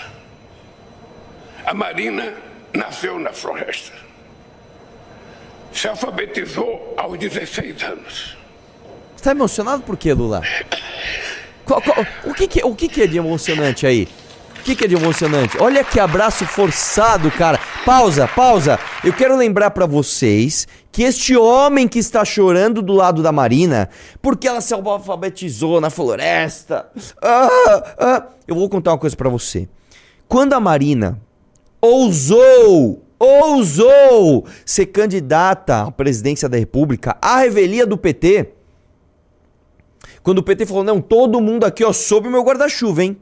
A 1.65 1.75
Marina 1.75 2.33
nasceu 2.73 3.19
na 3.19 3.33
floresta. 3.33 3.93
Se 5.73 5.89
alfabetizou 5.89 6.95
aos 6.97 7.19
16 7.19 7.83
anos. 7.83 8.37
Você 9.17 9.25
tá 9.25 9.31
emocionado 9.33 9.83
por 9.83 9.97
quê, 9.97 10.13
Lula? 10.15 10.43
Qual- 11.65 11.83
qual- 11.83 12.07
o 12.25 12.33
que, 12.33 12.47
que- 12.47 12.65
o 12.65 12.75
que, 12.77 12.89
que 12.89 13.03
é 13.03 13.07
de 13.09 13.19
emocionante 13.19 13.87
aí? 13.87 14.09
O 14.67 14.75
que, 14.77 14.85
é 14.85 14.89
de 14.89 14.97
emocionante? 14.97 15.57
Olha 15.61 15.85
que 15.85 16.01
abraço 16.01 16.45
forçado, 16.45 17.31
cara. 17.31 17.61
Pausa, 17.85 18.27
pausa. 18.27 18.81
Eu 19.05 19.13
quero 19.13 19.37
lembrar 19.37 19.71
pra 19.71 19.87
vocês 19.87 20.67
que 20.91 21.05
este 21.05 21.37
homem 21.37 21.87
que 21.87 22.01
está 22.01 22.25
chorando 22.25 22.83
do 22.83 22.93
lado 22.93 23.23
da 23.23 23.31
Marina, 23.31 23.89
porque 24.21 24.49
ela 24.49 24.61
se 24.61 24.75
alfabetizou 24.75 25.81
na 25.81 25.89
floresta. 25.89 26.91
Ah, 27.23 27.95
ah, 27.97 28.27
eu 28.49 28.57
vou 28.57 28.69
contar 28.69 28.91
uma 28.91 28.99
coisa 28.99 29.15
pra 29.15 29.29
você. 29.29 29.69
Quando 30.27 30.53
a 30.53 30.59
Marina 30.59 31.21
ousou, 31.81 33.05
ousou 33.21 34.47
ser 34.65 34.87
candidata 34.87 35.83
à 35.83 35.93
presidência 35.93 36.49
da 36.49 36.59
República, 36.59 37.17
à 37.23 37.37
revelia 37.37 37.87
do 37.87 37.97
PT, 37.97 38.53
quando 40.25 40.39
o 40.39 40.43
PT 40.43 40.67
falou, 40.67 40.83
não, 40.83 41.01
todo 41.01 41.41
mundo 41.41 41.63
aqui, 41.63 41.85
ó, 41.85 41.93
sob 41.93 42.27
o 42.27 42.33
meu 42.33 42.43
guarda-chuva, 42.43 43.05
hein? 43.05 43.17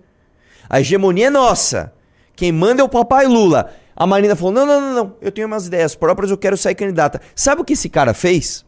A 0.68 0.80
hegemonia 0.80 1.28
é 1.28 1.30
nossa. 1.30 1.92
Quem 2.36 2.52
manda 2.52 2.82
é 2.82 2.84
o 2.84 2.88
papai 2.88 3.26
Lula. 3.26 3.72
A 3.96 4.06
Marina 4.06 4.34
falou, 4.34 4.52
não, 4.52 4.66
não, 4.66 4.80
não, 4.80 4.94
não, 4.94 5.16
eu 5.20 5.30
tenho 5.30 5.46
umas 5.46 5.66
ideias 5.68 5.94
próprias, 5.94 6.30
eu 6.30 6.36
quero 6.36 6.56
sair 6.56 6.74
candidata. 6.74 7.20
Sabe 7.34 7.62
o 7.62 7.64
que 7.64 7.74
esse 7.74 7.88
cara 7.88 8.12
fez? 8.12 8.64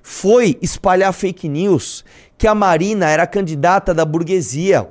Foi 0.00 0.56
espalhar 0.62 1.12
fake 1.12 1.48
news 1.48 2.04
que 2.36 2.46
a 2.46 2.54
Marina 2.54 3.10
era 3.10 3.26
candidata 3.26 3.92
da 3.92 4.04
burguesia, 4.04 4.88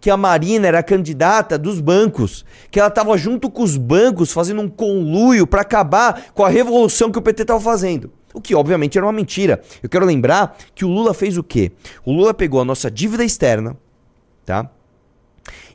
que 0.00 0.10
a 0.10 0.16
Marina 0.16 0.66
era 0.66 0.82
candidata 0.82 1.56
dos 1.56 1.80
bancos, 1.80 2.44
que 2.70 2.80
ela 2.80 2.88
estava 2.88 3.16
junto 3.16 3.48
com 3.48 3.62
os 3.62 3.76
bancos 3.76 4.32
fazendo 4.32 4.60
um 4.60 4.68
conluio 4.68 5.46
para 5.46 5.60
acabar 5.60 6.32
com 6.34 6.44
a 6.44 6.48
revolução 6.48 7.12
que 7.12 7.18
o 7.18 7.22
PT 7.22 7.42
estava 7.42 7.60
fazendo. 7.60 8.10
O 8.34 8.40
que 8.40 8.54
obviamente 8.54 8.98
era 8.98 9.06
uma 9.06 9.12
mentira. 9.12 9.60
Eu 9.82 9.88
quero 9.88 10.04
lembrar 10.04 10.56
que 10.74 10.84
o 10.84 10.88
Lula 10.88 11.14
fez 11.14 11.36
o 11.36 11.44
quê? 11.44 11.70
O 12.04 12.12
Lula 12.12 12.34
pegou 12.34 12.60
a 12.60 12.64
nossa 12.64 12.90
dívida 12.90 13.24
externa, 13.24 13.76
tá? 14.44 14.68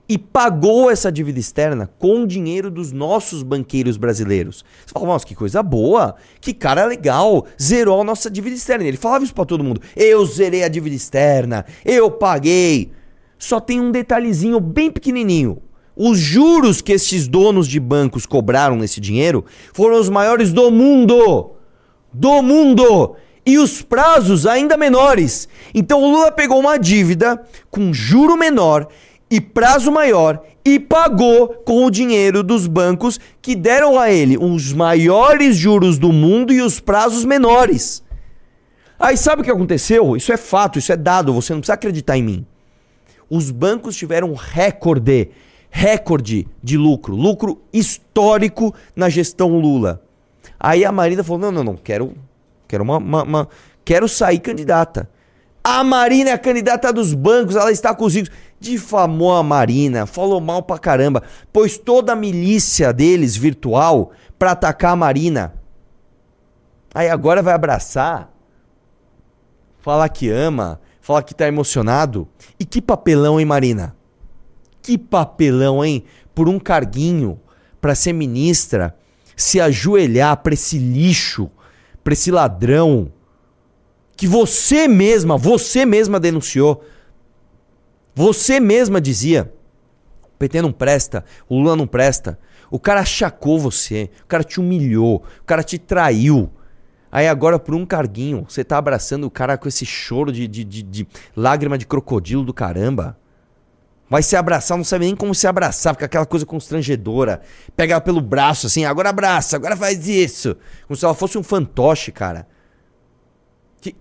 E 0.08 0.20
pagou 0.20 0.92
essa 0.92 1.12
dívida 1.12 1.40
externa 1.40 1.90
com 1.98 2.22
o 2.22 2.28
dinheiro 2.28 2.70
dos 2.70 2.92
nossos 2.92 3.42
banqueiros 3.42 3.98
brasileiros. 3.98 4.64
Você 4.86 4.94
fala, 4.94 5.08
nossa, 5.08 5.26
que 5.26 5.34
coisa 5.34 5.64
boa, 5.64 6.16
que 6.40 6.54
cara 6.54 6.86
legal, 6.86 7.48
zerou 7.62 8.02
a 8.02 8.04
nossa 8.04 8.30
dívida 8.30 8.56
externa. 8.56 8.86
Ele 8.86 8.98
falava 8.98 9.24
isso 9.24 9.34
pra 9.34 9.46
todo 9.46 9.64
mundo. 9.64 9.82
Eu 9.96 10.24
zerei 10.26 10.64
a 10.64 10.68
dívida 10.68 10.96
externa, 10.96 11.66
eu 11.84 12.12
paguei. 12.12 12.92
Só 13.40 13.60
tem 13.60 13.82
um 13.82 13.92
detalhezinho 13.92 14.60
bem 14.60 14.92
pequenininho. 14.92 15.62
Os 15.96 16.20
juros 16.20 16.82
que 16.82 16.92
esses 16.92 17.28
donos 17.28 17.68
de 17.68 17.80
bancos 17.80 18.26
cobraram 18.26 18.76
nesse 18.76 19.00
dinheiro 19.00 19.46
foram 19.74 20.00
os 20.00 20.10
maiores 20.10 20.52
do 20.52 20.70
mundo. 20.70 21.52
Do 22.14 22.42
mundo! 22.42 23.16
E 23.46 23.60
os 23.60 23.82
prazos 23.82 24.48
ainda 24.48 24.76
menores. 24.76 25.48
Então 25.74 26.02
o 26.02 26.12
Lula 26.12 26.32
pegou 26.32 26.60
uma 26.60 26.78
dívida 26.78 27.42
com 27.70 27.94
juro 27.94 28.36
menor 28.36 28.88
e 29.30 29.42
prazo 29.42 29.92
maior 29.92 30.42
e 30.64 30.80
pagou 30.80 31.48
com 31.66 31.86
o 31.86 31.92
dinheiro 31.92 32.44
dos 32.44 32.68
bancos 32.68 33.20
que 33.42 33.56
deram 33.56 34.00
a 34.00 34.12
ele 34.12 34.38
os 34.38 34.72
maiores 34.74 35.56
juros 35.58 35.98
do 35.98 36.12
mundo 36.12 36.54
e 36.54 36.62
os 36.62 36.80
prazos 36.80 37.26
menores. 37.26 38.04
Aí 39.00 39.18
sabe 39.18 39.42
o 39.42 39.46
que 39.46 39.52
aconteceu? 39.52 40.16
Isso 40.16 40.32
é 40.32 40.38
fato, 40.38 40.80
isso 40.80 40.92
é 40.92 40.98
dado, 40.98 41.34
você 41.34 41.54
não 41.54 41.60
precisa 41.60 41.74
acreditar 41.74 42.18
em 42.18 42.24
mim. 42.24 42.46
Os 43.30 43.52
bancos 43.52 43.96
tiveram 43.96 44.34
recorde, 44.34 45.30
recorde 45.70 46.48
de 46.64 46.78
lucro, 46.78 47.16
lucro 47.16 47.62
histórico 47.74 48.74
na 48.96 49.10
gestão 49.10 49.60
Lula. 49.60 50.02
Aí 50.60 50.86
a 50.86 50.92
Marina 50.92 51.24
falou: 51.24 51.40
não, 51.42 51.52
não, 51.52 51.64
não, 51.64 51.76
quero, 51.76 52.14
quero 52.68 52.84
uma, 52.84 52.98
uma- 52.98 53.24
uma- 53.24 53.50
quero 53.84 54.08
sair 54.08 54.40
candidata. 54.40 55.10
A 55.64 55.84
Marina 55.84 56.30
é 56.30 56.34
a 56.34 56.38
candidata 56.38 56.94
dos 56.94 57.14
bancos, 57.14 57.56
ela 57.56 57.72
está 57.72 57.94
com 57.94 58.06
os 58.06 58.14
ricos. 58.14 58.32
Difamou 58.60 59.34
a 59.34 59.44
Marina, 59.44 60.06
falou 60.06 60.40
mal 60.40 60.64
pra 60.64 60.78
caramba, 60.78 61.24
pôs 61.52 61.78
toda 61.78 62.14
a 62.14 62.16
milícia 62.16 62.92
deles 62.94 63.36
virtual 63.36 64.12
pra 64.40 64.52
atacar 64.52 64.94
a 64.94 64.96
Marina. 64.96 65.54
Aí 66.94 67.10
agora 67.10 67.42
vai 67.42 67.54
abraçar, 67.54 68.32
falar 69.80 70.08
que 70.10 70.30
ama, 70.30 70.80
falar 71.02 71.24
que 71.24 71.36
tá 71.36 71.48
emocionado. 71.48 72.28
E 72.60 72.66
que 72.66 72.82
papelão, 72.82 73.40
hein, 73.40 73.46
Marina? 73.46 73.96
Que 74.82 74.98
papelão, 74.98 75.84
hein? 75.84 76.04
Por 76.34 76.48
um 76.48 76.58
carguinho 76.58 77.40
pra 77.82 77.94
ser 77.94 78.14
ministra, 78.14 78.96
se 79.36 79.60
ajoelhar 79.60 80.38
pra 80.38 80.54
esse 80.54 80.78
lixo, 80.78 81.52
pra 82.04 82.14
esse 82.14 82.32
ladrão 82.32 83.12
que 84.16 84.28
você 84.28 84.88
mesma, 84.88 85.38
você 85.38 85.86
mesma 85.86 86.20
denunciou. 86.20 86.84
Você 88.16 88.60
mesma 88.60 89.00
dizia: 89.02 89.54
o 90.24 90.38
PT 90.38 90.62
não 90.62 90.72
presta, 90.72 91.24
o 91.50 91.58
Lula 91.60 91.76
não 91.76 91.86
presta. 91.86 92.40
O 92.72 92.80
cara 92.80 93.02
achacou 93.02 93.60
você, 93.60 94.10
o 94.24 94.28
cara 94.28 94.44
te 94.44 94.60
humilhou, 94.60 95.24
o 95.42 95.44
cara 95.46 95.62
te 95.64 95.78
traiu. 95.78 96.50
Aí 97.12 97.28
agora, 97.28 97.60
por 97.60 97.76
um 97.76 97.86
carguinho, 97.86 98.46
você 98.50 98.64
tá 98.64 98.78
abraçando 98.78 99.26
o 99.26 99.32
cara 99.32 99.58
com 99.58 99.68
esse 99.68 99.86
choro 99.86 100.32
de, 100.32 100.48
de, 100.48 100.64
de- 100.64 100.84
de 100.84 101.08
lágrima 101.36 101.78
de 101.78 101.86
crocodilo 101.86 102.44
do 102.44 102.54
caramba. 102.54 103.18
Vai 104.10 104.22
se 104.22 104.36
abraçar, 104.36 104.78
não 104.78 104.84
sabe 104.84 105.06
nem 105.06 105.16
como 105.16 105.34
se 105.34 105.48
abraçar, 105.48 105.94
fica 105.94 106.06
aquela 106.06 106.26
coisa 106.26 106.46
constrangedora. 106.46 107.42
Pega 107.76 108.00
pelo 108.02 108.20
braço 108.22 108.68
assim, 108.68 108.84
agora 108.86 109.10
abraça, 109.10 109.56
agora 109.56 109.76
faz 109.78 110.08
isso. 110.08 110.58
Como 110.88 110.96
se 110.98 111.06
ela 111.06 111.14
fosse 111.14 111.38
um 111.38 111.44
fantoche, 111.44 112.12
cara. 112.12 112.48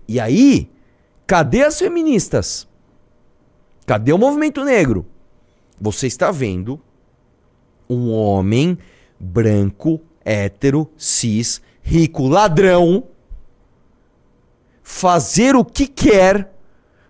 E 0.07 0.19
aí, 0.19 0.69
cadê 1.25 1.63
as 1.63 1.79
feministas? 1.79 2.67
Cadê 3.85 4.11
o 4.11 4.17
movimento 4.17 4.63
negro? 4.63 5.05
Você 5.79 6.07
está 6.07 6.31
vendo 6.31 6.79
um 7.89 8.11
homem 8.11 8.77
branco, 9.19 10.01
hétero, 10.23 10.89
cis, 10.97 11.61
rico, 11.81 12.27
ladrão 12.27 13.03
fazer 14.81 15.55
o 15.55 15.65
que 15.65 15.87
quer 15.87 16.53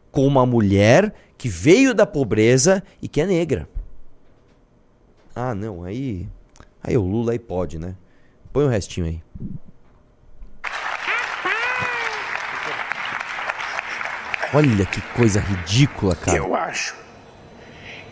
com 0.10 0.26
uma 0.26 0.46
mulher 0.46 1.14
que 1.38 1.50
veio 1.50 1.94
da 1.94 2.06
pobreza 2.06 2.82
e 3.02 3.08
que 3.08 3.20
é 3.20 3.26
negra. 3.26 3.68
Ah, 5.36 5.54
não, 5.54 5.84
aí. 5.84 6.28
Aí 6.82 6.98
o 6.98 7.04
Lula 7.04 7.34
aí 7.34 7.40
pode, 7.40 7.78
né? 7.78 7.96
Põe 8.54 8.64
o 8.64 8.70
restinho 8.70 9.08
aí. 9.08 9.22
Olha 14.56 14.86
que 14.86 15.02
coisa 15.02 15.42
ridícula, 15.42 16.16
cara. 16.16 16.38
Eu 16.38 16.56
acho 16.56 16.96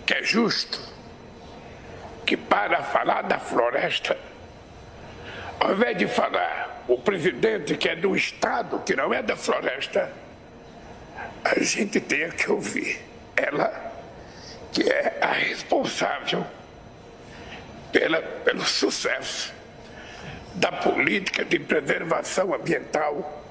que 0.06 0.14
é 0.14 0.22
justo 0.22 0.78
que 2.26 2.36
para 2.36 2.84
falar 2.84 3.22
da 3.22 3.40
floresta, 3.40 4.18
ao 5.58 5.72
invés 5.72 5.98
de 5.98 6.06
falar 6.06 6.84
o 6.86 6.98
presidente 6.98 7.78
que 7.78 7.88
é 7.88 7.96
do 7.96 8.14
estado, 8.14 8.82
que 8.86 8.94
não 8.94 9.14
é 9.14 9.24
da 9.24 9.38
floresta, 9.38 10.12
a 11.46 11.58
gente 11.62 12.02
tenha 12.02 12.28
que 12.28 12.52
ouvir 12.52 13.00
ela, 13.38 13.94
que 14.74 14.84
é 14.84 15.20
a 15.22 15.32
responsável 15.32 16.46
pela, 17.90 18.22
pelo 18.22 18.66
sucesso 18.66 19.54
da 20.56 20.74
política 20.74 21.46
de 21.46 21.58
preservação 21.58 22.54
ambiental 22.54 23.43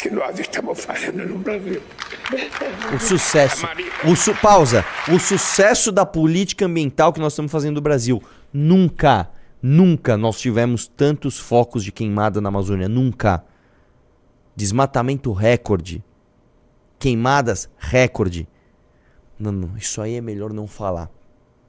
que 0.00 0.10
nós 0.10 0.38
estamos 0.38 0.84
fazendo 0.84 1.26
no 1.26 1.38
Brasil. 1.38 1.82
O 2.94 2.98
sucesso. 2.98 3.66
O 4.08 4.16
su- 4.16 4.34
pausa. 4.36 4.84
O 5.12 5.18
sucesso 5.18 5.90
da 5.92 6.06
política 6.06 6.66
ambiental 6.66 7.12
que 7.12 7.20
nós 7.20 7.32
estamos 7.32 7.50
fazendo 7.52 7.76
no 7.76 7.80
Brasil. 7.80 8.22
Nunca, 8.52 9.30
nunca 9.62 10.16
nós 10.16 10.40
tivemos 10.40 10.86
tantos 10.88 11.38
focos 11.38 11.84
de 11.84 11.92
queimada 11.92 12.40
na 12.40 12.48
Amazônia. 12.48 12.88
Nunca. 12.88 13.44
Desmatamento 14.56 15.32
recorde. 15.32 16.02
Queimadas 16.98 17.68
recorde. 17.78 18.48
Não, 19.38 19.52
não, 19.52 19.76
isso 19.76 20.02
aí 20.02 20.16
é 20.16 20.20
melhor 20.20 20.52
não 20.52 20.66
falar. 20.66 21.10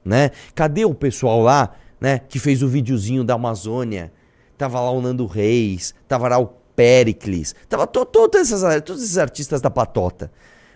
Né? 0.04 0.30
Cadê 0.54 0.84
o 0.84 0.94
pessoal 0.94 1.40
lá, 1.40 1.70
né, 2.00 2.18
que 2.18 2.38
fez 2.38 2.62
o 2.62 2.68
videozinho 2.68 3.24
da 3.24 3.34
Amazônia? 3.34 4.12
Tava 4.58 4.80
lá 4.80 4.90
o 4.90 5.00
Nando 5.00 5.26
Reis, 5.26 5.94
tava 6.06 6.28
lá 6.28 6.38
o 6.38 6.46
Pericles, 6.74 7.54
tava 7.68 7.86
to, 7.86 8.04
todas 8.04 8.52
essas, 8.52 8.82
todos 8.82 9.02
esses 9.02 9.18
artistas 9.18 9.60
da 9.60 9.70
patota. 9.70 10.30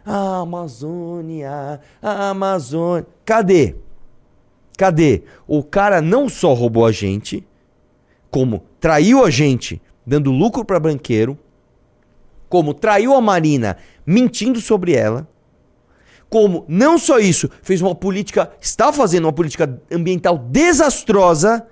A 0.05 0.39
Amazônia, 0.39 1.81
a 2.01 2.31
Amazônia. 2.31 3.07
Cadê? 3.25 3.75
Cadê? 4.77 5.23
O 5.47 5.63
cara 5.63 6.01
não 6.01 6.29
só 6.29 6.53
roubou 6.53 6.87
a 6.87 6.93
gente, 6.93 7.47
como 8.31 8.63
traiu 8.79 9.25
a 9.25 9.31
gente, 9.31 9.81
dando 10.07 10.31
lucro 10.31 10.65
para 10.65 10.79
banqueiro, 10.79 11.39
como 12.49 12.75
traiu 12.75 13.15
a 13.15 13.21
Marina, 13.21 13.77
mentindo 14.05 14.61
sobre 14.61 14.93
ela, 14.93 15.27
como 16.29 16.65
não 16.69 16.99
só 16.99 17.19
isso, 17.19 17.49
fez 17.63 17.81
uma 17.81 17.95
política, 17.95 18.53
está 18.61 18.93
fazendo 18.93 19.25
uma 19.25 19.33
política 19.33 19.81
ambiental 19.91 20.37
desastrosa, 20.37 21.67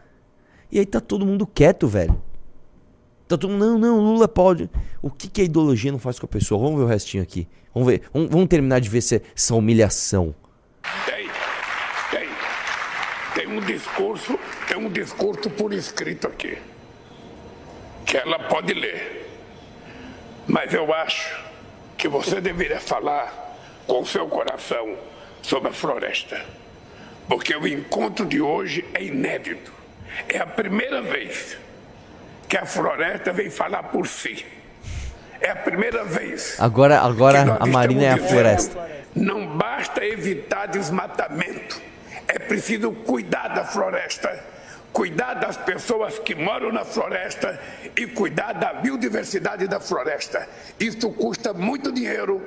e 0.70 0.78
aí 0.78 0.86
tá 0.86 1.00
todo 1.00 1.26
mundo 1.26 1.46
quieto, 1.46 1.86
velho. 1.86 2.20
Tá 3.26 3.38
todo 3.38 3.48
mundo, 3.48 3.64
não, 3.64 3.78
não, 3.78 4.00
Lula 4.00 4.28
pode. 4.28 4.68
O 5.00 5.10
que, 5.10 5.28
que 5.28 5.40
a 5.40 5.44
ideologia 5.44 5.90
não 5.90 5.98
faz 5.98 6.18
com 6.18 6.26
a 6.26 6.28
pessoa? 6.28 6.60
Vamos 6.60 6.78
ver 6.78 6.84
o 6.84 6.88
restinho 6.88 7.22
aqui. 7.22 7.48
Vamos 7.72 7.88
ver, 7.88 8.02
vamos, 8.12 8.30
vamos 8.30 8.48
terminar 8.48 8.80
de 8.80 8.88
ver 8.88 9.00
se, 9.00 9.22
essa 9.34 9.54
humilhação. 9.54 10.34
Tem, 11.06 11.28
tem. 12.10 12.28
Tem 13.34 13.46
um 13.46 13.60
discurso, 13.60 14.38
tem 14.68 14.76
um 14.76 14.90
discurso 14.90 15.48
por 15.50 15.72
escrito 15.72 16.26
aqui. 16.26 16.58
Que 18.04 18.18
ela 18.18 18.38
pode 18.40 18.74
ler. 18.74 19.26
Mas 20.46 20.74
eu 20.74 20.92
acho 20.92 21.42
que 21.96 22.06
você 22.06 22.42
deveria 22.42 22.78
falar 22.78 23.56
com 23.86 24.02
o 24.02 24.06
seu 24.06 24.28
coração 24.28 24.96
sobre 25.40 25.70
a 25.70 25.72
floresta. 25.72 26.44
Porque 27.26 27.56
o 27.56 27.66
encontro 27.66 28.26
de 28.26 28.42
hoje 28.42 28.84
é 28.92 29.02
inédito. 29.02 29.72
É 30.28 30.38
a 30.38 30.46
primeira 30.46 31.00
vez 31.00 31.56
que 32.54 32.58
a 32.58 32.64
floresta 32.64 33.32
vem 33.32 33.50
falar 33.50 33.82
por 33.82 34.06
si. 34.06 34.46
É 35.40 35.50
a 35.50 35.56
primeira 35.56 36.04
vez. 36.04 36.54
Agora, 36.60 37.00
agora 37.00 37.56
a 37.58 37.66
Marina 37.66 38.04
é 38.04 38.10
a 38.10 38.16
floresta. 38.16 38.78
Não 39.12 39.58
basta 39.58 40.04
evitar 40.04 40.66
desmatamento. 40.66 41.82
É 42.28 42.38
preciso 42.38 42.92
cuidar 42.92 43.48
da 43.48 43.64
floresta, 43.64 44.40
cuidar 44.92 45.34
das 45.34 45.56
pessoas 45.56 46.20
que 46.20 46.36
moram 46.36 46.70
na 46.70 46.84
floresta 46.84 47.60
e 47.96 48.06
cuidar 48.06 48.52
da 48.52 48.72
biodiversidade 48.74 49.66
da 49.66 49.80
floresta. 49.80 50.48
Isso 50.78 51.10
custa 51.10 51.52
muito 51.52 51.90
dinheiro 51.90 52.40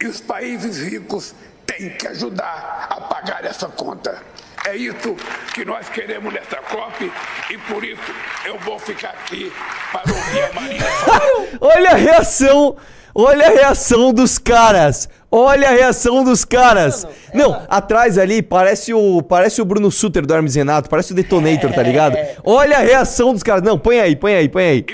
e 0.00 0.06
os 0.06 0.20
países 0.20 0.78
ricos 0.78 1.36
têm 1.64 1.90
que 1.90 2.08
ajudar 2.08 2.88
a 2.90 3.00
pagar 3.02 3.44
essa 3.44 3.68
conta. 3.68 4.20
É 4.64 4.76
isso 4.76 5.14
que 5.54 5.64
nós 5.64 5.88
queremos 5.88 6.32
nessa 6.32 6.56
COP 6.56 7.12
e 7.50 7.58
por 7.58 7.84
isso 7.84 8.14
eu 8.44 8.58
vou 8.58 8.78
ficar 8.78 9.10
aqui 9.10 9.52
para 9.92 10.12
ouvir 10.12 10.42
a 10.42 10.52
Marina. 10.52 10.86
Olha 11.60 11.90
a 11.90 11.94
reação, 11.94 12.76
olha 13.16 13.46
a 13.46 13.50
reação 13.50 14.12
dos 14.12 14.38
caras. 14.38 15.08
Olha 15.30 15.68
a 15.68 15.72
reação 15.72 16.22
dos 16.22 16.44
caras. 16.44 17.06
Não, 17.34 17.60
atrás 17.68 18.16
ali 18.16 18.42
parece 18.42 18.94
o 18.94 19.22
parece 19.22 19.60
o 19.60 19.64
Bruno 19.64 19.90
Suter 19.90 20.24
do 20.24 20.32
Hermes 20.32 20.54
Renato, 20.54 20.88
parece 20.88 21.12
o 21.12 21.14
Detonator, 21.14 21.72
tá 21.72 21.82
ligado? 21.82 22.16
Olha 22.44 22.78
a 22.78 22.80
reação 22.80 23.32
dos 23.32 23.42
caras. 23.42 23.62
Não, 23.62 23.78
põe 23.78 24.00
aí, 24.00 24.14
põe 24.14 24.34
aí, 24.34 24.48
põe 24.48 24.64
aí. 24.64 24.86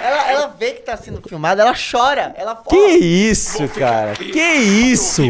Ela, 0.00 0.30
ela 0.30 0.46
vê 0.58 0.72
que 0.72 0.82
tá 0.82 0.96
sendo 0.96 1.20
filmada, 1.26 1.62
ela 1.62 1.74
chora. 1.74 2.34
Ela 2.36 2.54
Que 2.68 2.76
isso, 2.76 3.66
cara? 3.68 4.12
Que 4.14 4.40
isso? 4.40 5.22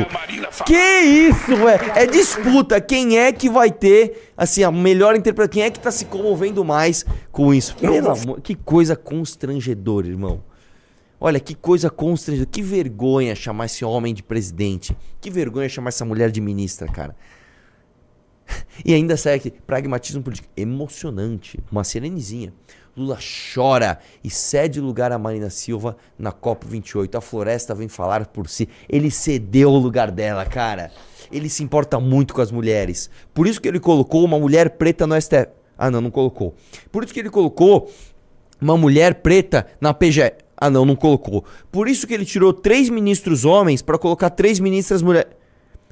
Que 0.67 1.01
isso, 1.01 1.57
velho? 1.57 1.93
É 1.95 2.07
disputa. 2.07 2.81
Quem 2.81 3.19
é 3.19 3.33
que 3.33 3.49
vai 3.49 3.71
ter, 3.71 4.33
assim, 4.37 4.65
a 4.65 4.73
melhor 4.73 5.15
interpretação? 5.15 5.53
Quem 5.53 5.63
é 5.63 5.71
que 5.71 5.81
tá 5.81 5.91
se 5.91 6.07
comovendo 6.07 6.65
mais 6.65 7.07
com 7.31 7.55
isso? 7.55 7.77
Pelo 7.77 8.11
amor, 8.11 8.41
que 8.41 8.55
coisa 8.55 8.97
constrangedora, 8.97 10.07
irmão. 10.09 10.52
Olha, 11.25 11.39
que 11.39 11.55
coisa 11.55 11.89
constrangedora. 11.89 12.51
Que 12.51 12.61
vergonha 12.61 13.33
chamar 13.37 13.67
esse 13.67 13.85
homem 13.85 14.13
de 14.13 14.25
presidente. 14.25 14.97
Que 15.21 15.31
vergonha 15.31 15.69
chamar 15.69 15.91
essa 15.91 16.05
mulher 16.05 16.33
de 16.33 16.41
ministra, 16.41 16.89
cara. 16.89 17.15
E 18.85 18.93
ainda 18.93 19.17
sai 19.17 19.35
aqui, 19.35 19.53
pragmatismo 19.53 20.21
político. 20.21 20.49
Emocionante. 20.57 21.61
Uma 21.71 21.85
sirenezinha. 21.85 22.53
Lula 22.97 23.17
chora 23.55 24.01
e 24.25 24.29
cede 24.29 24.81
lugar 24.81 25.13
a 25.13 25.19
Marina 25.19 25.49
Silva 25.49 25.97
na 26.19 26.33
COP28. 26.33 27.15
A 27.15 27.21
floresta 27.21 27.73
vem 27.73 27.87
falar 27.87 28.27
por 28.27 28.49
si. 28.49 28.69
Ele 28.89 29.09
cedeu 29.09 29.71
o 29.71 29.79
lugar 29.79 30.11
dela, 30.11 30.45
cara. 30.45 30.91
Ele 31.31 31.49
se 31.49 31.63
importa 31.63 32.01
muito 32.01 32.35
com 32.35 32.41
as 32.41 32.51
mulheres. 32.51 33.09
Por 33.33 33.47
isso 33.47 33.61
que 33.61 33.69
ele 33.69 33.79
colocou 33.79 34.25
uma 34.25 34.41
mulher 34.41 34.71
preta 34.71 35.07
no 35.07 35.19
STF. 35.19 35.47
Ah, 35.79 35.89
não, 35.89 36.01
não 36.01 36.11
colocou. 36.11 36.53
Por 36.91 37.05
isso 37.05 37.15
que 37.15 37.21
ele 37.21 37.31
colocou 37.31 37.89
uma 38.61 38.77
mulher 38.77 39.15
preta 39.17 39.69
na 39.81 39.95
PGE. 39.95 40.33
Ah, 40.65 40.71
não, 40.71 40.85
não 40.85 40.95
colocou. 40.95 41.45
Por 41.73 41.89
isso 41.89 42.07
que 42.07 42.15
ele 42.15 42.25
tirou 42.25 42.53
três 42.53 42.89
ministros 42.89 43.45
homens 43.45 43.83
pra 43.83 43.99
colocar 43.99 44.31
três 44.31 44.61
ministras 44.61 45.03
mulheres. 45.03 45.33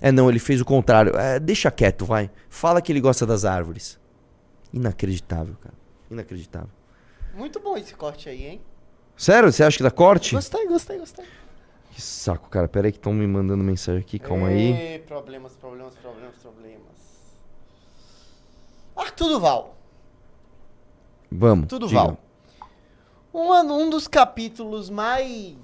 É, 0.01 0.13
não, 0.13 0.31
ele 0.31 0.39
fez 0.39 0.61
o 0.61 0.65
contrário. 0.65 1.17
É, 1.17 1.41
deixa 1.41 1.73
quieto, 1.73 2.05
vai. 2.05 2.31
Fala 2.49 2.81
que 2.81 2.93
ele 2.93 3.01
gosta 3.01 3.27
das 3.27 3.45
árvores. 3.45 3.99
Inacreditável, 4.73 5.57
cara. 5.61 5.75
Inacreditável. 6.09 6.71
Muito 7.35 7.59
bom 7.59 7.77
esse 7.77 7.93
corte 7.97 8.29
aí, 8.29 8.47
hein? 8.47 8.61
Sério? 9.17 9.51
Você 9.51 9.65
acha 9.65 9.77
que 9.77 9.83
dá 9.83 9.91
corte? 9.91 10.37
Gostei, 10.37 10.65
gostei, 10.69 10.99
gostei. 10.99 11.25
Que 11.91 12.01
saco, 12.01 12.49
cara. 12.49 12.69
Pera 12.69 12.87
aí 12.87 12.93
que 12.93 12.99
estão 12.99 13.13
me 13.13 13.27
mandando 13.27 13.65
mensagem 13.65 14.01
aqui. 14.01 14.21
Calma 14.21 14.49
aí. 14.49 14.71
Ê, 14.71 14.99
Problemas, 15.01 15.57
problemas, 15.57 15.97
problemas, 15.97 16.37
problemas. 16.37 16.81
Arthur 18.95 19.29
Duval. 19.31 19.77
Vamos. 21.29 21.67
Tudo 21.67 21.89
diga. 21.89 22.17
Val. 23.33 23.67
Um, 23.67 23.91
dos 23.91 24.07
capítulos 24.09 24.91
mais 24.91 25.57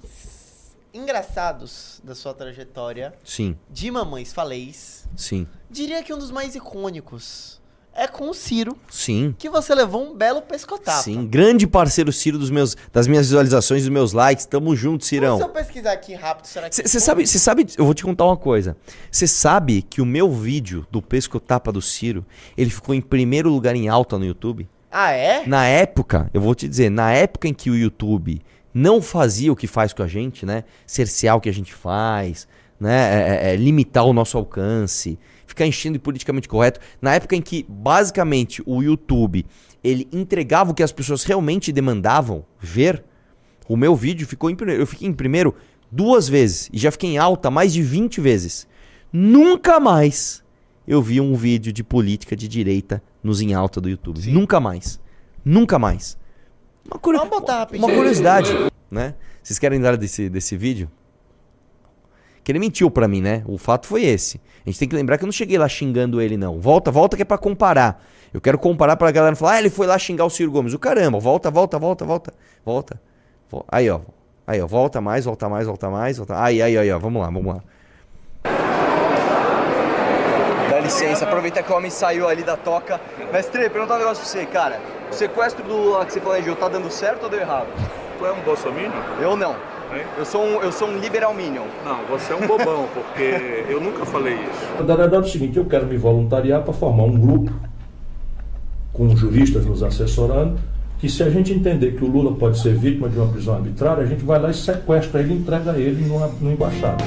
engraçados 0.93 2.01
da 2.03 2.15
sua 2.15 2.33
trajetória 2.33 3.13
Sim, 3.23 3.55
de 3.69 3.91
Mamães 3.91 4.33
Faleis, 4.33 5.07
sim, 5.15 5.47
diria 5.69 6.01
que 6.01 6.13
um 6.13 6.17
dos 6.17 6.31
mais 6.31 6.55
icônicos 6.55 7.61
é 7.93 8.07
com 8.07 8.29
o 8.29 8.33
Ciro, 8.33 8.77
sim. 8.91 9.33
que 9.39 9.49
você 9.49 9.73
levou 9.73 10.03
um 10.03 10.15
belo 10.15 10.39
pescotapa. 10.43 11.01
Sim, 11.01 11.25
grande 11.25 11.65
parceiro 11.65 12.13
Ciro 12.13 12.37
dos 12.37 12.51
meus, 12.51 12.77
das 12.93 13.07
minhas 13.07 13.25
visualizações, 13.25 13.81
dos 13.81 13.89
meus 13.89 14.13
likes. 14.13 14.45
Tamo 14.45 14.75
junto, 14.75 15.03
Cirão. 15.03 15.37
Se 15.37 15.43
eu 15.43 15.49
pesquisar 15.49 15.93
aqui 15.93 16.13
rápido, 16.13 16.45
será 16.45 16.69
que... 16.69 16.75
Você 16.75 16.99
sabe, 16.99 17.25
você 17.25 17.39
sabe, 17.39 17.65
eu 17.75 17.85
vou 17.85 17.95
te 17.95 18.03
contar 18.03 18.25
uma 18.25 18.37
coisa. 18.37 18.77
Você 19.11 19.25
sabe 19.25 19.81
que 19.81 19.99
o 19.99 20.05
meu 20.05 20.31
vídeo 20.31 20.85
do 20.91 21.01
pesco 21.01 21.39
tapa 21.39 21.71
do 21.71 21.81
Ciro, 21.81 22.23
ele 22.55 22.69
ficou 22.69 22.93
em 22.93 23.01
primeiro 23.01 23.49
lugar 23.49 23.75
em 23.75 23.89
alta 23.89 24.19
no 24.19 24.25
YouTube? 24.25 24.69
Ah, 24.91 25.11
é? 25.11 25.45
Na 25.45 25.65
época, 25.65 26.29
eu 26.33 26.41
vou 26.41 26.55
te 26.55 26.67
dizer, 26.67 26.89
na 26.89 27.11
época 27.11 27.47
em 27.47 27.53
que 27.53 27.69
o 27.69 27.75
YouTube 27.75 28.41
não 28.73 29.01
fazia 29.01 29.51
o 29.51 29.55
que 29.55 29.67
faz 29.67 29.91
com 29.93 30.03
a 30.03 30.07
gente, 30.07 30.45
né? 30.45 30.63
Cercear 30.85 31.35
o 31.35 31.41
que 31.41 31.49
a 31.49 31.53
gente 31.53 31.73
faz, 31.73 32.47
né? 32.79 32.93
É, 32.93 33.49
é, 33.49 33.53
é, 33.53 33.55
limitar 33.55 34.05
o 34.05 34.13
nosso 34.13 34.37
alcance, 34.37 35.19
ficar 35.45 35.65
enchendo 35.65 35.93
de 35.93 35.99
politicamente 35.99 36.47
correto. 36.47 36.79
Na 37.01 37.15
época 37.15 37.35
em 37.35 37.41
que, 37.41 37.65
basicamente, 37.67 38.61
o 38.65 38.81
YouTube 38.81 39.45
ele 39.83 40.07
entregava 40.11 40.71
o 40.71 40.73
que 40.73 40.83
as 40.83 40.91
pessoas 40.91 41.23
realmente 41.23 41.71
demandavam 41.71 42.45
ver, 42.59 43.03
o 43.67 43.75
meu 43.75 43.95
vídeo 43.95 44.27
ficou 44.27 44.49
em 44.49 44.55
primeiro. 44.55 44.81
Eu 44.81 44.87
fiquei 44.87 45.07
em 45.07 45.13
primeiro 45.13 45.55
duas 45.91 46.27
vezes 46.27 46.69
e 46.71 46.77
já 46.77 46.91
fiquei 46.91 47.11
em 47.11 47.17
alta 47.17 47.49
mais 47.49 47.73
de 47.73 47.81
20 47.81 48.21
vezes. 48.21 48.67
Nunca 49.11 49.79
mais 49.79 50.43
eu 50.87 51.01
vi 51.01 51.19
um 51.19 51.35
vídeo 51.35 51.73
de 51.73 51.83
política 51.83 52.35
de 52.35 52.47
direita 52.47 53.01
nos 53.27 53.41
em 53.41 53.53
alta 53.53 53.79
do 53.81 53.89
YouTube. 53.89 54.19
Nunca 54.31 54.59
mais. 54.59 54.99
Nunca 55.43 55.77
mais. 55.77 56.17
Uma, 56.85 56.99
Vamos 57.03 57.29
botar 57.29 57.67
uma 57.73 57.87
curiosidade, 57.89 58.51
né? 58.89 59.13
Vocês 59.43 59.59
querem 59.59 59.79
dar 59.79 59.97
desse, 59.97 60.29
desse 60.29 60.55
vídeo? 60.55 60.89
Que 62.43 62.51
ele 62.53 62.59
mentiu 62.59 62.89
pra 62.89 63.07
mim, 63.07 63.21
né? 63.21 63.43
O 63.45 63.57
fato 63.57 63.85
foi 63.87 64.03
esse. 64.03 64.39
A 64.65 64.69
gente 64.69 64.79
tem 64.79 64.87
que 64.87 64.95
lembrar 64.95 65.17
que 65.17 65.23
eu 65.23 65.27
não 65.27 65.33
cheguei 65.33 65.57
lá 65.57 65.67
xingando 65.67 66.21
ele, 66.21 66.37
não. 66.37 66.59
Volta, 66.61 66.89
volta 66.89 67.17
que 67.17 67.21
é 67.21 67.25
pra 67.25 67.37
comparar. 67.37 68.01
Eu 68.33 68.39
quero 68.39 68.57
comparar 68.57 68.95
pra 68.95 69.11
galera 69.11 69.35
falar, 69.35 69.53
ah, 69.53 69.59
ele 69.59 69.69
foi 69.69 69.85
lá 69.85 69.97
xingar 69.99 70.23
o 70.25 70.29
Ciro 70.29 70.49
Gomes. 70.51 70.73
O 70.73 70.79
caramba, 70.79 71.19
volta, 71.19 71.51
volta, 71.51 71.77
volta, 71.77 72.05
volta, 72.05 72.33
volta. 72.65 73.01
Vo- 73.49 73.65
Aí, 73.67 73.89
ó. 73.89 73.99
Aí, 74.45 74.61
ó. 74.61 74.67
Volta 74.67 75.01
mais, 75.01 75.25
volta 75.25 75.49
mais, 75.49 75.67
volta 75.67 75.89
mais. 75.89 76.17
Volta... 76.17 76.41
Aí, 76.41 76.61
aí, 76.61 76.77
aí, 76.77 76.89
ó. 76.91 76.97
Vamos 76.97 77.21
lá, 77.21 77.29
vamos 77.29 77.53
lá. 77.53 77.61
Dá 80.77 80.83
licença, 80.83 81.25
aproveita 81.25 81.63
que 81.63 81.71
o 81.71 81.75
homem 81.75 81.89
saiu 81.89 82.27
ali 82.27 82.43
da 82.43 82.55
toca. 82.55 83.01
Mestre, 83.33 83.67
perguntar 83.67 83.95
um 83.95 83.97
negócio 83.97 84.23
pra 84.23 84.31
você, 84.31 84.45
cara. 84.45 84.79
O 85.11 85.13
sequestro 85.15 85.63
do 85.63 85.75
Lula 85.75 86.05
que 86.05 86.13
você 86.13 86.19
planejou 86.19 86.55
tá 86.55 86.69
dando 86.69 86.91
certo 86.91 87.23
ou 87.23 87.29
deu 87.29 87.39
errado? 87.39 87.65
Tu 88.19 88.23
é 88.23 88.31
um 88.31 88.39
bolsominion? 88.41 88.91
Eu 89.19 89.35
não. 89.35 89.55
Eu 90.15 90.23
sou 90.23 90.43
um, 90.43 90.61
eu 90.61 90.71
sou 90.71 90.87
um 90.87 90.99
liberal 90.99 91.33
minion. 91.33 91.63
Não, 91.83 91.97
você 92.05 92.31
é 92.31 92.35
um 92.35 92.45
bobão, 92.45 92.87
porque 92.93 93.65
eu 93.67 93.81
nunca 93.81 94.05
falei 94.05 94.35
isso. 94.35 94.83
Na 94.83 94.95
verdade 94.95 95.15
é 95.15 95.17
o 95.17 95.23
seguinte, 95.23 95.57
eu 95.57 95.65
quero 95.65 95.87
me 95.87 95.97
voluntariar 95.97 96.61
para 96.61 96.73
formar 96.73 97.05
um 97.05 97.17
grupo 97.17 97.51
com 98.93 99.15
juristas 99.15 99.65
nos 99.65 99.81
assessorando, 99.81 100.59
que 100.99 101.09
se 101.09 101.23
a 101.23 101.29
gente 101.31 101.51
entender 101.51 101.93
que 101.93 102.05
o 102.05 102.07
Lula 102.07 102.35
pode 102.35 102.59
ser 102.59 102.75
vítima 102.75 103.09
de 103.09 103.17
uma 103.17 103.31
prisão 103.31 103.55
arbitrária, 103.55 104.03
a 104.03 104.05
gente 104.05 104.23
vai 104.23 104.39
lá 104.39 104.51
e 104.51 104.53
sequestra 104.53 105.21
ele 105.21 105.33
e 105.33 105.37
entrega 105.37 105.71
ele 105.71 106.05
numa, 106.07 106.27
numa 106.27 106.51
embaixada. 106.51 107.03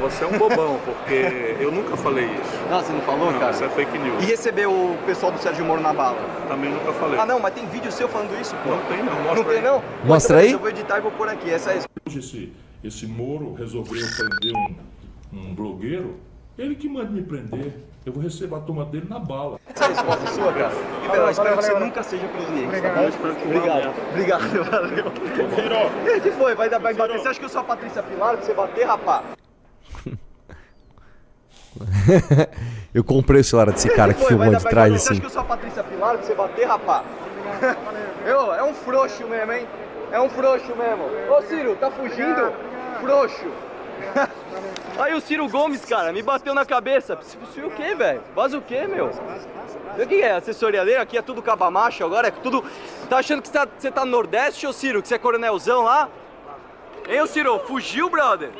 Você 0.00 0.24
é 0.24 0.26
um 0.26 0.38
bobão, 0.38 0.78
porque 0.84 1.56
eu 1.60 1.70
nunca 1.70 1.96
falei 1.96 2.24
isso. 2.24 2.58
Não, 2.70 2.80
você 2.80 2.92
não 2.92 3.00
falou, 3.02 3.30
Não, 3.30 3.38
cara? 3.38 3.52
isso 3.52 3.64
é 3.64 3.68
fake 3.68 3.98
news. 3.98 4.22
E 4.22 4.26
receber 4.26 4.66
o 4.66 4.96
pessoal 5.04 5.30
do 5.30 5.38
Sérgio 5.38 5.64
Moro 5.64 5.80
na 5.82 5.92
bala? 5.92 6.16
Também 6.48 6.70
nunca 6.70 6.92
falei. 6.94 7.18
Ah, 7.20 7.26
não, 7.26 7.38
mas 7.38 7.52
tem 7.52 7.66
vídeo 7.66 7.92
seu 7.92 8.08
falando 8.08 8.38
isso, 8.40 8.54
pô. 8.64 8.70
Não 8.70 8.78
tem 8.84 9.02
não, 9.02 9.12
mostra 9.14 9.34
Não 9.34 9.44
tem 9.44 9.56
aí. 9.58 9.62
não? 9.62 9.82
Mostra 10.04 10.36
Então, 10.38 10.46
aí. 10.48 10.52
Eu 10.52 10.58
vou 10.58 10.68
editar 10.70 10.98
e 10.98 11.00
vou 11.02 11.10
pôr 11.12 11.28
aqui. 11.28 11.50
Essa 11.50 11.72
é 11.72 11.80
Hoje 12.08 12.18
esse, 12.18 12.52
esse 12.82 13.06
Moro 13.06 13.52
resolveu 13.54 14.00
prender 14.16 14.56
um, 14.56 14.74
um 15.38 15.54
blogueiro, 15.54 16.16
ele 16.58 16.74
que 16.74 16.88
manda 16.88 17.10
me 17.10 17.22
prender, 17.22 17.72
eu 18.06 18.12
vou 18.14 18.22
receber 18.22 18.54
a 18.56 18.60
turma 18.60 18.86
dele 18.86 19.06
na 19.08 19.18
bala. 19.18 19.58
Essa 19.74 19.84
é 19.84 19.86
a 19.86 19.88
resposta 19.90 20.26
sua, 20.28 20.52
cara. 20.54 20.72
Liberal, 21.02 21.30
espero 21.30 21.56
que 21.58 21.62
você 21.62 21.74
nunca 21.78 22.02
seja 22.02 22.26
presidente. 22.26 22.64
Obrigado. 22.66 22.94
tá 23.12 23.28
bom? 23.28 23.44
Obrigado. 23.44 23.94
Obrigado, 24.10 24.64
valeu. 24.64 25.06
O 26.16 26.20
que 26.22 26.30
foi? 26.32 26.54
Vai, 26.54 26.70
dar- 26.70 26.78
vai 26.78 26.94
bater? 26.94 27.18
Você 27.18 27.28
acha 27.28 27.38
que 27.38 27.44
eu 27.44 27.50
sou 27.50 27.60
a 27.60 27.64
Patrícia 27.64 28.02
Pilar 28.02 28.36
pra 28.38 28.46
você 28.46 28.54
bater, 28.54 28.86
rapá? 28.86 29.22
eu 32.94 33.04
comprei 33.04 33.40
o 33.40 33.44
celular 33.44 33.72
desse 33.72 33.88
cara 33.90 34.12
que 34.12 34.20
Foi, 34.20 34.28
filmou 34.28 34.54
de 34.54 34.64
trás 34.64 34.92
assim. 34.92 35.04
você 35.04 35.12
acha 35.12 35.20
que 35.20 35.26
eu 35.26 35.30
sou 35.30 35.42
a 35.42 35.44
Patrícia 35.44 35.84
Pilar 35.84 36.16
pra 36.16 36.26
você 36.26 36.34
bater, 36.34 36.66
rapá? 36.66 37.04
Eu, 38.24 38.54
é 38.54 38.62
um 38.62 38.74
frouxo 38.74 39.26
mesmo, 39.26 39.52
hein? 39.52 39.66
É 40.12 40.20
um 40.20 40.28
frouxo 40.28 40.74
mesmo. 40.76 41.04
Ô 41.32 41.42
Ciro, 41.42 41.76
tá 41.76 41.90
fugindo? 41.90 42.52
Frouxo. 43.00 43.46
Aí 44.98 45.14
o 45.14 45.20
Ciro 45.20 45.48
Gomes, 45.48 45.84
cara, 45.84 46.12
me 46.12 46.22
bateu 46.22 46.54
na 46.54 46.64
cabeça. 46.64 47.18
Ciro 47.54 47.68
o 47.68 47.70
quê, 47.70 47.94
velho? 47.94 48.20
Vaza 48.34 48.58
o 48.58 48.62
quê, 48.62 48.86
meu? 48.86 49.10
O 49.98 50.06
que 50.06 50.22
é? 50.22 50.32
Assessoria 50.32 50.84
dele? 50.84 50.98
Aqui 50.98 51.16
é 51.16 51.22
tudo 51.22 51.40
cabamacho 51.40 52.04
agora? 52.04 52.28
É 52.28 52.30
tudo. 52.30 52.64
Tá 53.08 53.18
achando 53.18 53.42
que 53.42 53.48
você 53.48 53.54
tá, 53.54 53.68
você 53.78 53.90
tá 53.90 54.04
no 54.04 54.10
Nordeste, 54.10 54.66
ô 54.66 54.72
Ciro? 54.72 55.00
Que 55.00 55.08
você 55.08 55.14
é 55.14 55.18
coronelzão 55.18 55.82
lá? 55.82 56.08
Hein, 57.08 57.20
ô 57.22 57.26
Ciro? 57.26 57.58
Fugiu, 57.60 58.10
brother? 58.10 58.50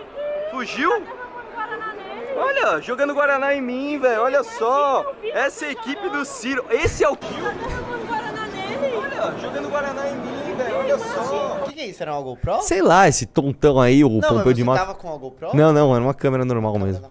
Fugiu? 0.51 1.03
Olha, 2.37 2.81
jogando 2.81 3.15
Guaraná 3.15 3.55
em 3.55 3.61
mim, 3.61 3.99
velho. 3.99 4.23
Olha 4.23 4.43
só. 4.43 5.15
Essa 5.33 5.67
é 5.67 5.69
a 5.69 5.73
equipe 5.73 6.09
do 6.09 6.25
Ciro. 6.25 6.65
Esse 6.71 7.05
é 7.05 7.09
o 7.09 7.17
kill. 7.17 7.45
Olha, 8.99 9.39
jogando 9.39 9.69
Guaraná 9.69 10.09
em 10.09 10.15
mim, 10.15 10.57
velho. 10.57 10.77
Olha 10.77 10.99
só. 10.99 11.61
O 11.63 11.65
que, 11.65 11.75
que 11.75 11.81
é 11.81 11.87
isso? 11.87 12.03
Era 12.03 12.13
uma 12.13 12.23
GoPro? 12.23 12.63
Sei 12.63 12.83
lá, 12.83 13.09
esse 13.09 13.27
tontão 13.27 13.81
aí, 13.81 14.05
o 14.05 14.21
Pompeu 14.21 14.53
de 14.53 14.63
você 14.63 14.67
Mato. 14.67 14.79
tava 14.79 14.95
com 14.95 15.13
a 15.13 15.17
GoPro? 15.17 15.51
Não, 15.55 15.73
não, 15.73 15.95
era 15.95 16.03
uma 16.03 16.15
câmera 16.15 16.45
normal 16.45 16.79
mesmo. 16.79 17.07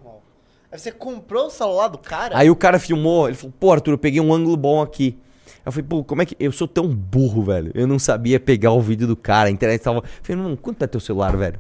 Aí 0.72 0.78
você 0.78 0.92
comprou 0.92 1.48
o 1.48 1.50
celular 1.50 1.88
do 1.88 1.98
cara? 1.98 2.38
Aí 2.38 2.50
o 2.50 2.56
cara 2.56 2.78
filmou, 2.78 3.28
ele 3.28 3.36
falou, 3.36 3.54
pô, 3.60 3.72
Arthur, 3.72 3.92
eu 3.94 3.98
peguei 3.98 4.22
um 4.22 4.32
ângulo 4.32 4.56
bom 4.56 4.82
aqui. 4.82 5.18
Aí 5.48 5.62
eu 5.66 5.72
falei, 5.72 5.88
pô, 5.88 6.04
como 6.04 6.22
é 6.22 6.26
que. 6.26 6.36
Eu 6.40 6.52
sou 6.52 6.68
tão 6.68 6.88
burro, 6.88 7.42
velho. 7.44 7.72
Eu 7.74 7.88
não 7.88 7.98
sabia 7.98 8.40
pegar 8.40 8.72
o 8.72 8.80
vídeo 8.82 9.08
do 9.08 9.16
cara, 9.16 9.50
a 9.50 9.52
internet 9.52 9.82
tava. 9.82 9.98
Eu 9.98 10.04
falei, 10.22 10.42
não, 10.42 10.56
quanto 10.56 10.84
é 10.84 10.88
teu 10.88 11.00
celular, 11.00 11.36
velho? 11.36 11.60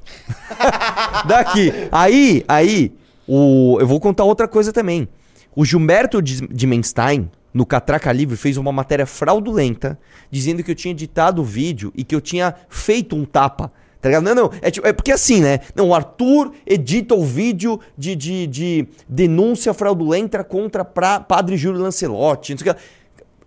Daqui. 1.25 1.73
Aí, 1.91 2.45
aí, 2.47 2.95
o... 3.29 3.77
eu 3.79 3.85
vou 3.87 3.99
contar 3.99 4.23
outra 4.23 4.47
coisa 4.47 4.73
também. 4.73 5.07
O 5.55 5.63
Gilberto 5.63 6.21
Di- 6.21 6.47
Dimenstein, 6.47 7.29
no 7.53 7.65
Catraca 7.65 8.11
Livre, 8.11 8.35
fez 8.37 8.57
uma 8.57 8.71
matéria 8.71 9.05
fraudulenta, 9.05 9.99
dizendo 10.31 10.63
que 10.63 10.71
eu 10.71 10.75
tinha 10.75 10.91
editado 10.91 11.41
o 11.41 11.45
vídeo 11.45 11.91
e 11.95 12.03
que 12.03 12.15
eu 12.15 12.21
tinha 12.21 12.55
feito 12.69 13.15
um 13.15 13.25
tapa. 13.25 13.71
Tá 14.01 14.07
ligado? 14.07 14.23
Não, 14.23 14.33
não. 14.35 14.51
É, 14.61 14.71
tipo- 14.71 14.87
é 14.87 14.93
porque 14.93 15.11
assim, 15.11 15.41
né? 15.41 15.59
Não, 15.75 15.89
o 15.89 15.93
Arthur 15.93 16.53
edita 16.65 17.15
o 17.15 17.23
vídeo 17.25 17.79
de, 17.97 18.15
de, 18.15 18.47
de 18.47 18.87
denúncia 19.09 19.73
fraudulenta 19.73 20.43
contra 20.43 20.85
pra, 20.85 21.19
Padre 21.19 21.57
Júlio 21.57 21.81
Lancelotti. 21.81 22.55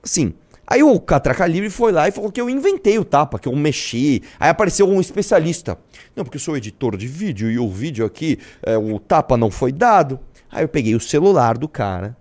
Assim. 0.03 0.35
Aí 0.67 0.83
o 0.83 0.99
Catraca 1.01 1.47
Livre 1.47 1.69
foi 1.71 1.93
lá 1.93 2.09
e 2.09 2.13
falou 2.13 2.31
que 2.31 2.41
eu 2.41 2.49
inventei 2.49 2.99
o 2.99 3.05
tapa, 3.05 3.39
que 3.39 3.49
eu 3.49 3.55
mexi. 3.55 4.23
Aí 4.39 4.49
apareceu 4.49 4.89
um 4.89 5.01
especialista. 5.01 5.79
Não, 6.15 6.25
porque 6.25 6.37
eu 6.37 6.41
sou 6.41 6.57
editor 6.57 6.97
de 6.97 7.07
vídeo 7.07 7.51
e 7.51 7.59
o 7.59 7.69
vídeo 7.69 8.07
aqui, 8.07 8.39
é, 8.63 8.77
o 8.77 8.99
tapa 8.99 9.37
não 9.37 9.51
foi 9.51 9.73
dado. 9.73 10.19
Aí 10.51 10.65
eu 10.65 10.69
peguei 10.69 10.95
o 10.95 11.01
celular 11.01 11.59
do 11.59 11.69
cara, 11.69 12.17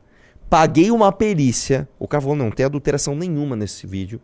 paguei 0.50 0.92
uma 0.92 1.12
perícia. 1.12 1.88
O 2.00 2.08
cara 2.08 2.22
falou: 2.22 2.36
não, 2.36 2.50
tem 2.50 2.66
adulteração 2.66 3.16
nenhuma 3.16 3.56
nesse 3.56 3.86
vídeo. 3.86 4.20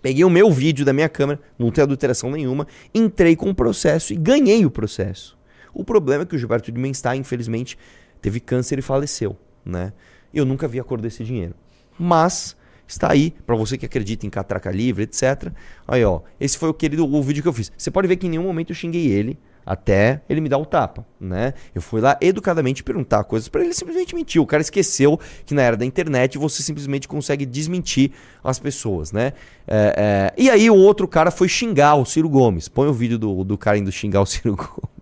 Peguei 0.00 0.22
o 0.22 0.28
meu 0.28 0.50
vídeo 0.50 0.84
da 0.84 0.92
minha 0.92 1.08
câmera, 1.08 1.40
não 1.58 1.70
tem 1.70 1.82
adulteração 1.82 2.30
nenhuma, 2.30 2.66
entrei 2.94 3.34
com 3.34 3.48
o 3.48 3.54
processo 3.54 4.12
e 4.12 4.16
ganhei 4.16 4.66
o 4.66 4.70
processo. 4.70 5.34
O 5.72 5.82
problema 5.82 6.24
é 6.24 6.26
que 6.26 6.36
o 6.36 6.38
Gilberto 6.38 6.70
de 6.70 6.78
Menstein, 6.78 7.20
infelizmente, 7.20 7.78
teve 8.20 8.38
câncer 8.38 8.78
e 8.78 8.82
faleceu, 8.82 9.34
né? 9.64 9.94
Eu 10.32 10.44
nunca 10.44 10.68
vi 10.68 10.78
a 10.78 10.84
cor 10.84 11.00
desse 11.00 11.24
dinheiro. 11.24 11.54
Mas 11.98 12.54
está 12.86 13.10
aí, 13.10 13.32
para 13.46 13.56
você 13.56 13.76
que 13.78 13.86
acredita 13.86 14.26
em 14.26 14.30
catraca 14.30 14.70
livre, 14.70 15.04
etc. 15.04 15.52
Aí, 15.86 16.04
ó, 16.04 16.20
esse 16.38 16.58
foi 16.58 16.68
o 16.68 16.74
querido 16.74 17.04
o 17.06 17.22
vídeo 17.22 17.42
que 17.42 17.48
eu 17.48 17.52
fiz. 17.52 17.72
Você 17.76 17.90
pode 17.90 18.08
ver 18.08 18.16
que 18.16 18.26
em 18.26 18.30
nenhum 18.30 18.44
momento 18.44 18.70
eu 18.70 18.76
xinguei 18.76 19.06
ele, 19.06 19.38
até 19.66 20.20
ele 20.28 20.40
me 20.40 20.48
dar 20.48 20.58
o 20.58 20.66
tapa, 20.66 21.06
né? 21.18 21.54
Eu 21.74 21.80
fui 21.80 22.00
lá 22.00 22.18
educadamente 22.20 22.82
perguntar 22.82 23.24
coisas 23.24 23.48
para 23.48 23.62
ele, 23.62 23.72
simplesmente 23.72 24.14
mentiu. 24.14 24.42
O 24.42 24.46
cara 24.46 24.60
esqueceu 24.60 25.18
que 25.46 25.54
na 25.54 25.62
era 25.62 25.76
da 25.76 25.84
internet 25.84 26.36
você 26.36 26.62
simplesmente 26.62 27.08
consegue 27.08 27.46
desmentir 27.46 28.12
as 28.42 28.58
pessoas, 28.58 29.10
né? 29.12 29.32
É, 29.66 30.32
é, 30.36 30.42
E 30.42 30.50
aí 30.50 30.68
o 30.68 30.76
outro 30.76 31.08
cara 31.08 31.30
foi 31.30 31.48
xingar 31.48 31.94
o 31.94 32.04
Ciro 32.04 32.28
Gomes. 32.28 32.68
Põe 32.68 32.88
o 32.88 32.92
vídeo 32.92 33.18
do, 33.18 33.42
do 33.44 33.56
cara 33.56 33.78
indo 33.78 33.90
xingar 33.90 34.20
o 34.20 34.26
Ciro 34.26 34.54
Gomes. 34.54 34.93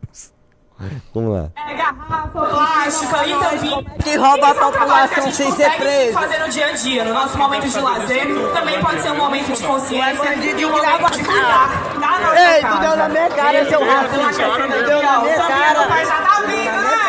Vamos 1.15 1.35
lá. 1.35 1.49
É 1.69 1.75
garrafa, 1.75 2.41
plástica 2.41 3.27
e 3.27 3.35
tampinha. 3.35 3.85
Que 4.03 4.17
rouba 4.17 4.47
a 4.47 4.51
é 4.51 4.55
que 4.55 4.61
população 4.61 5.31
sem 5.31 5.53
ser 5.53 5.71
preso. 5.77 6.13
fazer 6.13 6.39
no 6.39 6.49
dia 6.49 6.67
a 6.67 6.73
dia, 6.73 7.05
no 7.05 7.15
nosso 7.15 7.39
momento 7.39 7.69
de 7.69 7.81
lazer. 7.81 8.27
Também 8.53 8.81
pode 8.81 9.03
ser 9.03 9.11
um 9.13 9.17
momento 9.17 9.53
de 9.53 9.63
consciência 9.63 10.35
e 10.35 10.65
um 10.65 10.71
momento 10.71 11.11
de 11.13 11.25
cuidar 11.25 11.69
da 12.01 12.19
nossa 12.19 12.41
Ei, 12.41 12.61
tu 12.63 12.79
deu 12.79 12.97
na 12.97 13.09
minha 13.09 13.29
cara, 13.29 13.69
seu 13.69 13.85
racista. 13.85 14.45
Tu 14.45 14.85
deu 14.87 15.03
na 15.03 15.21
minha 15.21 15.37
cara. 15.37 15.89
Mas 15.89 16.09
já 16.09 16.17
tá 16.17 16.41
vindo, 16.47 16.83
né? 16.83 17.03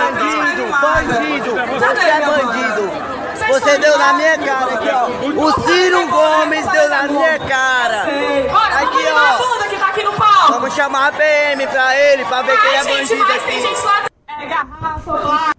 Bandido, 0.00 0.66
bandido. 0.80 1.54
Você 1.80 2.06
é 2.06 2.20
bandido. 2.20 3.16
Você 3.48 3.78
deu 3.78 3.98
na 3.98 4.12
minha 4.14 4.38
cara 4.38 4.74
aqui, 4.74 4.88
ó. 4.92 5.06
O 5.46 5.52
Ciro 5.62 6.06
Gomes 6.08 6.66
deu 6.66 6.88
na 6.88 7.02
minha 7.04 7.38
cara. 7.38 8.02
Aqui, 8.02 9.06
ó. 9.12 9.56
Vamos 10.48 10.74
chamar 10.74 11.08
a 11.08 11.12
PM 11.12 11.66
pra 11.66 11.96
ele, 11.96 12.24
pra 12.24 12.42
ver 12.42 12.60
que 12.60 12.66
ele 12.66 12.76
é 12.76 12.84
gente, 12.84 12.98
bandido 13.18 13.28
mas 13.28 13.42
tem 13.44 13.60
gente 13.62 13.82
lá... 13.84 14.06
É 14.40 14.46
garrafa, 14.46 15.12
plástica. 15.18 15.56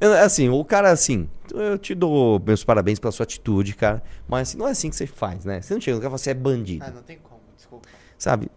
Eu- 0.00 0.12
assim, 0.12 0.48
o 0.48 0.64
cara, 0.64 0.90
assim, 0.90 1.28
eu 1.54 1.78
te 1.78 1.94
dou 1.94 2.40
meus 2.44 2.62
parabéns 2.62 2.98
pela 2.98 3.10
sua 3.12 3.24
atitude, 3.24 3.74
cara. 3.74 4.02
Mas 4.28 4.48
assim, 4.48 4.58
não 4.58 4.68
é 4.68 4.70
assim 4.72 4.90
que 4.90 4.96
você 4.96 5.06
faz, 5.06 5.44
né? 5.44 5.60
Você 5.62 5.74
não 5.74 5.80
chega 5.80 5.96
no 5.96 6.00
cara 6.02 6.08
e 6.08 6.12
fala, 6.12 6.18
você 6.18 6.30
é 6.30 6.34
bandido. 6.34 6.84
Ah, 6.86 6.90
não 6.90 7.02
tem 7.02 7.18
como, 7.18 7.40
desculpa. 7.56 7.88
Sabe? 8.18 8.50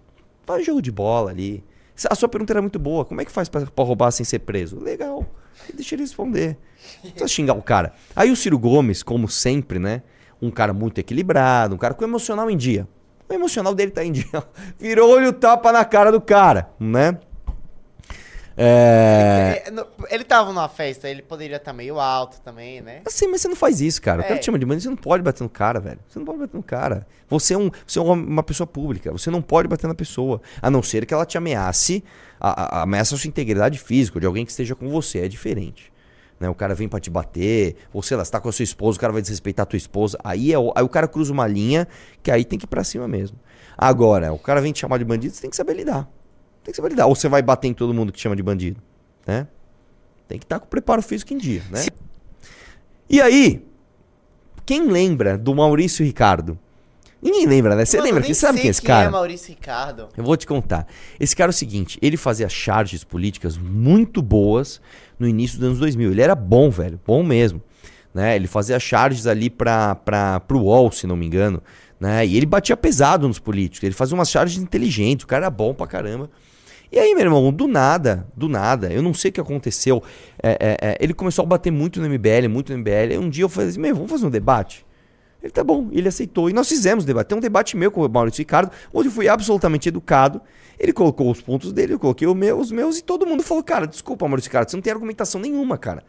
Faz 0.45 0.65
jogo 0.65 0.81
de 0.81 0.91
bola 0.91 1.31
ali. 1.31 1.63
A 2.09 2.15
sua 2.15 2.29
pergunta 2.29 2.53
era 2.53 2.61
muito 2.61 2.79
boa. 2.79 3.05
Como 3.05 3.19
é 3.21 3.25
que 3.25 3.31
faz 3.31 3.49
pra, 3.49 3.61
pra 3.65 3.83
roubar 3.85 4.11
sem 4.11 4.25
ser 4.25 4.39
preso? 4.39 4.79
Legal. 4.79 5.25
Deixa 5.73 5.95
ele 5.95 6.03
responder. 6.03 6.57
Não 7.03 7.11
precisa 7.11 7.27
xingar 7.27 7.53
o 7.53 7.61
cara. 7.61 7.93
Aí 8.15 8.31
o 8.31 8.35
Ciro 8.35 8.57
Gomes, 8.59 9.03
como 9.03 9.27
sempre, 9.27 9.79
né? 9.79 10.01
Um 10.41 10.49
cara 10.49 10.73
muito 10.73 10.97
equilibrado, 10.99 11.75
um 11.75 11.77
cara 11.77 11.93
com 11.93 12.03
emocional 12.03 12.49
em 12.49 12.55
dia. 12.57 12.87
O 13.29 13.33
emocional 13.33 13.75
dele 13.75 13.91
tá 13.91 14.03
em 14.03 14.11
dia. 14.11 14.25
Virou-lhe 14.79 15.27
o 15.27 15.33
tapa 15.33 15.71
na 15.71 15.85
cara 15.85 16.11
do 16.11 16.19
cara, 16.19 16.69
né? 16.79 17.17
É... 18.61 19.63
Ele 20.09 20.25
tava 20.25 20.51
numa 20.51 20.67
festa, 20.67 21.07
ele 21.07 21.21
poderia 21.21 21.55
estar 21.55 21.71
meio 21.71 21.97
alto 21.97 22.41
também, 22.41 22.81
né? 22.81 23.03
Assim, 23.05 23.25
mas 23.27 23.39
você 23.39 23.47
não 23.47 23.55
faz 23.55 23.79
isso, 23.79 24.01
cara. 24.01 24.19
O 24.19 24.23
cara 24.23 24.35
É. 24.35 24.37
te 24.37 24.45
chama 24.45 24.59
de 24.59 24.65
bandido, 24.65 24.83
você 24.83 24.89
não 24.89 24.97
pode 24.97 25.23
bater 25.23 25.43
no 25.43 25.49
cara, 25.49 25.79
velho. 25.79 25.99
Você 26.09 26.19
não 26.19 26.25
pode 26.25 26.39
bater 26.39 26.57
no 26.57 26.63
cara. 26.63 27.07
Você 27.29 27.53
é, 27.53 27.57
um, 27.57 27.71
você 27.87 27.99
é 27.99 28.01
uma, 28.01 28.15
uma 28.15 28.43
pessoa 28.43 28.67
pública. 28.67 29.13
Você 29.13 29.31
não 29.31 29.41
pode 29.41 29.69
bater 29.69 29.87
na 29.87 29.95
pessoa. 29.95 30.41
A 30.61 30.69
não 30.69 30.83
ser 30.83 31.05
que 31.05 31.13
ela 31.13 31.25
te 31.25 31.37
ameace, 31.37 32.03
a, 32.37 32.79
a, 32.79 32.81
ameaça 32.81 33.15
a 33.15 33.17
sua 33.17 33.29
integridade 33.29 33.79
física, 33.79 34.19
de 34.19 34.25
alguém 34.25 34.43
que 34.43 34.51
esteja 34.51 34.75
com 34.75 34.89
você. 34.89 35.19
É 35.19 35.27
diferente. 35.29 35.89
Né? 36.39 36.49
O 36.49 36.55
cara 36.55 36.73
vem 36.73 36.87
pra 36.87 36.99
te 36.99 37.09
bater, 37.09 37.75
ou 37.91 38.01
sei 38.01 38.15
lá, 38.15 38.23
você 38.23 38.31
tá 38.31 38.39
com 38.39 38.49
a 38.49 38.51
sua 38.51 38.63
esposa, 38.63 38.97
o 38.97 39.01
cara 39.01 39.11
vai 39.11 39.21
desrespeitar 39.21 39.63
a 39.63 39.65
tua 39.65 39.77
esposa. 39.77 40.17
Aí, 40.23 40.53
é 40.53 40.57
o, 40.59 40.71
aí 40.75 40.83
o 40.83 40.89
cara 40.89 41.07
cruza 41.07 41.33
uma 41.33 41.45
linha 41.45 41.87
que 42.23 42.31
aí 42.31 42.45
tem 42.45 42.57
que 42.57 42.65
ir 42.65 42.67
pra 42.67 42.83
cima 42.83 43.07
mesmo. 43.07 43.37
Agora, 43.77 44.31
o 44.33 44.39
cara 44.39 44.61
vem 44.61 44.71
te 44.71 44.79
chamar 44.79 44.97
de 44.97 45.05
bandido, 45.05 45.33
você 45.33 45.41
tem 45.41 45.49
que 45.49 45.55
saber 45.55 45.73
lidar. 45.73 46.09
Tem 46.63 46.71
que 46.71 46.75
saber 46.75 46.89
lidar. 46.89 47.07
Ou 47.07 47.15
você 47.15 47.27
vai 47.27 47.41
bater 47.41 47.67
em 47.67 47.73
todo 47.73 47.93
mundo 47.93 48.11
que 48.11 48.17
te 48.17 48.21
chama 48.21 48.35
de 48.35 48.43
bandido, 48.43 48.81
né? 49.25 49.47
Tem 50.27 50.37
que 50.37 50.45
estar 50.45 50.59
com 50.59 50.65
o 50.65 50.69
preparo 50.69 51.01
físico 51.01 51.33
em 51.33 51.37
dia, 51.37 51.63
né? 51.71 51.85
E 53.09 53.19
aí, 53.19 53.65
quem 54.65 54.87
lembra 54.87 55.37
do 55.37 55.55
Maurício 55.55 56.05
Ricardo? 56.05 56.59
Ninguém 57.21 57.45
lembra, 57.45 57.75
né? 57.75 57.85
Você 57.85 57.97
Mano, 57.97 58.09
lembra? 58.09 58.23
Você 58.23 58.33
sabe 58.33 58.59
quem 58.59 58.67
é 58.67 58.71
esse 58.71 58.81
quem 58.81 58.87
cara? 58.87 59.07
é 59.07 59.11
Maurício 59.11 59.49
Ricardo. 59.49 60.07
Eu 60.15 60.23
vou 60.23 60.37
te 60.37 60.47
contar. 60.47 60.87
Esse 61.19 61.35
cara 61.35 61.49
é 61.49 61.53
o 61.53 61.53
seguinte, 61.53 61.99
ele 62.01 62.15
fazia 62.15 62.47
charges 62.47 63.03
políticas 63.03 63.57
muito 63.57 64.21
boas 64.21 64.81
no 65.17 65.27
início 65.27 65.59
dos 65.59 65.67
anos 65.67 65.79
2000. 65.79 66.11
Ele 66.11 66.21
era 66.21 66.35
bom, 66.35 66.69
velho, 66.69 66.99
bom 67.05 67.21
mesmo. 67.23 67.61
Né? 68.13 68.35
Ele 68.35 68.47
fazia 68.47 68.79
charges 68.79 69.27
ali 69.27 69.49
pra, 69.49 69.95
pra, 69.95 70.39
pro 70.39 70.59
UOL, 70.59 70.91
se 70.91 71.05
não 71.05 71.15
me 71.15 71.25
engano. 71.25 71.61
Né? 71.99 72.25
E 72.25 72.37
ele 72.37 72.45
batia 72.45 72.77
pesado 72.77 73.27
nos 73.27 73.37
políticos. 73.39 73.83
Ele 73.83 73.93
fazia 73.93 74.15
umas 74.15 74.29
charges 74.29 74.57
inteligentes. 74.61 75.25
O 75.25 75.27
cara 75.27 75.45
era 75.45 75.49
bom 75.49 75.73
pra 75.73 75.85
caramba. 75.85 76.29
E 76.91 76.97
aí, 76.97 77.13
meu 77.13 77.25
irmão, 77.25 77.53
do 77.53 77.67
nada, 77.67 78.25
do 78.35 78.49
nada, 78.49 78.91
eu 78.91 79.03
não 79.03 79.13
sei 79.13 79.29
o 79.29 79.33
que 79.33 79.39
aconteceu. 79.39 80.01
É, 80.41 80.49
é, 80.59 80.77
é, 80.81 80.97
ele 80.99 81.13
começou 81.13 81.43
a 81.43 81.45
bater 81.45 81.71
muito 81.71 82.01
no 82.01 82.09
MBL, 82.09 82.49
muito 82.49 82.73
no 82.73 82.79
MBL. 82.79 83.11
Aí 83.11 83.17
um 83.17 83.29
dia 83.29 83.43
eu 83.43 83.49
falei 83.49 83.69
assim, 83.69 83.79
meu, 83.79 83.93
vamos 83.93 84.09
fazer 84.09 84.25
um 84.25 84.29
debate? 84.29 84.85
Ele 85.41 85.51
tá 85.51 85.63
bom, 85.63 85.87
ele 85.91 86.07
aceitou. 86.07 86.49
E 86.49 86.53
nós 86.53 86.67
fizemos 86.67 87.05
debate. 87.05 87.27
Tem 87.27 87.37
um 87.37 87.41
debate 87.41 87.77
meu 87.77 87.89
com 87.91 88.05
o 88.05 88.09
Maurício 88.09 88.41
Ricardo, 88.41 88.71
onde 88.93 89.07
eu 89.07 89.11
fui 89.11 89.27
absolutamente 89.29 89.87
educado. 89.87 90.41
Ele 90.77 90.91
colocou 90.93 91.29
os 91.31 91.41
pontos 91.41 91.71
dele, 91.73 91.93
eu 91.93 91.99
coloquei 91.99 92.27
os 92.27 92.35
meus, 92.35 92.67
os 92.67 92.71
meus, 92.71 92.97
e 92.97 93.03
todo 93.03 93.25
mundo 93.25 93.43
falou, 93.43 93.63
cara, 93.63 93.85
desculpa, 93.87 94.27
Maurício 94.27 94.49
Ricardo, 94.49 94.69
você 94.69 94.77
não 94.77 94.81
tem 94.81 94.91
argumentação 94.93 95.39
nenhuma, 95.41 95.77
cara. 95.77 96.03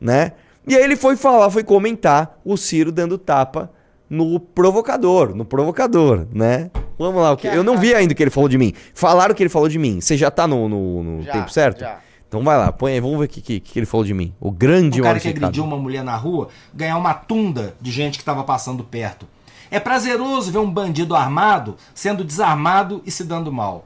Né? 0.00 0.32
E 0.66 0.76
aí 0.76 0.82
ele 0.82 0.96
foi 0.96 1.16
falar, 1.16 1.50
foi 1.50 1.64
comentar 1.64 2.38
o 2.44 2.56
Ciro 2.56 2.92
dando 2.92 3.18
tapa 3.18 3.70
no 4.08 4.38
provocador, 4.40 5.34
no 5.34 5.44
provocador, 5.44 6.26
né? 6.32 6.70
Vamos 6.98 7.22
lá, 7.22 7.32
o 7.32 7.36
que- 7.36 7.46
eu 7.46 7.62
não 7.64 7.78
vi 7.78 7.94
ainda 7.94 8.12
o 8.12 8.16
que 8.16 8.22
ele 8.22 8.30
falou 8.30 8.48
de 8.48 8.58
mim. 8.58 8.72
Falaram 8.92 9.34
que 9.34 9.42
ele 9.42 9.48
falou 9.50 9.68
de 9.68 9.78
mim. 9.78 10.00
Você 10.00 10.16
já 10.16 10.30
tá 10.30 10.46
no, 10.46 10.68
no, 10.68 11.02
no 11.02 11.22
Já, 11.22 11.32
tempo 11.32 11.50
certo? 11.52 11.80
já. 11.80 11.98
Então 12.30 12.44
vai 12.44 12.56
lá, 12.56 12.70
põe 12.70 12.92
aí, 12.92 13.00
vamos 13.00 13.18
ver 13.18 13.24
o 13.24 13.28
que, 13.28 13.40
que, 13.40 13.58
que 13.58 13.76
ele 13.76 13.86
falou 13.86 14.06
de 14.06 14.14
mim. 14.14 14.32
O 14.38 14.52
grande 14.52 15.00
um 15.00 15.02
cara 15.02 15.18
que 15.18 15.26
agrediu 15.26 15.64
uma 15.64 15.76
mulher 15.76 16.04
na 16.04 16.14
rua 16.14 16.48
ganhar 16.72 16.96
uma 16.96 17.12
tunda 17.12 17.74
de 17.80 17.90
gente 17.90 18.18
que 18.18 18.22
estava 18.22 18.44
passando 18.44 18.84
perto. 18.84 19.26
É 19.68 19.80
prazeroso 19.80 20.52
ver 20.52 20.58
um 20.58 20.70
bandido 20.70 21.16
armado 21.16 21.76
sendo 21.92 22.22
desarmado 22.22 23.02
e 23.04 23.10
se 23.10 23.24
dando 23.24 23.52
mal. 23.52 23.84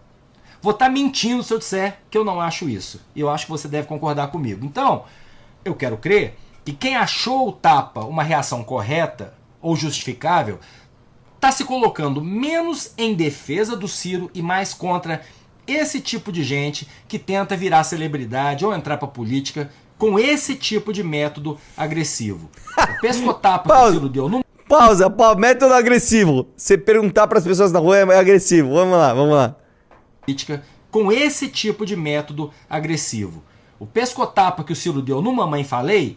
Vou 0.60 0.72
estar 0.72 0.90
mentindo 0.90 1.42
se 1.42 1.54
eu 1.54 1.58
disser 1.58 2.00
que 2.10 2.18
eu 2.18 2.22
não 2.24 2.38
acho 2.38 2.68
isso. 2.68 3.00
E 3.16 3.20
eu 3.20 3.30
acho 3.30 3.46
que 3.46 3.50
você 3.50 3.66
deve 3.66 3.88
concordar 3.88 4.28
comigo. 4.28 4.66
Então, 4.66 5.04
eu 5.64 5.74
quero 5.74 5.96
crer 5.96 6.36
que 6.66 6.74
quem 6.74 6.96
achou 6.96 7.48
o 7.48 7.52
tapa 7.52 8.00
uma 8.00 8.22
reação 8.22 8.62
correta 8.62 9.32
ou 9.58 9.74
justificável 9.74 10.60
está 11.34 11.50
se 11.50 11.64
colocando 11.64 12.22
menos 12.22 12.92
em 12.98 13.14
defesa 13.14 13.74
do 13.74 13.88
Ciro 13.88 14.30
e 14.34 14.42
mais 14.42 14.74
contra 14.74 15.22
esse 15.66 16.00
tipo 16.00 16.30
de 16.30 16.42
gente 16.42 16.88
que 17.08 17.18
tenta 17.18 17.56
virar 17.56 17.84
celebridade 17.84 18.64
ou 18.64 18.74
entrar 18.74 18.96
pra 18.96 19.08
política 19.08 19.70
com 19.98 20.18
esse 20.18 20.54
tipo 20.54 20.92
de 20.92 21.02
método 21.02 21.58
agressivo. 21.76 22.50
O 22.78 23.00
pescotapa 23.00 23.74
que 23.74 23.80
o 23.80 23.92
Ciro 23.92 24.08
deu 24.08 24.28
no 24.28 24.44
Pausa, 24.68 25.10
pausa, 25.10 25.38
método 25.38 25.74
agressivo. 25.74 26.48
Você 26.56 26.76
perguntar 26.78 27.26
pras 27.26 27.44
pessoas 27.44 27.70
na 27.70 27.78
rua 27.78 27.98
é 27.98 28.02
é 28.02 28.18
agressivo. 28.18 28.74
Vamos 28.74 28.96
lá, 28.96 29.12
vamos 29.12 29.34
lá. 29.34 29.56
política 30.24 30.64
com 30.90 31.12
esse 31.12 31.48
tipo 31.48 31.84
de 31.84 31.96
método 31.96 32.50
agressivo. 32.68 33.42
O 33.78 33.86
pescotapa 33.86 34.64
que 34.64 34.72
o 34.72 34.76
Ciro 34.76 35.02
deu 35.02 35.20
no 35.20 35.32
Mamãe 35.32 35.64
Falei 35.64 36.16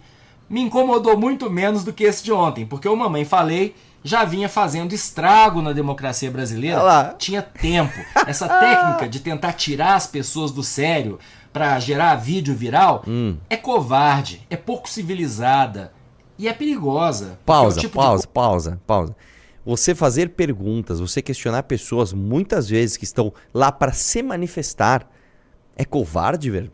me 0.49 0.61
incomodou 0.61 1.17
muito 1.17 1.49
menos 1.49 1.83
do 1.83 1.91
que 1.91 2.05
esse 2.05 2.23
de 2.23 2.31
ontem, 2.31 2.65
porque 2.65 2.87
o 2.87 2.95
Mamãe 2.95 3.25
Falei 3.25 3.75
já 4.07 4.23
vinha 4.23 4.47
fazendo 4.47 4.93
estrago 4.93 5.61
na 5.61 5.73
democracia 5.73 6.31
brasileira. 6.31 6.81
Tinha 7.17 7.41
tempo. 7.41 7.93
Essa 8.25 8.47
técnica 8.59 9.07
de 9.09 9.19
tentar 9.19 9.53
tirar 9.53 9.95
as 9.95 10.07
pessoas 10.07 10.51
do 10.51 10.63
sério 10.63 11.19
para 11.51 11.79
gerar 11.79 12.15
vídeo 12.15 12.55
viral 12.55 13.03
Hum. 13.07 13.37
é 13.49 13.57
covarde, 13.57 14.45
é 14.49 14.55
pouco 14.55 14.89
civilizada 14.89 15.91
e 16.37 16.47
é 16.47 16.53
perigosa. 16.53 17.31
é 17.33 17.37
Pausa, 17.45 17.79
tipo 17.79 17.93
de 17.99 18.05
pausa, 18.05 18.27
pausa, 18.27 18.81
pausa. 18.85 19.15
Você 19.65 19.93
fazer 19.93 20.29
perguntas, 20.29 20.99
você 20.99 21.21
questionar 21.21 21.63
pessoas 21.63 22.13
muitas 22.13 22.69
vezes 22.69 22.95
que 22.95 23.03
estão 23.03 23.33
lá 23.53 23.71
para 23.71 23.91
se 23.91 24.23
manifestar 24.23 25.09
é 25.75 25.83
covarde, 25.83 26.49
velho? 26.49 26.71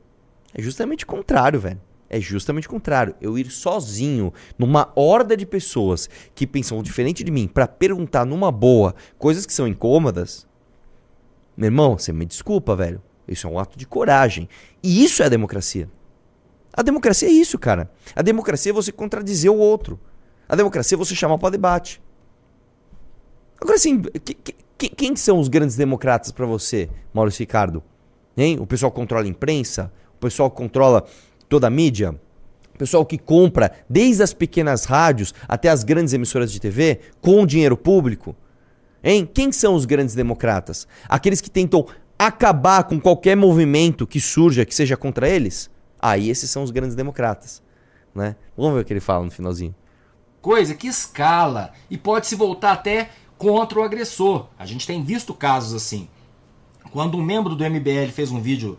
É 0.54 0.62
justamente 0.62 1.04
o 1.04 1.08
contrário, 1.08 1.60
velho. 1.60 1.82
É 2.16 2.20
justamente 2.22 2.68
o 2.68 2.70
contrário. 2.70 3.16
Eu 3.20 3.40
ir 3.40 3.50
sozinho 3.50 4.32
numa 4.56 4.92
horda 4.96 5.36
de 5.36 5.48
pessoas 5.48 6.08
que 6.36 6.46
pensam 6.46 6.84
diferente 6.84 7.24
de 7.24 7.32
mim 7.32 7.48
para 7.48 7.68
perguntar 7.68 8.24
numa 8.24 8.52
boa 8.52 8.94
coisas 9.18 9.48
que 9.48 9.54
são 9.54 9.68
incômodas. 9.68 10.46
Meu 11.58 11.66
irmão, 11.70 11.98
você 11.98 12.14
me 12.14 12.24
desculpa, 12.24 12.76
velho. 12.76 13.02
Isso 13.28 13.48
é 13.48 13.50
um 13.50 13.58
ato 13.58 13.80
de 13.80 13.88
coragem. 13.88 14.48
E 14.84 15.04
isso 15.04 15.24
é 15.24 15.26
a 15.26 15.30
democracia. 15.30 15.90
A 16.72 16.84
democracia 16.84 17.28
é 17.28 17.32
isso, 17.32 17.58
cara. 17.58 17.90
A 18.16 18.22
democracia 18.22 18.72
é 18.72 18.74
você 18.74 18.92
contradizer 18.92 19.50
o 19.52 19.58
outro. 19.58 20.00
A 20.48 20.56
democracia 20.56 20.96
é 20.96 21.00
você 21.00 21.16
chamar 21.16 21.40
para 21.40 21.50
debate. 21.50 22.00
Agora 23.60 23.76
assim, 23.76 24.04
que- 24.04 24.36
que- 24.36 24.56
que- 24.78 24.90
quem 24.90 25.16
são 25.16 25.40
os 25.40 25.48
grandes 25.48 25.76
democratas 25.76 26.32
para 26.32 26.46
você, 26.46 26.92
Maurício 27.12 27.40
Ricardo? 27.40 27.82
Hein? 28.38 28.60
O 28.60 28.68
pessoal 28.68 28.92
controla 28.92 29.26
a 29.26 29.28
imprensa? 29.28 29.92
O 30.16 30.20
pessoal 30.20 30.52
controla 30.52 31.06
toda 31.54 31.68
a 31.68 31.70
mídia? 31.70 32.20
Pessoal 32.80 33.06
que 33.06 33.16
compra 33.16 33.72
desde 33.88 34.24
as 34.24 34.34
pequenas 34.34 34.86
rádios 34.86 35.36
até 35.48 35.70
as 35.70 35.84
grandes 35.84 36.12
emissoras 36.12 36.52
de 36.52 36.60
TV 36.60 37.00
com 37.22 37.46
dinheiro 37.46 37.78
público? 37.78 38.36
Hein? 39.04 39.30
Quem 39.32 39.52
são 39.52 39.76
os 39.76 39.86
grandes 39.86 40.16
democratas? 40.16 40.88
Aqueles 41.08 41.42
que 41.42 41.52
tentam 41.52 41.86
acabar 42.18 42.86
com 42.86 43.00
qualquer 43.00 43.38
movimento 43.38 44.08
que 44.08 44.20
surja 44.20 44.66
que 44.66 44.74
seja 44.74 44.98
contra 44.98 45.30
eles? 45.30 45.70
Aí 46.02 46.28
esses 46.28 46.50
são 46.50 46.64
os 46.64 46.72
grandes 46.72 46.96
democratas, 46.96 47.62
né? 48.16 48.36
Vamos 48.58 48.74
ver 48.74 48.82
o 48.82 48.86
que 48.86 48.94
ele 48.94 49.00
fala 49.00 49.24
no 49.24 49.30
finalzinho. 49.30 49.76
coisa 50.42 50.74
que 50.74 50.88
escala 50.88 51.72
e 51.88 52.00
pode 52.00 52.26
se 52.26 52.34
voltar 52.34 52.72
até 52.72 53.12
contra 53.38 53.80
o 53.80 53.84
agressor. 53.84 54.48
A 54.58 54.66
gente 54.66 54.88
tem 54.88 55.04
visto 55.04 55.36
casos 55.36 55.76
assim. 55.76 56.08
Quando 56.90 57.16
um 57.16 57.22
membro 57.22 57.56
do 57.56 57.64
MBL 57.64 58.12
fez 58.12 58.32
um 58.32 58.42
vídeo 58.42 58.76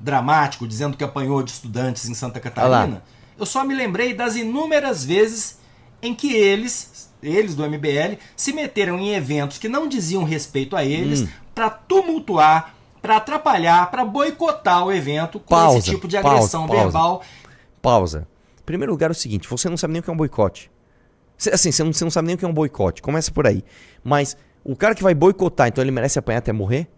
dramático 0.00 0.66
dizendo 0.66 0.96
que 0.96 1.04
apanhou 1.04 1.42
de 1.42 1.50
estudantes 1.50 2.08
em 2.08 2.14
Santa 2.14 2.38
Catarina, 2.40 3.02
eu 3.38 3.46
só 3.46 3.64
me 3.64 3.74
lembrei 3.74 4.14
das 4.14 4.36
inúmeras 4.36 5.04
vezes 5.04 5.58
em 6.02 6.14
que 6.14 6.34
eles, 6.34 7.10
eles 7.22 7.54
do 7.54 7.62
MBL, 7.68 8.18
se 8.36 8.52
meteram 8.52 8.98
em 8.98 9.14
eventos 9.14 9.58
que 9.58 9.68
não 9.68 9.88
diziam 9.88 10.24
respeito 10.24 10.76
a 10.76 10.84
eles 10.84 11.22
Hum. 11.22 11.28
pra 11.54 11.70
tumultuar, 11.70 12.74
pra 13.00 13.16
atrapalhar, 13.16 13.90
pra 13.90 14.04
boicotar 14.04 14.84
o 14.84 14.92
evento 14.92 15.38
com 15.40 15.54
Pausa, 15.54 15.78
esse 15.78 15.90
tipo 15.90 16.06
de 16.08 16.16
agressão 16.16 16.66
pausa. 16.66 16.82
verbal. 16.84 17.22
Pausa. 17.80 18.26
Em 18.60 18.64
primeiro 18.66 18.92
lugar, 18.92 19.10
é 19.10 19.12
o 19.12 19.14
seguinte: 19.14 19.48
você 19.48 19.68
não 19.68 19.76
sabe 19.76 19.92
nem 19.92 20.00
o 20.00 20.02
que 20.02 20.10
é 20.10 20.12
um 20.12 20.16
boicote. 20.16 20.70
Cê- 21.38 21.50
Assim, 21.50 21.70
você 21.70 21.84
não, 21.84 21.92
você 21.92 22.04
não 22.04 22.10
sabe 22.10 22.26
nem 22.26 22.34
o 22.34 22.38
que 22.38 22.44
é 22.44 22.48
um 22.48 22.52
boicote. 22.52 23.00
Começa 23.02 23.30
por 23.30 23.46
aí. 23.46 23.62
Mas 24.02 24.36
o 24.64 24.74
cara 24.74 24.94
que 24.94 25.02
vai 25.02 25.14
boicotar, 25.14 25.68
então 25.68 25.82
ele 25.82 25.90
merece 25.90 26.18
apanhar 26.18 26.38
até 26.38 26.52
morrer? 26.52 26.88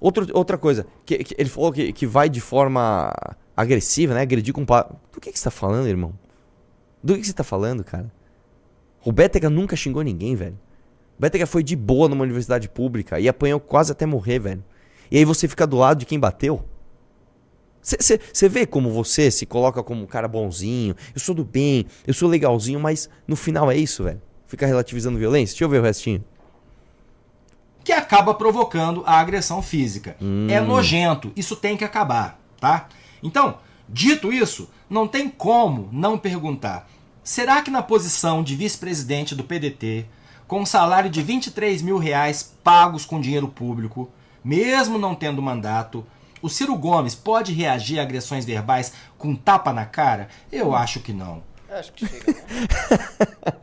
Outro, 0.00 0.26
outra 0.34 0.58
coisa, 0.58 0.86
que, 1.04 1.18
que 1.18 1.34
ele 1.38 1.48
falou 1.48 1.72
que, 1.72 1.92
que 1.92 2.06
vai 2.06 2.28
de 2.28 2.40
forma 2.40 3.12
agressiva, 3.56 4.14
né? 4.14 4.20
Agredir 4.20 4.52
com 4.52 4.64
pa... 4.64 4.82
Do 5.12 5.20
que, 5.20 5.32
que 5.32 5.38
você 5.38 5.44
tá 5.44 5.50
falando, 5.50 5.88
irmão? 5.88 6.12
Do 7.02 7.14
que, 7.14 7.20
que 7.20 7.26
você 7.26 7.32
tá 7.32 7.44
falando, 7.44 7.82
cara? 7.82 8.12
O 9.04 9.12
Bétega 9.12 9.48
nunca 9.48 9.76
xingou 9.76 10.02
ninguém, 10.02 10.34
velho. 10.34 10.58
O 11.16 11.22
Bétega 11.22 11.46
foi 11.46 11.62
de 11.62 11.74
boa 11.74 12.08
numa 12.08 12.24
universidade 12.24 12.68
pública 12.68 13.18
e 13.18 13.28
apanhou 13.28 13.58
quase 13.58 13.92
até 13.92 14.04
morrer, 14.04 14.38
velho. 14.38 14.64
E 15.10 15.16
aí 15.16 15.24
você 15.24 15.48
fica 15.48 15.66
do 15.66 15.76
lado 15.76 15.98
de 15.98 16.06
quem 16.06 16.18
bateu? 16.18 16.64
Você 17.80 18.48
vê 18.48 18.66
como 18.66 18.90
você 18.90 19.30
se 19.30 19.46
coloca 19.46 19.80
como 19.82 20.02
um 20.02 20.06
cara 20.06 20.26
bonzinho, 20.26 20.96
eu 21.14 21.20
sou 21.20 21.32
do 21.32 21.44
bem, 21.44 21.86
eu 22.04 22.12
sou 22.12 22.28
legalzinho, 22.28 22.80
mas 22.80 23.08
no 23.28 23.36
final 23.36 23.70
é 23.70 23.76
isso, 23.76 24.02
velho. 24.02 24.20
Fica 24.48 24.66
relativizando 24.66 25.18
violência. 25.18 25.54
Deixa 25.54 25.64
eu 25.64 25.68
ver 25.68 25.80
o 25.80 25.84
restinho. 25.84 26.24
Que 27.86 27.92
acaba 27.92 28.34
provocando 28.34 29.04
a 29.06 29.20
agressão 29.20 29.62
física. 29.62 30.16
Hum. 30.20 30.48
É 30.50 30.60
nojento, 30.60 31.30
isso 31.36 31.54
tem 31.54 31.76
que 31.76 31.84
acabar, 31.84 32.36
tá? 32.60 32.88
Então, 33.22 33.58
dito 33.88 34.32
isso, 34.32 34.68
não 34.90 35.06
tem 35.06 35.28
como 35.28 35.88
não 35.92 36.18
perguntar: 36.18 36.90
será 37.22 37.62
que 37.62 37.70
na 37.70 37.84
posição 37.84 38.42
de 38.42 38.56
vice-presidente 38.56 39.36
do 39.36 39.44
PDT, 39.44 40.04
com 40.48 40.62
um 40.62 40.66
salário 40.66 41.08
de 41.08 41.22
23 41.22 41.80
mil 41.80 41.96
reais 41.96 42.56
pagos 42.64 43.04
com 43.04 43.20
dinheiro 43.20 43.46
público, 43.46 44.10
mesmo 44.42 44.98
não 44.98 45.14
tendo 45.14 45.40
mandato, 45.40 46.04
o 46.42 46.48
Ciro 46.48 46.74
Gomes 46.74 47.14
pode 47.14 47.52
reagir 47.52 48.00
a 48.00 48.02
agressões 48.02 48.44
verbais 48.44 48.92
com 49.16 49.36
tapa 49.36 49.72
na 49.72 49.86
cara? 49.86 50.28
Eu 50.50 50.74
acho 50.74 50.98
que 50.98 51.12
não. 51.12 51.40
Acho 51.70 51.92
que 51.92 52.06
chega. 52.06 52.34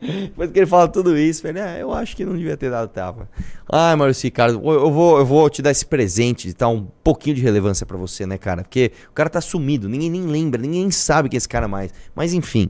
Depois 0.00 0.50
que 0.50 0.58
ele 0.58 0.66
fala 0.66 0.88
tudo 0.88 1.16
isso, 1.16 1.46
ele, 1.46 1.58
é, 1.58 1.80
eu 1.80 1.92
acho 1.92 2.14
que 2.14 2.24
não 2.24 2.36
devia 2.36 2.56
ter 2.56 2.70
dado 2.70 2.88
tapa. 2.88 3.28
Ai, 3.70 3.96
Maurício 3.96 4.26
Ricardo, 4.26 4.60
eu 4.62 4.90
vou, 4.90 5.18
eu 5.18 5.24
vou 5.24 5.48
te 5.48 5.62
dar 5.62 5.70
esse 5.70 5.86
presente 5.86 6.48
de 6.48 6.54
dar 6.54 6.68
um 6.68 6.84
pouquinho 7.02 7.36
de 7.36 7.42
relevância 7.42 7.86
pra 7.86 7.96
você, 7.96 8.26
né, 8.26 8.36
cara? 8.36 8.62
Porque 8.62 8.92
o 9.08 9.12
cara 9.12 9.30
tá 9.30 9.40
sumido, 9.40 9.88
ninguém 9.88 10.10
nem 10.10 10.26
lembra, 10.26 10.60
ninguém 10.60 10.90
sabe 10.90 11.28
que 11.28 11.36
é 11.36 11.38
esse 11.38 11.48
cara 11.48 11.66
mais. 11.66 11.92
Mas 12.14 12.34
enfim, 12.34 12.68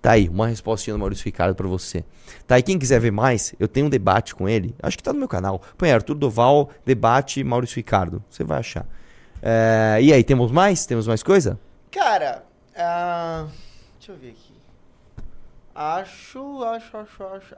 tá 0.00 0.12
aí, 0.12 0.28
uma 0.28 0.46
respostinha 0.46 0.94
do 0.94 1.00
Maurício 1.00 1.24
Ricardo 1.24 1.54
pra 1.56 1.66
você. 1.66 2.04
Tá 2.46 2.54
aí, 2.54 2.62
quem 2.62 2.78
quiser 2.78 3.00
ver 3.00 3.10
mais, 3.10 3.54
eu 3.58 3.66
tenho 3.66 3.86
um 3.86 3.90
debate 3.90 4.34
com 4.34 4.48
ele, 4.48 4.74
acho 4.80 4.96
que 4.96 5.02
tá 5.02 5.12
no 5.12 5.18
meu 5.18 5.28
canal. 5.28 5.60
Põe 5.76 5.90
Arthur 5.90 6.14
Doval, 6.14 6.70
debate 6.84 7.42
Maurício 7.42 7.76
Ricardo, 7.76 8.22
você 8.30 8.44
vai 8.44 8.60
achar. 8.60 8.86
É, 9.42 9.98
e 10.00 10.12
aí, 10.12 10.22
temos 10.22 10.52
mais? 10.52 10.86
Temos 10.86 11.06
mais 11.06 11.22
coisa? 11.22 11.58
Cara, 11.90 12.44
ah, 12.76 13.46
deixa 13.98 14.12
eu 14.12 14.16
ver 14.16 14.30
aqui. 14.30 14.45
Acho, 15.78 16.64
acho, 16.64 16.96
acho, 16.96 17.22
acho. 17.22 17.56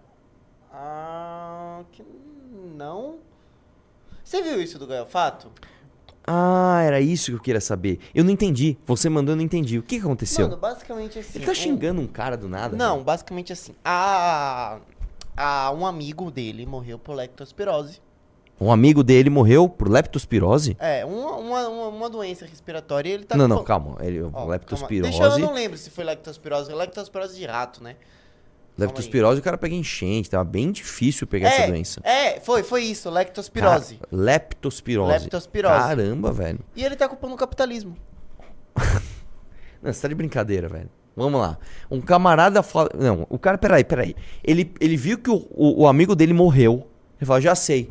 Ah, 0.72 1.84
que 1.92 2.04
não. 2.76 3.20
Você 4.24 4.42
viu 4.42 4.60
isso 4.60 4.76
do 4.76 4.88
Gaiofato? 4.88 5.52
Ah, 6.26 6.82
era 6.82 7.00
isso 7.00 7.30
que 7.30 7.36
eu 7.36 7.40
queria 7.40 7.60
saber. 7.60 8.00
Eu 8.12 8.24
não 8.24 8.32
entendi. 8.32 8.76
Você 8.86 9.08
mandou, 9.08 9.34
eu 9.34 9.36
não 9.36 9.44
entendi. 9.44 9.78
O 9.78 9.84
que 9.84 9.98
aconteceu? 9.98 10.48
Mano, 10.48 10.60
basicamente 10.60 11.16
assim. 11.20 11.38
Ele 11.38 11.46
tá 11.46 11.54
xingando 11.54 12.00
um 12.00 12.08
cara 12.08 12.36
do 12.36 12.48
nada? 12.48 12.76
Não, 12.76 12.94
velho? 12.94 13.04
basicamente 13.04 13.52
assim. 13.52 13.72
A, 13.84 14.80
a, 15.36 15.70
um 15.70 15.86
amigo 15.86 16.28
dele 16.28 16.66
morreu 16.66 16.98
por 16.98 17.14
lectospirose. 17.14 18.02
Um 18.60 18.72
amigo 18.72 19.04
dele 19.04 19.30
morreu 19.30 19.68
por 19.68 19.88
leptospirose? 19.88 20.76
É, 20.80 21.04
uma, 21.04 21.36
uma, 21.36 21.88
uma, 21.88 22.10
doença 22.10 22.44
respiratória 22.44 23.08
e 23.08 23.12
ele 23.12 23.24
tá 23.24 23.36
não, 23.36 23.48
com- 23.48 23.54
não, 23.54 23.64
calma. 23.64 23.96
Ele, 24.00 24.22
Ó, 24.22 24.30
calma. 24.30 24.52
leptospirose. 24.52 25.10
Deixa 25.10 25.24
eu, 25.24 25.30
eu 25.30 25.38
não 25.38 25.54
lembro 25.54 25.78
se 25.78 25.90
foi 25.90 26.04
lectospirose. 26.04 26.72
Lectospirose 26.72 27.36
de 27.36 27.46
rato, 27.46 27.82
né? 27.82 27.94
Leptospirose 28.76 29.40
o 29.40 29.42
cara 29.42 29.58
pega 29.58 29.74
enchente. 29.74 30.30
Tava 30.30 30.44
bem 30.44 30.72
difícil 30.72 31.26
pegar 31.26 31.48
essa 31.48 31.62
é, 31.62 31.66
doença. 31.66 32.00
É, 32.04 32.40
foi, 32.40 32.62
foi 32.62 32.82
isso, 32.84 33.10
lectospirose. 33.10 33.96
Cara, 33.96 34.08
leptospirose. 34.12 35.12
Leptospirose. 35.24 35.74
Caramba, 35.74 36.32
velho. 36.32 36.60
E 36.76 36.84
ele 36.84 36.96
tá 36.96 37.08
culpando 37.08 37.34
o 37.34 37.36
capitalismo. 37.36 37.96
Não, 39.82 39.92
você 39.92 40.02
tá 40.02 40.08
de 40.08 40.14
brincadeira, 40.14 40.68
velho. 40.68 40.90
Vamos 41.16 41.40
lá. 41.40 41.58
Um 41.90 42.00
camarada 42.00 42.62
fala. 42.62 42.90
Não, 42.94 43.26
o 43.28 43.38
cara, 43.38 43.58
peraí, 43.58 43.82
peraí. 43.82 44.14
Ele, 44.42 44.72
ele 44.80 44.96
viu 44.96 45.18
que 45.18 45.30
o, 45.30 45.46
o, 45.50 45.82
o 45.82 45.86
amigo 45.88 46.14
dele 46.14 46.32
morreu. 46.32 46.88
Ele 47.18 47.26
falou, 47.26 47.40
já 47.40 47.56
sei. 47.56 47.90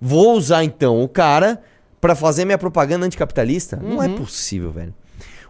Vou 0.00 0.34
usar 0.36 0.64
então 0.64 1.02
o 1.02 1.08
cara 1.08 1.62
pra 2.00 2.14
fazer 2.14 2.44
minha 2.44 2.58
propaganda 2.58 3.04
anticapitalista? 3.06 3.76
Não 3.76 4.02
é 4.02 4.06
Uhum. 4.08 4.16
possível, 4.16 4.72
velho. 4.72 4.94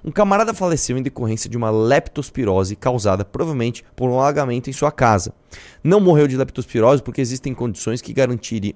Um 0.05 0.11
camarada 0.11 0.55
faleceu 0.55 0.97
em 0.97 1.03
decorrência 1.03 1.49
de 1.51 1.57
uma 1.59 1.71
leptospirose 1.71 2.75
causada 2.75 3.25
provavelmente 3.25 3.85
por 3.95 4.09
um 4.09 4.19
alagamento 4.19 4.71
em 4.71 4.73
sua 4.73 4.91
casa. 4.91 5.33
Não 5.85 6.01
morreu 6.01 6.27
de 6.27 6.37
leptospirose 6.37 7.03
porque 7.03 7.21
existem 7.21 7.53
condições 7.55 8.01
que 8.01 8.13
garantiriam. 8.13 8.75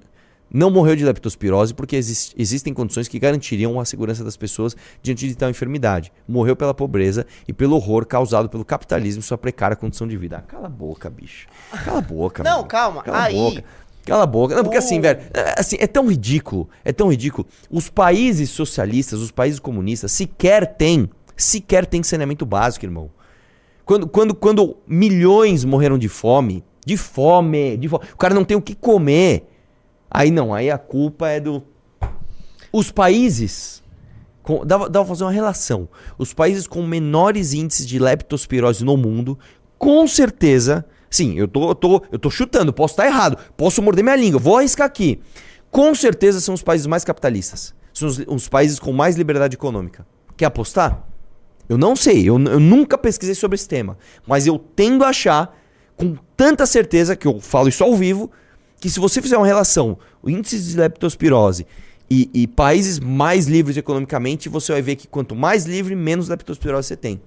Não 0.52 0.70
morreu 0.70 0.94
de 0.94 1.04
leptospirose 1.04 1.72
porque 1.74 1.96
exis- 1.96 2.32
existem 2.38 2.72
condições 2.74 3.08
que 3.08 3.18
garantiriam 3.18 3.80
a 3.80 3.84
segurança 3.86 4.22
das 4.22 4.36
pessoas 4.36 4.76
diante 5.02 5.26
de 5.26 5.34
tal 5.34 5.48
enfermidade. 5.50 6.12
Morreu 6.28 6.54
pela 6.54 6.74
pobreza 6.74 7.26
e 7.48 7.52
pelo 7.52 7.74
horror 7.74 8.06
causado 8.06 8.48
pelo 8.48 8.64
capitalismo 8.64 9.20
e 9.20 9.22
sua 9.24 9.38
precária 9.38 9.74
condição 9.74 10.06
de 10.06 10.16
vida. 10.18 10.36
Ah, 10.36 10.42
cala 10.42 10.66
a 10.66 10.70
boca, 10.70 11.08
bicho. 11.10 11.48
Cala 11.84 11.98
a 11.98 12.02
boca, 12.02 12.42
Não, 12.44 12.56
mano. 12.58 12.68
calma. 12.68 13.02
Cala 13.02 13.22
Aí- 13.24 13.34
a 13.34 13.36
boca. 13.50 13.64
Cala 14.04 14.24
a 14.24 14.26
boca. 14.26 14.54
Não, 14.54 14.62
porque 14.62 14.76
assim, 14.76 15.00
velho, 15.00 15.20
é, 15.32 15.54
assim, 15.58 15.76
é 15.80 15.86
tão 15.86 16.06
ridículo, 16.08 16.68
é 16.84 16.92
tão 16.92 17.10
ridículo. 17.10 17.46
Os 17.70 17.88
países 17.88 18.50
socialistas, 18.50 19.20
os 19.20 19.30
países 19.30 19.58
comunistas, 19.58 20.12
sequer 20.12 20.76
têm, 20.76 21.08
sequer 21.36 21.86
têm 21.86 22.02
saneamento 22.02 22.44
básico, 22.44 22.84
irmão. 22.84 23.10
Quando, 23.84 24.06
quando, 24.06 24.34
quando 24.34 24.76
milhões 24.86 25.64
morreram 25.64 25.98
de 25.98 26.08
fome, 26.08 26.64
de 26.84 26.96
fome, 26.96 27.76
de 27.76 27.88
fome, 27.88 28.04
o 28.12 28.16
cara 28.16 28.34
não 28.34 28.44
tem 28.44 28.56
o 28.56 28.62
que 28.62 28.74
comer. 28.74 29.48
Aí 30.10 30.30
não, 30.30 30.52
aí 30.52 30.70
a 30.70 30.78
culpa 30.78 31.28
é 31.28 31.40
do. 31.40 31.62
Os 32.72 32.90
países. 32.90 33.82
Com, 34.42 34.64
dá, 34.66 34.76
dá 34.76 35.00
pra 35.00 35.04
fazer 35.06 35.24
uma 35.24 35.32
relação. 35.32 35.88
Os 36.18 36.34
países 36.34 36.66
com 36.66 36.86
menores 36.86 37.54
índices 37.54 37.86
de 37.86 37.98
leptospirose 37.98 38.84
no 38.84 38.96
mundo, 38.96 39.38
com 39.78 40.06
certeza. 40.06 40.84
Sim, 41.14 41.38
eu 41.38 41.46
tô, 41.46 41.68
eu 41.70 41.74
tô, 41.76 42.02
eu 42.10 42.18
tô 42.18 42.28
chutando, 42.28 42.72
posso 42.72 42.94
estar 42.94 43.06
errado, 43.06 43.38
posso 43.56 43.80
morder 43.80 44.02
minha 44.02 44.16
língua, 44.16 44.40
vou 44.40 44.58
arriscar 44.58 44.84
aqui. 44.84 45.20
Com 45.70 45.94
certeza 45.94 46.40
são 46.40 46.56
os 46.56 46.60
países 46.60 46.88
mais 46.88 47.04
capitalistas. 47.04 47.72
São 47.92 48.08
os, 48.08 48.18
os 48.26 48.48
países 48.48 48.80
com 48.80 48.92
mais 48.92 49.14
liberdade 49.14 49.54
econômica. 49.54 50.04
Quer 50.36 50.46
apostar? 50.46 51.06
Eu 51.68 51.78
não 51.78 51.94
sei, 51.94 52.28
eu, 52.28 52.36
eu 52.36 52.58
nunca 52.58 52.98
pesquisei 52.98 53.36
sobre 53.36 53.54
esse 53.54 53.68
tema. 53.68 53.96
Mas 54.26 54.44
eu 54.48 54.58
tendo 54.58 55.04
a 55.04 55.10
achar, 55.10 55.56
com 55.96 56.16
tanta 56.36 56.66
certeza, 56.66 57.14
que 57.14 57.28
eu 57.28 57.40
falo 57.40 57.68
isso 57.68 57.84
ao 57.84 57.94
vivo, 57.94 58.28
que 58.80 58.90
se 58.90 58.98
você 58.98 59.22
fizer 59.22 59.36
uma 59.36 59.46
relação, 59.46 59.96
o 60.20 60.28
índice 60.28 60.58
de 60.58 60.76
leptospirose 60.76 61.64
e, 62.10 62.28
e 62.34 62.48
países 62.48 62.98
mais 62.98 63.46
livres 63.46 63.76
economicamente, 63.76 64.48
você 64.48 64.72
vai 64.72 64.82
ver 64.82 64.96
que 64.96 65.06
quanto 65.06 65.36
mais 65.36 65.64
livre, 65.64 65.94
menos 65.94 66.28
leptospirose 66.28 66.88
você 66.88 66.96
tem. 66.96 67.20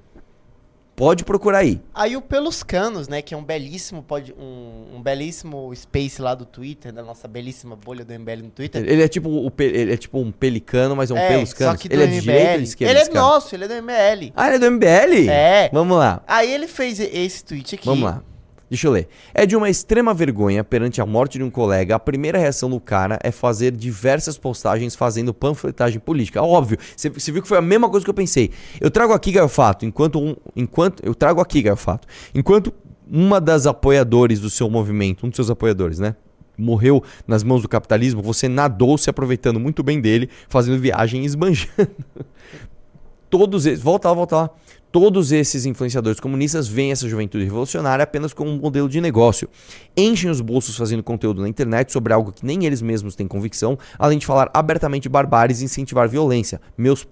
Pode 0.98 1.24
procurar 1.24 1.60
aí. 1.60 1.80
Aí 1.94 2.18
o 2.18 2.22
Pelos 2.24 2.64
Canos, 2.64 3.08
né? 3.08 3.22
Que 3.22 3.36
é 3.36 3.38
um 3.38 3.44
belíssimo, 3.44 4.02
pod, 4.02 4.34
um, 4.34 4.96
um 4.96 5.00
belíssimo 5.00 5.72
space 5.76 6.20
lá 6.20 6.34
do 6.34 6.44
Twitter, 6.44 6.92
da 6.92 7.04
nossa 7.04 7.28
belíssima 7.28 7.76
bolha 7.76 8.04
do 8.04 8.12
MBL 8.20 8.42
no 8.42 8.50
Twitter. 8.50 8.84
Ele 8.84 9.04
é 9.04 9.08
tipo, 9.08 9.30
o 9.30 9.54
ele 9.60 9.94
é 9.94 9.98
tipo 9.98 10.18
um 10.18 10.32
pelicano, 10.32 10.96
mas 10.96 11.12
é 11.12 11.14
um 11.14 11.18
pelos 11.18 11.54
canos. 11.54 11.74
Só 11.76 11.80
que 11.80 11.88
do 11.88 11.94
ele 11.94 12.04
é 12.04 12.08
de 12.08 12.22
direita 12.22 12.52
ou 12.54 12.58
de 12.58 12.64
esquerda? 12.64 13.00
Ele 13.00 13.10
é 13.10 13.14
nosso, 13.14 13.54
ele 13.56 13.66
é 13.66 13.68
do 13.68 13.76
MBL. 13.76 14.32
Ah, 14.36 14.48
ele 14.48 14.56
é 14.56 14.60
do 14.60 14.72
MBL? 14.72 15.30
É. 15.30 15.70
Vamos 15.72 16.00
lá. 16.00 16.24
Aí 16.26 16.52
ele 16.52 16.68
fez 16.68 17.00
esse 17.00 17.46
tweet 17.46 17.76
aqui. 17.76 17.86
Vamos 17.86 18.04
lá. 18.04 18.24
Deixa 18.70 18.88
eu 18.88 18.92
ler. 18.92 19.08
É 19.34 19.46
de 19.46 19.56
uma 19.56 19.70
extrema 19.70 20.14
vergonha 20.14 20.62
perante 20.64 21.00
a 21.00 21.06
morte 21.06 21.38
de 21.38 21.44
um 21.44 21.50
colega. 21.50 21.96
A 21.96 22.00
primeira 22.00 22.38
reação 22.38 22.70
do 22.70 22.80
cara 22.80 23.18
é 23.24 23.32
fazer 23.32 23.72
diversas 23.72 24.38
postagens 24.38 24.96
fazendo 24.96 25.34
panfletagem 25.34 26.00
política. 26.00 26.42
Óbvio. 26.42 26.78
Você 26.96 27.32
viu 27.32 27.42
que 27.42 27.48
foi 27.48 27.58
a 27.58 27.62
mesma 27.62 27.90
coisa 27.90 28.06
que 28.06 28.10
eu 28.10 28.14
pensei. 28.14 28.52
Eu 28.82 28.92
trago 28.92 29.14
aqui, 29.14 29.32
Gaiofato, 29.32 29.86
enquanto 29.86 30.20
um. 30.20 30.36
Enquanto, 30.56 31.02
eu 31.06 31.16
trago 31.16 31.40
aqui, 31.40 31.62
Gaiofato. 31.62 32.08
Enquanto 32.36 32.74
uma 33.10 33.40
das 33.40 33.66
apoiadores 33.66 34.42
do 34.42 34.50
seu 34.50 34.70
movimento, 34.70 35.26
um 35.26 35.30
dos 35.30 35.38
seus 35.38 35.50
apoiadores, 35.50 35.98
né? 35.98 36.16
Morreu 36.58 37.04
nas 37.26 37.44
mãos 37.44 37.62
do 37.62 37.70
capitalismo, 37.70 38.22
você 38.22 38.50
nadou 38.50 38.98
se 38.98 39.10
aproveitando 39.10 39.60
muito 39.60 39.82
bem 39.84 40.02
dele, 40.02 40.30
fazendo 40.50 40.78
viagem 40.80 41.22
e 41.22 41.26
esbanjando. 41.26 41.72
Todos 43.30 43.66
esses. 43.66 43.82
Volta 43.82 44.10
lá, 44.10 44.14
volta 44.14 44.36
lá. 44.36 44.50
Todos 44.92 45.32
esses 45.34 45.66
influenciadores 45.66 46.20
comunistas 46.20 46.68
veem 46.68 46.92
essa 46.92 47.08
juventude 47.10 47.44
revolucionária 47.44 48.04
apenas 48.04 48.34
como 48.34 48.50
um 48.50 48.58
modelo 48.58 48.88
de 48.88 49.02
negócio. 49.02 49.50
Enchem 49.96 50.30
os 50.30 50.40
bolsos 50.40 50.78
fazendo 50.78 51.04
conteúdo 51.04 51.42
na 51.42 51.50
internet 51.50 51.92
sobre 51.92 52.14
algo 52.14 52.32
que 52.32 52.46
nem 52.46 52.66
eles 52.66 52.82
mesmos 52.82 53.14
têm 53.16 53.28
convicção, 53.28 53.78
além 54.00 54.18
de 54.18 54.26
falar 54.26 54.50
abertamente 54.54 55.10
barbáries 55.10 55.60
e 55.62 55.66
incentivar 55.66 56.08
violência. 56.08 56.62
Meus 56.78 57.04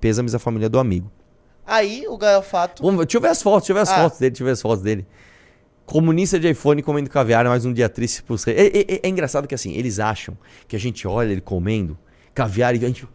pêsames 0.00 0.34
à 0.34 0.38
família 0.38 0.68
do 0.68 0.78
amigo. 0.78 1.10
Aí 1.66 2.04
o 2.08 2.16
Gaiofato. 2.16 2.82
Vamos, 2.82 3.04
deixa 3.04 3.16
eu 3.16 3.20
ver 3.20 3.28
as 3.28 3.42
fotos, 3.42 3.62
deixa 3.68 3.72
eu 3.72 3.76
ver 3.76 3.82
as 3.82 3.90
Ah. 3.90 4.02
fotos 4.02 4.18
dele, 4.18 4.30
deixa 4.30 4.42
eu 4.42 4.46
ver 4.46 4.52
as 4.52 4.62
fotos 4.62 4.82
dele. 4.82 5.06
Comunista 5.84 6.38
de 6.38 6.48
iPhone 6.48 6.82
comendo 6.82 7.10
caviar, 7.10 7.44
mais 7.44 7.64
um 7.64 7.72
dia 7.72 7.88
triste 7.88 8.22
pros 8.22 8.44
reis. 8.44 8.58
É, 8.58 8.66
é- 8.78 9.00
é 9.02 9.08
engraçado 9.08 9.46
que 9.48 9.54
assim, 9.54 9.72
eles 9.74 9.98
acham 9.98 10.36
que 10.68 10.76
a 10.76 10.78
gente 10.78 11.06
olha 11.06 11.32
ele 11.32 11.40
comendo 11.40 11.98
caviar 12.32 12.74
e 12.74 12.78
a 12.84 12.88
gente. 12.88 13.06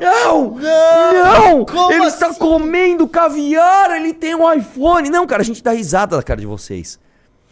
Não! 0.00 0.56
Não! 0.56 1.64
Como 1.64 1.92
ele 1.92 2.06
está 2.06 2.34
comendo 2.34 3.08
caviar, 3.08 3.90
ele 3.96 4.12
tem 4.12 4.34
um 4.34 4.52
iPhone. 4.52 5.08
Não, 5.10 5.26
cara, 5.26 5.42
a 5.42 5.44
gente 5.44 5.62
dá 5.62 5.72
risada 5.72 6.16
da 6.16 6.22
cara 6.22 6.40
de 6.40 6.46
vocês. 6.46 6.98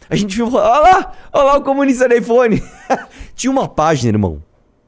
A 0.09 0.15
gente 0.15 0.35
viu, 0.35 0.47
olha 0.47 0.79
lá, 0.79 1.13
olha 1.33 1.43
lá 1.43 1.57
o 1.57 1.63
comunista 1.63 2.07
do 2.07 2.15
iPhone. 2.15 2.63
Tinha 3.35 3.51
uma 3.51 3.67
página, 3.67 4.09
irmão, 4.09 4.43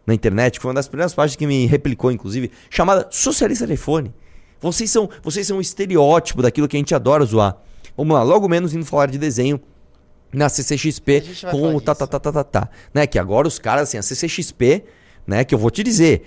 na 0.06 0.14
internet, 0.14 0.54
que 0.54 0.62
foi 0.62 0.70
uma 0.70 0.76
das 0.76 0.88
primeiras 0.88 1.14
páginas 1.14 1.36
que 1.36 1.46
me 1.46 1.66
replicou, 1.66 2.12
inclusive, 2.12 2.52
chamada 2.70 3.08
Socialista 3.12 3.68
do 3.68 3.74
iPhone. 3.74 4.14
Vocês 4.60 4.90
são, 4.90 5.10
vocês 5.24 5.48
são 5.48 5.58
um 5.58 5.62
estereótipo 5.62 6.42
daquilo 6.42 6.68
que 6.68 6.76
a 6.76 6.80
gente 6.80 6.94
adora 6.94 7.26
zoar. 7.26 7.58
Vamos 7.96 8.16
lá, 8.16 8.24
logo 8.24 8.48
menos 8.48 8.74
indo 8.74 8.86
falar 8.86 9.08
de 9.08 9.18
desenho 9.18 9.60
na 10.34 10.48
CCXP 10.48 11.24
com 11.52 11.76
o 11.76 11.82
tá, 11.82 11.94
tá, 11.94 12.08
tá, 12.08 12.20
tá, 12.20 12.32
tá, 12.32 12.44
tá, 12.44 12.70
né? 12.94 13.06
Que 13.06 13.20
agora 13.20 13.48
os 13.48 13.60
caras, 13.60 13.90
assim, 13.90 13.98
a 13.98 14.02
CCXP, 14.02 14.84
né? 15.28 15.44
Que 15.44 15.54
eu 15.54 15.60
vou 15.60 15.70
te 15.70 15.84
dizer, 15.84 16.24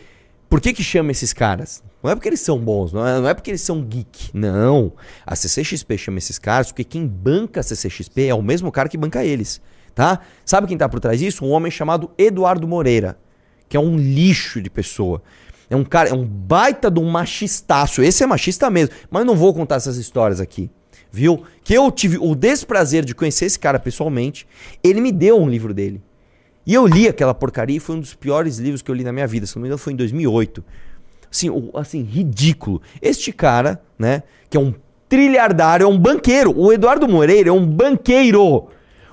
por 0.55 0.61
que 0.61 0.73
que 0.73 0.85
chama 0.85 1.11
esses 1.11 1.33
caras? 1.33 1.83
Não 2.01 2.13
é 2.13 2.15
porque 2.15 2.29
eles 2.29 2.39
são 2.39 2.57
bons, 2.61 2.93
não 2.93 3.05
é, 3.05 3.19
não 3.19 3.29
é 3.29 3.35
porque 3.35 3.51
eles 3.51 3.61
são 3.61 3.83
geek, 3.83 4.31
não. 4.33 4.93
A 5.27 5.35
CCXP 5.35 5.99
chama 5.99 6.19
esses 6.19 6.39
caras 6.39 6.69
porque 6.69 6.85
quem 6.85 7.09
banca 7.09 7.59
a 7.59 7.63
CCXP 7.65 8.27
é 8.29 8.35
o 8.37 8.41
mesmo 8.41 8.71
cara 8.71 8.89
que 8.89 8.97
banca 8.97 9.25
eles, 9.25 9.61
tá? 9.97 10.21
Sabe 10.45 10.69
quem 10.69 10.79
tá 10.79 10.89
por 10.89 11.01
trás 11.01 11.19
disso? 11.19 11.45
Um 11.45 11.51
homem 11.51 11.73
chamado 11.73 12.09
Eduardo 12.17 12.69
Moreira, 12.69 13.19
que 13.69 13.77
é 13.77 13.81
um 13.81 13.97
lixo 13.97 14.63
de 14.63 14.71
pessoa. 14.71 15.21
É 15.69 15.75
um 15.75 15.83
cara, 15.83 16.11
é 16.11 16.15
um 16.15 16.25
baita 16.25 16.89
de 16.89 17.01
um 17.01 17.11
machistaço. 17.11 18.01
Esse 18.01 18.23
é 18.23 18.27
machista 18.29 18.71
mesmo, 18.71 18.95
mas 19.11 19.27
não 19.27 19.35
vou 19.35 19.53
contar 19.53 19.75
essas 19.75 19.97
histórias 19.97 20.41
aqui. 20.41 20.71
Viu? 21.11 21.43
Que 21.65 21.75
eu 21.75 21.91
tive 21.91 22.17
o 22.17 22.33
desprazer 22.33 23.05
de 23.05 23.13
conhecer 23.13 23.47
esse 23.47 23.59
cara 23.59 23.81
pessoalmente. 23.81 24.47
Ele 24.85 25.01
me 25.01 25.11
deu 25.11 25.37
um 25.37 25.49
livro 25.49 25.75
dele. 25.75 26.01
E 26.67 26.73
eu 26.75 26.87
li 26.87 27.07
aquela 27.07 27.35
porcaria 27.35 27.77
e 27.77 27.81
foi 27.81 27.97
um 27.97 28.01
dos 28.01 28.15
piores 28.15 28.59
livros 28.59 28.81
que 28.83 28.91
eu 28.91 28.95
li 28.95 29.05
na 29.05 29.13
minha 29.13 29.27
vida. 29.27 29.47
Se 29.47 29.55
não 29.57 29.63
me 29.63 29.69
engano, 29.69 29.79
foi 29.79 29.93
em 29.93 29.97
2008. 29.97 30.65
Assim, 31.31 31.49
assim 31.75 32.03
ridículo. 32.03 32.81
Este 33.03 33.33
cara, 33.33 33.83
né, 33.99 34.23
que 34.49 34.57
é 34.57 34.61
um 34.61 34.73
trilhardário, 35.09 35.85
é 35.85 35.87
um 35.87 35.99
banqueiro. 35.99 36.53
O 36.59 36.73
Eduardo 36.73 37.07
Moreira 37.09 37.49
é 37.51 37.53
um 37.53 37.67
banqueiro. 37.67 38.69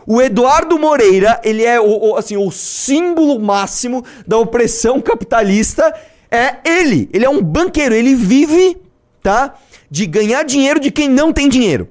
O 0.08 0.22
Eduardo 0.22 0.80
Moreira, 0.80 1.40
ele 1.44 1.64
é 1.64 1.80
o, 1.80 2.12
o- 2.12 2.16
assim, 2.16 2.38
o 2.38 2.50
símbolo 2.52 3.40
máximo 3.40 4.04
da 4.26 4.38
opressão 4.38 5.02
capitalista. 5.02 5.94
É 6.30 6.58
ele. 6.64 7.10
Ele 7.12 7.26
é 7.26 7.30
um 7.30 7.42
banqueiro. 7.42 7.94
Ele 7.94 8.16
vive, 8.16 8.78
tá? 9.22 9.56
De 9.90 10.06
ganhar 10.06 10.44
dinheiro 10.44 10.80
de 10.80 10.90
quem 10.90 11.10
não 11.10 11.34
tem 11.34 11.50
dinheiro. 11.50 11.90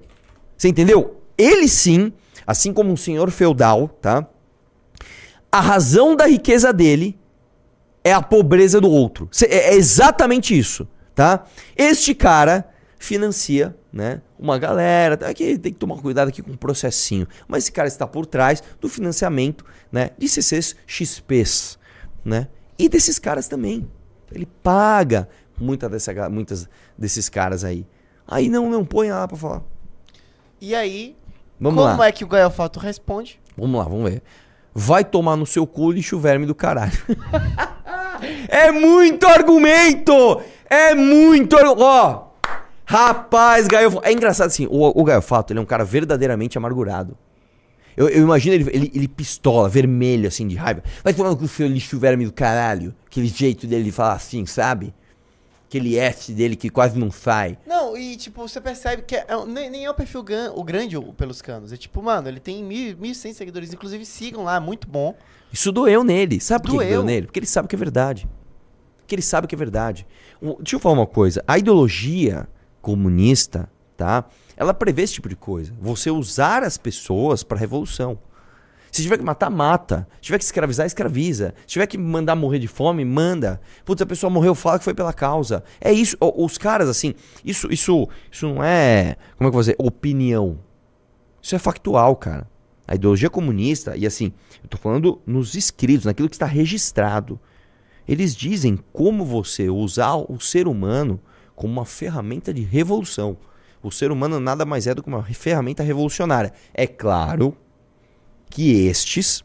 Você 0.56 0.68
entendeu? 0.68 1.16
Ele 1.36 1.68
sim, 1.68 2.12
assim 2.46 2.72
como 2.72 2.90
um 2.90 2.96
senhor 2.96 3.30
feudal, 3.30 3.88
tá? 4.00 4.26
A 5.50 5.60
razão 5.60 6.14
da 6.14 6.26
riqueza 6.26 6.72
dele 6.72 7.18
é 8.04 8.12
a 8.12 8.22
pobreza 8.22 8.80
do 8.80 8.90
outro. 8.90 9.28
É 9.42 9.70
é 9.70 9.74
exatamente 9.74 10.56
isso, 10.56 10.86
tá? 11.14 11.44
Este 11.76 12.14
cara 12.14 12.68
financia, 12.98 13.74
né, 13.92 14.20
uma 14.38 14.58
galera, 14.58 15.16
tá? 15.16 15.28
Aqui 15.28 15.58
tem 15.58 15.72
que 15.72 15.78
tomar 15.78 15.96
cuidado 15.96 16.28
aqui 16.28 16.42
com 16.42 16.52
o 16.52 16.58
processinho. 16.58 17.26
Mas 17.48 17.64
esse 17.64 17.72
cara 17.72 17.88
está 17.88 18.06
por 18.06 18.26
trás 18.26 18.62
do 18.80 18.88
financiamento, 18.88 19.64
né, 19.90 20.10
de 20.18 20.28
CCs 20.28 20.76
XPs, 20.86 21.78
né? 22.24 22.48
E 22.78 22.88
desses 22.88 23.18
caras 23.18 23.48
também. 23.48 23.88
Ele 24.32 24.46
paga 24.62 25.28
muita 25.58 25.88
dessa, 25.88 26.30
muitas 26.30 26.68
desses 26.96 27.28
caras 27.28 27.64
aí. 27.64 27.86
Aí 28.26 28.48
não, 28.48 28.70
não 28.70 28.84
põe 28.84 29.10
lá 29.10 29.26
pra 29.26 29.36
falar. 29.36 29.62
E 30.60 30.74
aí, 30.74 31.16
Vamos 31.58 31.82
como 31.82 31.98
lá. 31.98 32.06
é 32.06 32.12
que 32.12 32.22
o 32.22 32.28
Gael 32.28 32.50
Fato 32.50 32.78
responde? 32.78 33.40
Vamos 33.56 33.78
lá, 33.78 33.84
vamos 33.88 34.10
ver. 34.10 34.22
Vai 34.74 35.04
tomar 35.04 35.36
no 35.36 35.46
seu 35.46 35.66
cu 35.66 35.90
lixo 35.90 36.18
verme 36.18 36.46
do 36.46 36.54
caralho. 36.54 36.98
é 38.48 38.70
muito 38.70 39.26
argumento! 39.26 40.40
É 40.68 40.94
muito 40.94 41.56
Ó! 41.78 42.30
Rapaz, 42.84 43.68
Gaio... 43.68 44.00
É 44.02 44.12
engraçado 44.12 44.48
assim, 44.48 44.66
o, 44.68 45.00
o 45.00 45.04
Gaio 45.04 45.22
Fato, 45.22 45.52
ele 45.52 45.60
é 45.60 45.62
um 45.62 45.66
cara 45.66 45.84
verdadeiramente 45.84 46.58
amargurado. 46.58 47.16
Eu, 47.96 48.08
eu 48.08 48.22
imagino 48.22 48.54
ele, 48.54 48.70
ele, 48.72 48.92
ele 48.94 49.08
pistola, 49.08 49.68
vermelho, 49.68 50.26
assim, 50.26 50.46
de 50.46 50.56
raiva. 50.56 50.82
Vai 51.02 51.12
tomar 51.12 51.30
no 51.30 51.36
cu 51.36 51.46
seu 51.46 51.66
lixo 51.66 51.98
verme 51.98 52.24
do 52.24 52.32
caralho. 52.32 52.94
Aquele 53.06 53.26
jeito 53.26 53.66
dele 53.66 53.84
de 53.84 53.92
falar 53.92 54.14
assim, 54.14 54.46
sabe? 54.46 54.94
Aquele 55.70 55.96
S 55.96 56.32
dele 56.32 56.56
que 56.56 56.68
quase 56.68 56.98
não 56.98 57.12
sai. 57.12 57.56
Não, 57.64 57.96
e 57.96 58.16
tipo, 58.16 58.40
você 58.48 58.60
percebe 58.60 59.02
que 59.02 59.14
é- 59.14 59.24
é- 59.28 59.46
nem, 59.46 59.70
nem 59.70 59.84
é 59.84 59.90
o 59.90 59.94
perfil 59.94 60.20
gan- 60.20 60.50
o 60.56 60.64
grande 60.64 60.96
o- 60.96 61.12
pelos 61.12 61.40
canos. 61.40 61.72
É 61.72 61.76
tipo, 61.76 62.02
mano, 62.02 62.26
ele 62.26 62.40
tem 62.40 62.64
mil- 62.64 62.96
1.100 62.98 63.32
seguidores. 63.32 63.72
Inclusive, 63.72 64.04
sigam 64.04 64.42
lá, 64.42 64.56
é 64.56 64.60
muito 64.60 64.88
bom. 64.88 65.14
Isso 65.52 65.70
doeu 65.70 66.02
nele. 66.02 66.40
Sabe 66.40 66.64
por 66.64 66.72
que 66.72 66.76
doeu 66.88 67.04
nele? 67.04 67.26
Porque 67.26 67.38
ele 67.38 67.46
sabe 67.46 67.68
que 67.68 67.76
é 67.76 67.78
verdade. 67.78 68.28
Porque 68.98 69.14
ele 69.14 69.22
sabe 69.22 69.46
que 69.46 69.54
é 69.54 69.58
verdade. 69.58 70.04
Deixa 70.58 70.74
eu 70.74 70.80
falar 70.80 70.94
uma 70.96 71.06
coisa. 71.06 71.40
A 71.46 71.56
ideologia 71.56 72.48
comunista, 72.82 73.70
tá? 73.96 74.24
Ela 74.56 74.74
prevê 74.74 75.02
esse 75.02 75.12
tipo 75.14 75.28
de 75.28 75.36
coisa. 75.36 75.72
Você 75.80 76.10
usar 76.10 76.64
as 76.64 76.76
pessoas 76.76 77.44
para 77.44 77.56
revolução. 77.56 78.18
Se 78.90 79.02
tiver 79.02 79.18
que 79.18 79.24
matar, 79.24 79.50
mata. 79.50 80.06
Se 80.16 80.22
tiver 80.22 80.38
que 80.38 80.44
escravizar, 80.44 80.86
escraviza. 80.86 81.54
Se 81.60 81.74
tiver 81.74 81.86
que 81.86 81.96
mandar 81.96 82.34
morrer 82.34 82.58
de 82.58 82.66
fome, 82.66 83.04
manda. 83.04 83.60
Putz, 83.84 84.02
a 84.02 84.06
pessoa 84.06 84.30
morreu, 84.30 84.54
fala 84.54 84.78
que 84.78 84.84
foi 84.84 84.94
pela 84.94 85.12
causa. 85.12 85.62
É 85.80 85.92
isso. 85.92 86.16
Os 86.20 86.58
caras, 86.58 86.88
assim, 86.88 87.14
isso, 87.44 87.72
isso, 87.72 88.08
isso 88.30 88.48
não 88.48 88.62
é. 88.62 89.16
Como 89.36 89.46
é 89.48 89.50
que 89.50 89.50
eu 89.50 89.52
vou 89.52 89.60
dizer? 89.62 89.76
Opinião. 89.78 90.58
Isso 91.40 91.54
é 91.54 91.58
factual, 91.58 92.16
cara. 92.16 92.48
A 92.86 92.96
ideologia 92.96 93.30
comunista, 93.30 93.96
e 93.96 94.04
assim, 94.04 94.32
eu 94.62 94.68
tô 94.68 94.76
falando 94.76 95.22
nos 95.24 95.54
escritos, 95.54 96.06
naquilo 96.06 96.28
que 96.28 96.34
está 96.34 96.46
registrado. 96.46 97.38
Eles 98.08 98.34
dizem 98.34 98.76
como 98.92 99.24
você 99.24 99.70
usar 99.70 100.16
o 100.16 100.40
ser 100.40 100.66
humano 100.66 101.20
como 101.54 101.72
uma 101.72 101.84
ferramenta 101.84 102.52
de 102.52 102.62
revolução. 102.62 103.36
O 103.82 103.90
ser 103.92 104.10
humano 104.10 104.40
nada 104.40 104.64
mais 104.64 104.86
é 104.86 104.94
do 104.94 105.02
que 105.02 105.08
uma 105.08 105.22
ferramenta 105.22 105.82
revolucionária. 105.82 106.52
É 106.74 106.86
claro 106.86 107.56
que 108.50 108.86
estes, 108.86 109.44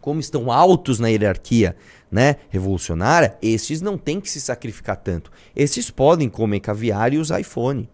como 0.00 0.18
estão 0.18 0.50
altos 0.50 0.98
na 0.98 1.08
hierarquia 1.08 1.76
né, 2.10 2.36
revolucionária, 2.48 3.36
estes 3.40 3.80
não 3.80 3.96
têm 3.96 4.20
que 4.20 4.28
se 4.28 4.40
sacrificar 4.40 4.96
tanto. 4.96 5.30
Estes 5.54 5.90
podem 5.90 6.28
comer 6.28 6.60
caviar 6.60 7.12
e 7.12 7.18
usar 7.18 7.38
iPhone. 7.38 7.88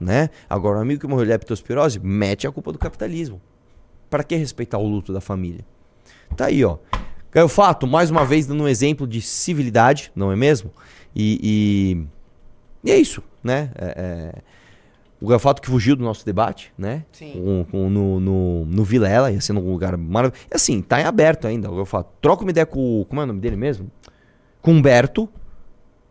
Né? 0.00 0.30
Agora, 0.48 0.78
o 0.78 0.80
amigo 0.80 1.00
que 1.00 1.06
morreu 1.06 1.26
de 1.26 1.32
leptospirose 1.32 2.00
mete 2.00 2.46
a 2.46 2.52
culpa 2.52 2.72
do 2.72 2.78
capitalismo. 2.78 3.40
Para 4.08 4.24
que 4.24 4.36
respeitar 4.36 4.78
o 4.78 4.86
luto 4.86 5.12
da 5.12 5.20
família? 5.20 5.64
Tá 6.36 6.46
aí, 6.46 6.64
ó. 6.64 6.78
Caio 7.30 7.48
Fato, 7.48 7.86
mais 7.86 8.10
uma 8.10 8.24
vez 8.24 8.46
dando 8.46 8.62
um 8.62 8.68
exemplo 8.68 9.06
de 9.06 9.20
civilidade, 9.22 10.12
não 10.14 10.30
é 10.30 10.36
mesmo? 10.36 10.70
E, 11.14 12.04
e, 12.84 12.88
e 12.88 12.90
é 12.90 12.96
isso, 12.96 13.22
né? 13.42 13.70
É, 13.74 13.86
é, 13.96 14.42
o 15.22 15.28
Gaio 15.28 15.38
Fato 15.38 15.62
que 15.62 15.68
fugiu 15.68 15.94
do 15.94 16.02
nosso 16.02 16.24
debate, 16.26 16.72
né? 16.76 17.04
Sim. 17.12 17.32
Com, 17.32 17.64
com- 17.70 17.90
no, 17.90 18.18
no, 18.20 18.64
no 18.66 18.84
Vilela, 18.84 19.30
ia 19.30 19.40
ser 19.40 19.52
num 19.52 19.70
lugar 19.70 19.96
maravilhoso. 19.96 20.46
E 20.50 20.54
assim, 20.56 20.82
tá 20.82 21.00
em 21.00 21.04
aberto 21.04 21.46
ainda. 21.46 21.68
O 21.70 21.74
Gaio 21.74 21.84
Fato, 21.84 22.10
troca 22.20 22.42
uma 22.42 22.50
ideia 22.50 22.66
com 22.66 23.00
o. 23.00 23.04
Como 23.04 23.20
é 23.20 23.24
o 23.24 23.26
nome 23.26 23.40
dele 23.40 23.56
mesmo? 23.56 23.90
Com 24.60 24.72
o 24.72 24.74
Humberto. 24.74 25.28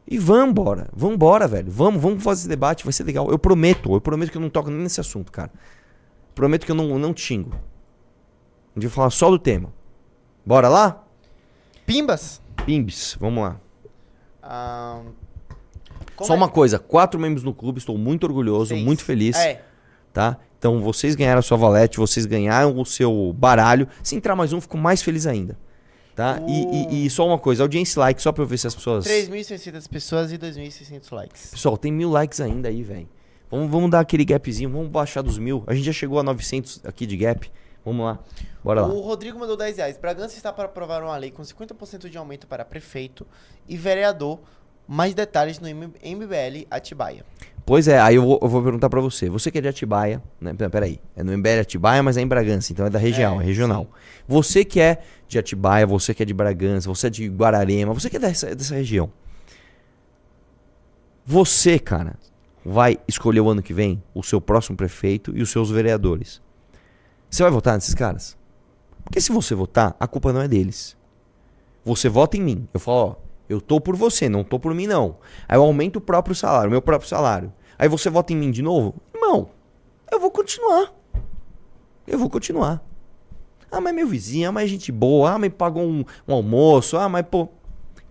E 0.08 0.18
vambora, 0.18 0.90
vambora, 0.94 1.48
velho. 1.48 1.72
Vamos, 1.72 2.02
vamos 2.02 2.24
fazer 2.24 2.42
esse 2.42 2.50
debate, 2.50 2.84
vai 2.84 2.92
ser 2.92 3.04
legal. 3.04 3.30
Eu 3.32 3.40
prometo, 3.40 3.94
eu 3.94 4.02
prometo 4.02 4.32
que 4.32 4.38
eu 4.38 4.42
não 4.42 4.50
toco 4.50 4.70
nem 4.70 4.80
nesse 4.82 5.00
assunto, 5.00 5.32
cara. 5.32 5.52
Prometo 6.36 6.66
que 6.66 6.72
eu 6.72 6.76
não, 6.76 6.98
não. 7.00 7.12
A 7.12 7.14
gente 7.14 7.46
vai 8.76 8.90
falar 8.90 9.10
só 9.10 9.30
do 9.30 9.40
tema. 9.40 9.72
Bora 10.46 10.68
lá? 10.68 11.04
Pimbas? 11.86 12.42
Pimbs, 12.66 13.16
vamos 13.20 13.44
lá. 13.44 13.60
Ah, 14.42 15.02
como 16.22 16.28
Só 16.28 16.34
é- 16.34 16.38
uma 16.38 16.50
coisa, 16.50 16.80
quatro 16.80 17.20
membros 17.20 17.44
no 17.44 17.54
clube, 17.54 17.80
estou 17.80 17.98
muito 17.98 18.24
orgulhoso, 18.26 18.70
Seis. 18.70 18.84
muito 18.84 19.04
feliz. 19.04 19.36
É. 19.38 19.62
Tá? 20.14 20.38
Então 20.58 20.80
vocês 20.82 21.16
ganharam 21.16 21.40
a 21.40 21.42
sua 21.42 21.58
valete, 21.58 21.98
vocês 21.98 22.26
ganharam 22.26 22.78
o 22.80 22.86
seu 22.86 23.34
baralho. 23.38 23.88
Se 24.04 24.16
entrar 24.16 24.36
mais 24.36 24.54
um, 24.54 24.62
fico 24.62 24.78
mais 24.78 25.02
feliz 25.02 25.26
ainda. 25.26 25.58
Tá? 26.16 26.42
E, 26.48 26.66
e- 27.02 27.06
e 27.06 27.10
só 27.10 27.26
uma 27.26 27.40
coisa, 27.40 27.64
audiência 27.64 28.00
like, 28.00 28.22
só 28.22 28.32
pra 28.32 28.44
eu 28.44 28.48
ver 28.48 28.58
se 28.58 28.68
as 28.68 28.76
pessoas. 28.76 29.06
3.600 29.06 29.88
pessoas 29.88 30.32
e 30.32 30.38
2.600 30.38 31.10
likes. 31.12 31.52
Pessoal, 31.52 31.78
tem 31.78 31.92
mil 31.92 32.10
likes 32.12 32.40
ainda 32.42 32.68
aí, 32.70 32.84
velho. 32.84 33.08
Vamos, 33.50 33.72
vamos 33.72 33.90
dar 33.90 34.02
aquele 34.02 34.24
gapzinho, 34.26 34.70
vamos 34.70 34.90
baixar 34.90 35.22
dos 35.22 35.38
mil. 35.38 35.64
A 35.68 35.74
gente 35.74 35.86
já 35.86 35.92
chegou 35.94 36.20
a 36.20 36.24
900 36.24 36.82
aqui 36.86 37.06
de 37.06 37.18
gap. 37.18 37.50
Vamos 37.84 38.06
lá, 38.06 38.20
bora 38.64 38.82
lá. 38.82 38.88
O 38.90 39.00
Rodrigo 39.02 39.40
mandou 39.40 39.58
10 39.58 39.78
reais. 39.78 39.98
Bragança 39.98 40.36
está 40.38 40.54
para 40.54 40.66
aprovar 40.66 41.02
uma 41.02 41.18
lei 41.18 41.32
com 41.32 41.42
50% 41.42 42.08
de 42.10 42.18
aumento 42.18 42.46
para 42.46 42.64
prefeito 42.64 43.26
e 43.68 43.76
vereador. 43.76 44.40
Mais 44.88 45.14
detalhes 45.14 45.60
no 45.60 45.68
MBL 45.68 46.66
Atibaia. 46.70 47.24
Pois 47.66 47.88
é, 47.88 48.00
aí 48.00 48.16
eu 48.16 48.24
vou, 48.24 48.40
eu 48.42 48.48
vou 48.50 48.62
perguntar 48.64 48.90
pra 48.90 49.00
você. 49.00 49.30
Você 49.30 49.50
que 49.52 49.60
é 49.60 49.62
de 49.62 49.68
Atibaia, 49.68 50.22
né? 50.42 50.54
Pera- 50.54 50.70
Peraí. 50.70 51.00
É 51.16 51.24
no 51.24 51.32
MBL 51.38 51.62
Atibaia, 51.62 52.02
mas 52.04 52.18
é 52.18 52.22
em 52.22 52.28
Bragança, 52.28 52.74
então 52.74 52.86
é 52.86 52.90
da 52.90 53.00
região, 53.00 53.40
é, 53.40 53.44
regional. 53.46 53.88
Você 54.28 54.66
que 54.66 54.80
é 54.82 55.02
de 55.28 55.38
Atibaia, 55.40 55.86
você 55.88 56.14
que 56.14 56.24
é 56.24 56.26
de 56.26 56.34
Bragança, 56.34 56.90
você 56.90 57.08
é 57.08 57.10
de 57.10 57.28
Guararema, 57.30 57.94
você 57.94 58.10
que 58.10 58.18
é 58.18 58.20
dessa, 58.20 58.54
dessa 58.56 58.74
região. 58.76 59.10
Você, 61.26 61.80
cara, 61.80 62.16
vai 62.66 62.98
escolher 63.08 63.40
o 63.42 63.50
ano 63.50 63.62
que 63.62 63.74
vem 63.74 64.02
o 64.14 64.24
seu 64.24 64.42
próximo 64.42 64.76
prefeito 64.76 65.36
e 65.38 65.42
os 65.42 65.50
seus 65.52 65.70
vereadores. 65.70 66.42
Você 67.30 67.44
vai 67.44 67.52
votar 67.52 67.76
nesses 67.76 67.94
caras? 67.94 68.36
Porque 69.04 69.22
se 69.22 69.32
você 69.32 69.56
votar, 69.56 69.96
a 70.00 70.08
culpa 70.08 70.34
não 70.34 70.42
é 70.42 70.48
deles. 70.48 70.98
Você 71.86 72.10
vota 72.10 72.38
em 72.38 72.42
mim. 72.42 72.68
Eu 72.74 72.80
falo, 72.80 72.98
ó, 72.98 73.16
eu 73.52 73.60
tô 73.60 73.82
por 73.82 73.96
você, 73.96 74.30
não 74.30 74.44
tô 74.44 74.58
por 74.58 74.74
mim, 74.74 74.88
não. 74.88 75.18
Aí 75.48 75.58
eu 75.58 75.64
aumento 75.64 75.98
o 75.98 76.02
próprio 76.02 76.34
salário, 76.34 76.72
meu 76.72 76.82
próprio 76.82 77.10
salário. 77.10 77.52
Aí 77.78 77.90
você 77.90 78.10
vota 78.10 78.32
em 78.32 78.36
mim 78.38 78.50
de 78.50 78.62
novo? 78.62 78.96
Irmão, 79.14 79.50
eu 80.10 80.20
vou 80.20 80.32
continuar. 80.32 80.94
Eu 82.08 82.18
vou 82.18 82.30
continuar. 82.30 82.82
Ah, 83.70 83.82
mas 83.82 83.94
meu 83.94 84.08
vizinho, 84.08 84.48
ah, 84.48 84.52
mas 84.52 84.70
gente 84.70 84.92
boa, 84.92 85.32
ah, 85.32 85.38
mas 85.38 85.52
pagou 85.54 85.84
um, 85.84 86.06
um 86.28 86.34
almoço, 86.34 86.98
ah, 86.98 87.10
mas 87.10 87.26
pô. 87.30 87.50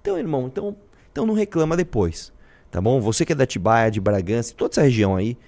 Então, 0.00 0.18
irmão, 0.18 0.46
então, 0.46 0.76
então 1.10 1.24
não 1.24 1.34
reclama 1.34 1.76
depois. 1.76 2.32
Tá 2.70 2.80
bom? 2.80 3.00
Você 3.00 3.24
que 3.24 3.32
é 3.32 3.34
da 3.34 3.44
Atibaia, 3.44 3.90
de 3.90 4.00
Bragança, 4.00 4.54
toda 4.54 4.72
essa 4.72 4.82
região 4.82 5.16
aí, 5.16 5.38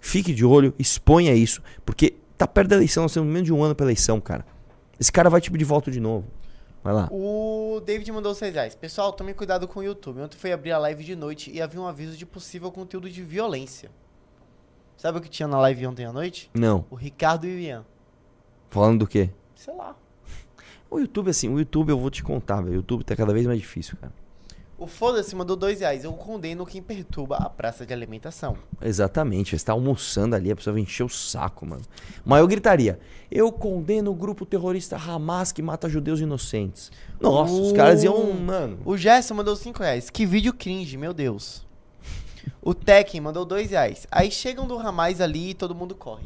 fique 0.00 0.34
de 0.34 0.44
olho, 0.44 0.74
exponha 0.78 1.34
isso, 1.34 1.62
porque 1.84 2.14
tá 2.36 2.46
perto 2.46 2.68
da 2.68 2.76
eleição, 2.76 3.04
nós 3.04 3.14
temos 3.14 3.28
menos 3.28 3.46
de 3.46 3.52
um 3.52 3.62
ano 3.62 3.74
pra 3.74 3.86
eleição, 3.86 4.20
cara. 4.20 4.44
Esse 4.98 5.10
cara 5.10 5.30
vai 5.30 5.40
te 5.40 5.50
pedir 5.50 5.64
voto 5.64 5.90
de 5.90 5.98
novo. 5.98 6.26
Vai 6.82 6.94
lá. 6.94 7.08
O 7.12 7.80
David 7.84 8.10
mandou 8.10 8.34
6 8.34 8.54
reais. 8.54 8.74
Pessoal, 8.74 9.12
tomem 9.12 9.34
cuidado 9.34 9.68
com 9.68 9.80
o 9.80 9.82
YouTube. 9.82 10.20
Ontem 10.20 10.38
fui 10.38 10.52
abrir 10.52 10.72
a 10.72 10.78
live 10.78 11.04
de 11.04 11.14
noite 11.14 11.50
e 11.50 11.60
havia 11.60 11.80
um 11.80 11.86
aviso 11.86 12.16
de 12.16 12.24
possível 12.24 12.72
conteúdo 12.72 13.08
de 13.10 13.22
violência. 13.22 13.90
Sabe 14.96 15.18
o 15.18 15.20
que 15.20 15.28
tinha 15.28 15.46
na 15.46 15.58
live 15.60 15.86
ontem 15.86 16.04
à 16.04 16.12
noite? 16.12 16.50
Não. 16.54 16.84
O 16.90 16.94
Ricardo 16.94 17.46
e 17.46 17.54
o 17.54 17.58
Ian. 17.58 17.84
Falando 18.70 19.00
do 19.00 19.06
quê? 19.06 19.30
Sei 19.54 19.74
lá. 19.74 19.96
O 20.90 20.98
YouTube, 20.98 21.30
assim, 21.30 21.48
o 21.48 21.56
YouTube 21.56 21.90
eu 21.90 21.98
vou 22.00 22.10
te 22.10 22.20
contar, 22.20 22.56
velho. 22.56 22.72
O 22.72 22.74
YouTube 22.76 23.04
tá 23.04 23.14
cada 23.14 23.32
vez 23.32 23.46
mais 23.46 23.60
difícil, 23.60 23.96
cara. 23.96 24.12
O 24.80 24.86
Foda-se 24.86 25.36
mandou 25.36 25.56
2 25.56 25.80
reais. 25.80 26.04
Eu 26.04 26.12
condeno 26.14 26.64
quem 26.64 26.80
perturba 26.80 27.36
a 27.36 27.50
praça 27.50 27.84
de 27.84 27.92
alimentação. 27.92 28.56
Exatamente, 28.80 29.56
você 29.56 29.62
tá 29.62 29.72
almoçando 29.72 30.34
ali, 30.34 30.50
a 30.50 30.56
pessoa 30.56 30.72
vai 30.72 30.80
encher 30.80 31.04
o 31.04 31.08
saco, 31.08 31.66
mano. 31.66 31.82
Mas 32.24 32.40
eu 32.40 32.48
gritaria: 32.48 32.98
eu 33.30 33.52
condeno 33.52 34.10
o 34.10 34.14
grupo 34.14 34.46
terrorista 34.46 34.96
Hamas 34.96 35.52
que 35.52 35.60
mata 35.60 35.86
judeus 35.86 36.20
inocentes. 36.20 36.90
Nossa, 37.20 37.52
os 37.52 37.72
caras 37.72 38.02
iam, 38.02 38.32
mano. 38.32 38.78
O 38.82 38.96
Gerson 38.96 39.34
mandou 39.34 39.54
5 39.54 39.82
reais. 39.82 40.08
Que 40.08 40.24
vídeo 40.24 40.54
cringe, 40.54 40.96
meu 40.96 41.12
Deus. 41.12 41.62
O 42.62 42.72
Tekken 42.72 43.20
mandou 43.20 43.44
dois 43.44 43.72
reais. 43.72 44.06
Aí 44.10 44.30
chegam 44.30 44.66
do 44.66 44.78
Ramais 44.78 45.20
ali 45.20 45.50
e 45.50 45.54
todo 45.54 45.74
mundo 45.74 45.94
corre. 45.94 46.24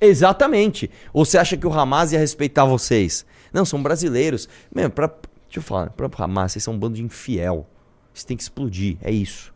Exatamente. 0.00 0.90
Ou 1.12 1.26
você 1.26 1.36
acha 1.36 1.58
que 1.58 1.66
o 1.66 1.72
Hamas 1.72 2.10
ia 2.10 2.18
respeitar 2.18 2.64
vocês? 2.64 3.26
Não, 3.52 3.66
são 3.66 3.82
brasileiros. 3.82 4.48
Mesmo, 4.74 4.92
pra, 4.92 5.12
deixa 5.52 5.58
eu 5.58 5.62
falar, 5.62 5.90
pra 5.90 6.08
Hamas, 6.24 6.52
vocês 6.52 6.64
são 6.64 6.74
um 6.74 6.78
bando 6.78 6.94
de 6.96 7.02
infiel. 7.02 7.66
Vocês 8.12 8.24
têm 8.24 8.36
que 8.36 8.42
explodir, 8.42 8.96
é 9.02 9.10
isso. 9.10 9.52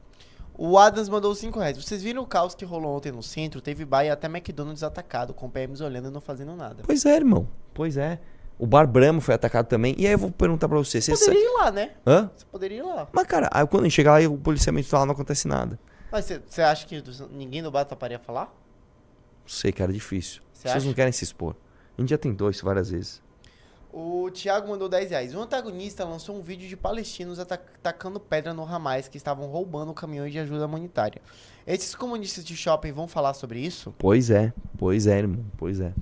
O 0.59 0.79
Adams 0.79 1.09
mandou 1.11 1.35
5 1.35 1.59
reais. 1.59 1.77
Vocês 1.77 2.03
viram 2.03 2.23
o 2.23 2.27
caos 2.27 2.55
que 2.55 2.65
rolou 2.65 2.97
ontem 2.97 3.13
no 3.13 3.23
centro? 3.23 3.61
Teve 3.61 3.85
bar 3.85 4.05
e 4.05 4.11
até 4.11 4.27
McDonald's 4.27 4.83
atacado, 4.83 5.35
com 5.35 5.51
PMs 5.51 5.83
olhando 5.83 6.09
e 6.09 6.11
não 6.11 6.21
fazendo 6.21 6.57
nada. 6.57 6.83
Pois 6.87 7.05
é, 7.05 7.15
irmão. 7.17 7.47
Pois 7.75 7.97
é. 7.99 8.19
O 8.59 8.67
Bar 8.67 8.87
Brahma 8.87 9.21
foi 9.21 9.35
atacado 9.35 9.67
também. 9.67 9.95
E 9.99 10.07
aí 10.07 10.13
eu 10.15 10.19
vou 10.19 10.31
perguntar 10.31 10.67
pra 10.67 10.79
você. 10.79 10.99
Você 10.99 11.13
poderia 11.13 11.35
sa- 11.35 11.47
ir 11.47 11.53
lá, 11.63 11.71
né? 11.71 11.91
Hã? 12.07 12.31
Você 12.35 12.47
poderia 12.51 12.79
ir 12.79 12.83
lá. 12.83 13.07
Mas, 13.13 13.27
cara, 13.27 13.51
aí 13.53 13.67
quando 13.67 13.83
a 13.83 13.85
gente 13.85 13.93
chegar 13.95 14.13
lá 14.13 14.23
e 14.23 14.27
o 14.27 14.39
policiamento 14.39 14.89
tá 14.89 14.99
lá, 15.01 15.05
não 15.05 15.13
acontece 15.13 15.47
nada. 15.47 15.79
Mas 16.11 16.33
você- 16.47 16.63
acha 16.63 16.87
que 16.87 17.03
ninguém 17.33 17.63
do 17.63 17.71
bar 17.71 17.85
taparia 17.85 18.19
falar? 18.19 18.47
Não 18.47 19.49
sei, 19.49 19.73
cara, 19.73 19.91
é 19.91 19.95
difícil. 19.95 20.41
Você 20.55 20.63
Vocês 20.63 20.75
acha? 20.77 20.87
não 20.87 20.95
querem 20.95 21.13
se 21.13 21.23
expor. 21.23 21.55
A 21.99 22.01
gente 22.01 22.09
já 22.09 22.17
tentou 22.17 22.49
isso 22.49 22.65
várias 22.65 22.89
vezes. 22.91 23.23
O 23.99 24.31
Thiago 24.31 24.69
mandou 24.69 24.91
10 24.91 25.09
reais. 25.11 25.35
O 25.35 25.41
antagonista 25.41 26.05
lançou 26.05 26.37
um 26.37 26.43
vídeo 26.43 26.69
de 26.69 26.77
palestinos 26.77 27.39
ata- 27.39 27.55
atacando 27.55 28.21
pedra 28.21 28.53
no 28.53 28.63
Hamas 28.63 29.09
que 29.09 29.17
estavam 29.17 29.47
roubando 29.47 29.95
caminhões 29.95 30.33
de 30.33 30.39
ajuda 30.39 30.67
humanitária. 30.67 31.23
Esses 31.67 31.95
comunistas 31.95 32.45
de 32.45 32.55
shopping 32.55 32.93
vão 32.93 33.09
falar 33.09 33.33
sobre 33.33 33.59
isso? 33.59 33.95
Pois 33.97 34.29
é, 34.29 34.53
pois 34.77 35.07
é, 35.07 35.17
irmão, 35.17 35.47
pois 35.57 35.81
é. 35.81 35.95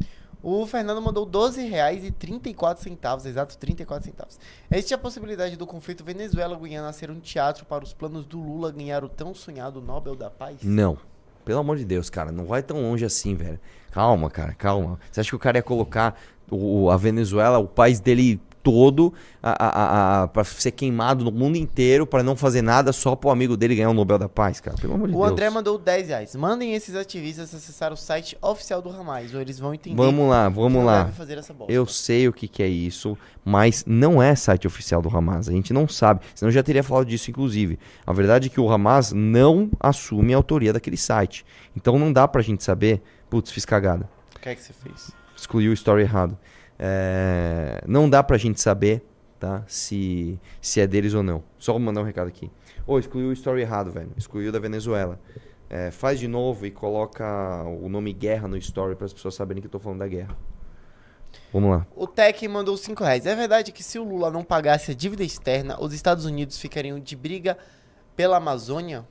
O 0.43 0.67
Fernando 0.67 1.01
mandou 1.01 1.25
12 1.25 1.63
reais 1.69 2.05
e 2.05 2.11
34 2.11 2.83
centavos, 2.83 3.27
exato 3.27 3.57
34 3.57 4.11
centavos. 4.11 4.41
Existe 4.69 4.93
a 4.93 4.99
possibilidade 4.99 5.55
do 5.57 5.65
conflito 5.65 6.03
Venezuela-Guiana 6.03 6.93
ser 6.93 7.13
um 7.13 7.21
teatro 7.21 7.65
para 7.65 7.85
os 7.85 7.95
planos 7.95 8.27
do 8.27 8.41
Lula 8.41 8.73
ganhar 8.73 9.05
o 9.05 9.09
tão 9.09 9.33
sonhado 9.33 9.81
Nobel 9.81 10.17
da 10.17 10.29
Paz? 10.29 10.65
Não. 10.65 10.99
Pelo 11.45 11.61
amor 11.61 11.77
de 11.77 11.85
Deus, 11.85 12.09
cara, 12.09 12.33
não 12.33 12.45
vai 12.45 12.63
tão 12.63 12.81
longe 12.81 13.05
assim, 13.05 13.35
velho. 13.35 13.61
Calma, 13.91 14.31
cara, 14.31 14.55
calma. 14.55 14.99
Você 15.11 15.21
acha 15.21 15.31
que 15.31 15.37
o 15.37 15.39
cara 15.39 15.59
ia 15.59 15.63
colocar 15.63 16.19
o, 16.51 16.91
a 16.91 16.97
Venezuela, 16.97 17.59
o 17.59 17.67
país 17.67 18.01
dele 18.01 18.41
todo, 18.65 19.13
a, 19.43 19.51
a, 19.53 19.69
a, 19.69 20.23
a- 20.23 20.29
pra 20.29 20.43
ser 20.43 20.73
queimado 20.73 21.23
no 21.25 21.31
mundo 21.31 21.57
inteiro, 21.57 22.07
pra 22.07 22.23
não 22.23 22.35
fazer 22.35 22.63
nada 22.63 22.93
só 22.93 23.15
pro 23.15 23.29
amigo 23.31 23.57
dele 23.57 23.77
ganhar 23.77 23.91
o 23.91 23.95
Nobel 23.95 24.19
da 24.19 24.29
Paz, 24.29 24.59
cara? 24.59 24.77
Pelo 24.79 24.95
amor 24.95 25.07
de 25.09 25.15
O 25.15 25.19
Deus. 25.19 25.31
André 25.31 25.51
mandou 25.51 25.79
10 25.79 26.09
reais. 26.09 26.35
Mandem 26.35 26.75
esses 26.75 26.97
ativistas 26.97 27.55
acessar 27.55 27.93
o 27.93 27.97
site 27.97 28.37
oficial 28.41 28.81
do 28.81 28.89
Hamas, 28.89 29.33
ou 29.35 29.41
eles 29.41 29.59
vão 29.59 29.75
entender. 29.75 29.95
Vamos 29.95 30.29
lá, 30.29 30.49
vamos 30.49 30.83
lá. 30.83 30.99
devem 31.01 31.13
fazer 31.13 31.39
essa 31.39 31.53
bosta. 31.53 31.71
Eu 31.73 31.87
sei 31.87 32.27
o 32.27 32.33
que, 32.33 32.49
que 32.49 32.63
é 32.63 32.67
isso, 32.69 33.17
mas 33.45 33.85
não 33.87 34.21
é 34.23 34.35
site 34.35 34.67
oficial 34.67 35.03
do 35.03 35.15
Hamas. 35.15 35.49
A 35.49 35.53
gente 35.53 35.73
não 35.73 35.87
sabe. 35.87 36.23
Senão 36.35 36.49
eu 36.49 36.55
já 36.55 36.63
teria 36.63 36.83
falado 36.83 37.05
disso, 37.07 37.31
inclusive. 37.31 37.79
A 38.07 38.13
verdade 38.15 38.47
é 38.49 38.51
que 38.51 38.61
o 38.61 38.71
Hamas 38.73 39.13
não 39.13 39.71
assume 39.79 40.33
a 40.33 40.37
autoria 40.39 40.73
daquele 40.73 40.97
site. 40.97 41.45
Então 41.77 41.99
não 41.99 42.11
dá 42.11 42.27
pra 42.27 42.41
gente 42.41 42.65
saber. 42.65 43.03
Putz, 43.29 43.51
fiz 43.51 43.65
cagada. 43.67 44.09
O 44.35 44.41
que 44.41 44.49
é 44.49 44.55
que 44.55 44.63
você 44.63 44.73
fez? 44.73 45.11
Excluiu 45.37 45.71
o 45.71 45.75
story 45.75 46.03
errado. 46.03 46.39
É, 46.87 47.83
Não 47.87 48.11
dá 48.11 48.23
pra 48.23 48.37
gente 48.37 48.61
saber, 48.61 49.03
tá? 49.41 49.65
Se, 49.67 50.39
se 50.61 50.81
é 50.81 50.87
deles 50.87 51.15
ou 51.15 51.23
não. 51.23 51.43
Só 51.59 51.73
vou 51.73 51.81
mandar 51.81 52.03
um 52.03 52.05
recado 52.05 52.29
aqui. 52.29 52.51
Ô, 52.87 52.99
excluiu 52.99 53.29
o 53.29 53.33
story 53.33 53.63
errado, 53.63 53.91
velho. 53.91 54.11
Excluiu 54.17 54.53
da 54.53 54.59
Venezuela. 54.59 55.19
É, 55.71 55.91
faz 55.91 56.21
de 56.21 56.29
novo 56.29 56.67
e 56.67 56.71
coloca 56.71 57.65
o 57.81 57.89
nome 57.89 58.13
guerra 58.13 58.47
no 58.47 58.57
story 58.59 58.95
para 58.95 59.07
as 59.07 59.15
pessoas 59.15 59.35
saberem 59.35 59.63
que 59.63 59.67
eu 59.67 59.71
tô 59.71 59.79
falando 59.79 60.01
da 60.01 60.07
guerra. 60.07 60.37
Vamos 61.53 61.71
lá. 61.71 61.87
O 61.97 62.07
Tech 62.07 62.47
mandou 62.47 62.77
5 62.77 63.03
reais. 63.03 63.25
É 63.25 63.35
verdade 63.35 63.73
que 63.73 63.83
se 63.83 63.99
o 63.99 64.05
Lula 64.05 64.31
não 64.31 64.45
pagasse 64.45 64.91
a 64.91 64.95
dívida 64.95 65.25
externa, 65.25 65.81
os 65.81 65.95
Estados 65.95 66.27
Unidos 66.27 66.59
ficariam 66.59 67.01
de 67.01 67.17
briga 67.17 67.57
pela 68.15 68.37
Amazônia? 68.37 69.07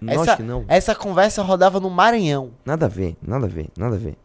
Não, 0.00 0.12
essa, 0.12 0.22
acho 0.22 0.36
que 0.36 0.42
não. 0.42 0.64
essa 0.68 0.94
conversa 0.94 1.42
rodava 1.42 1.80
no 1.80 1.88
Maranhão. 1.88 2.52
Nada 2.64 2.86
a 2.86 2.88
ver, 2.88 3.16
nada 3.22 3.46
a 3.46 3.48
ver, 3.48 3.68
nada 3.76 3.96
a 3.96 3.98
ver. 3.98 4.16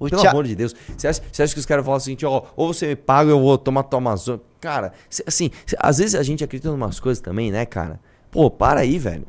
O 0.00 0.08
Pelo 0.08 0.20
Tia- 0.22 0.30
amor 0.30 0.44
de 0.46 0.56
Deus. 0.56 0.74
Você 0.96 1.06
acha, 1.06 1.22
você 1.30 1.42
acha 1.42 1.52
que 1.54 1.60
os 1.60 1.66
caras 1.66 1.84
falam 1.84 1.98
o 1.98 2.00
seguinte, 2.00 2.24
ó, 2.26 2.42
ou 2.56 2.72
você 2.72 2.88
me 2.88 2.96
paga 2.96 3.32
ou 3.32 3.38
eu 3.38 3.44
vou 3.44 3.58
tomar 3.58 3.82
tua 3.84 3.98
Amazônia? 3.98 4.40
Cara, 4.60 4.92
assim, 5.26 5.50
às 5.78 5.98
vezes 5.98 6.14
a 6.14 6.22
gente 6.22 6.42
acredita 6.42 6.68
em 6.68 6.72
umas 6.72 6.98
coisas 6.98 7.20
também, 7.22 7.52
né, 7.52 7.64
cara? 7.66 8.00
Pô, 8.30 8.50
para 8.50 8.80
aí, 8.80 8.98
velho. 8.98 9.26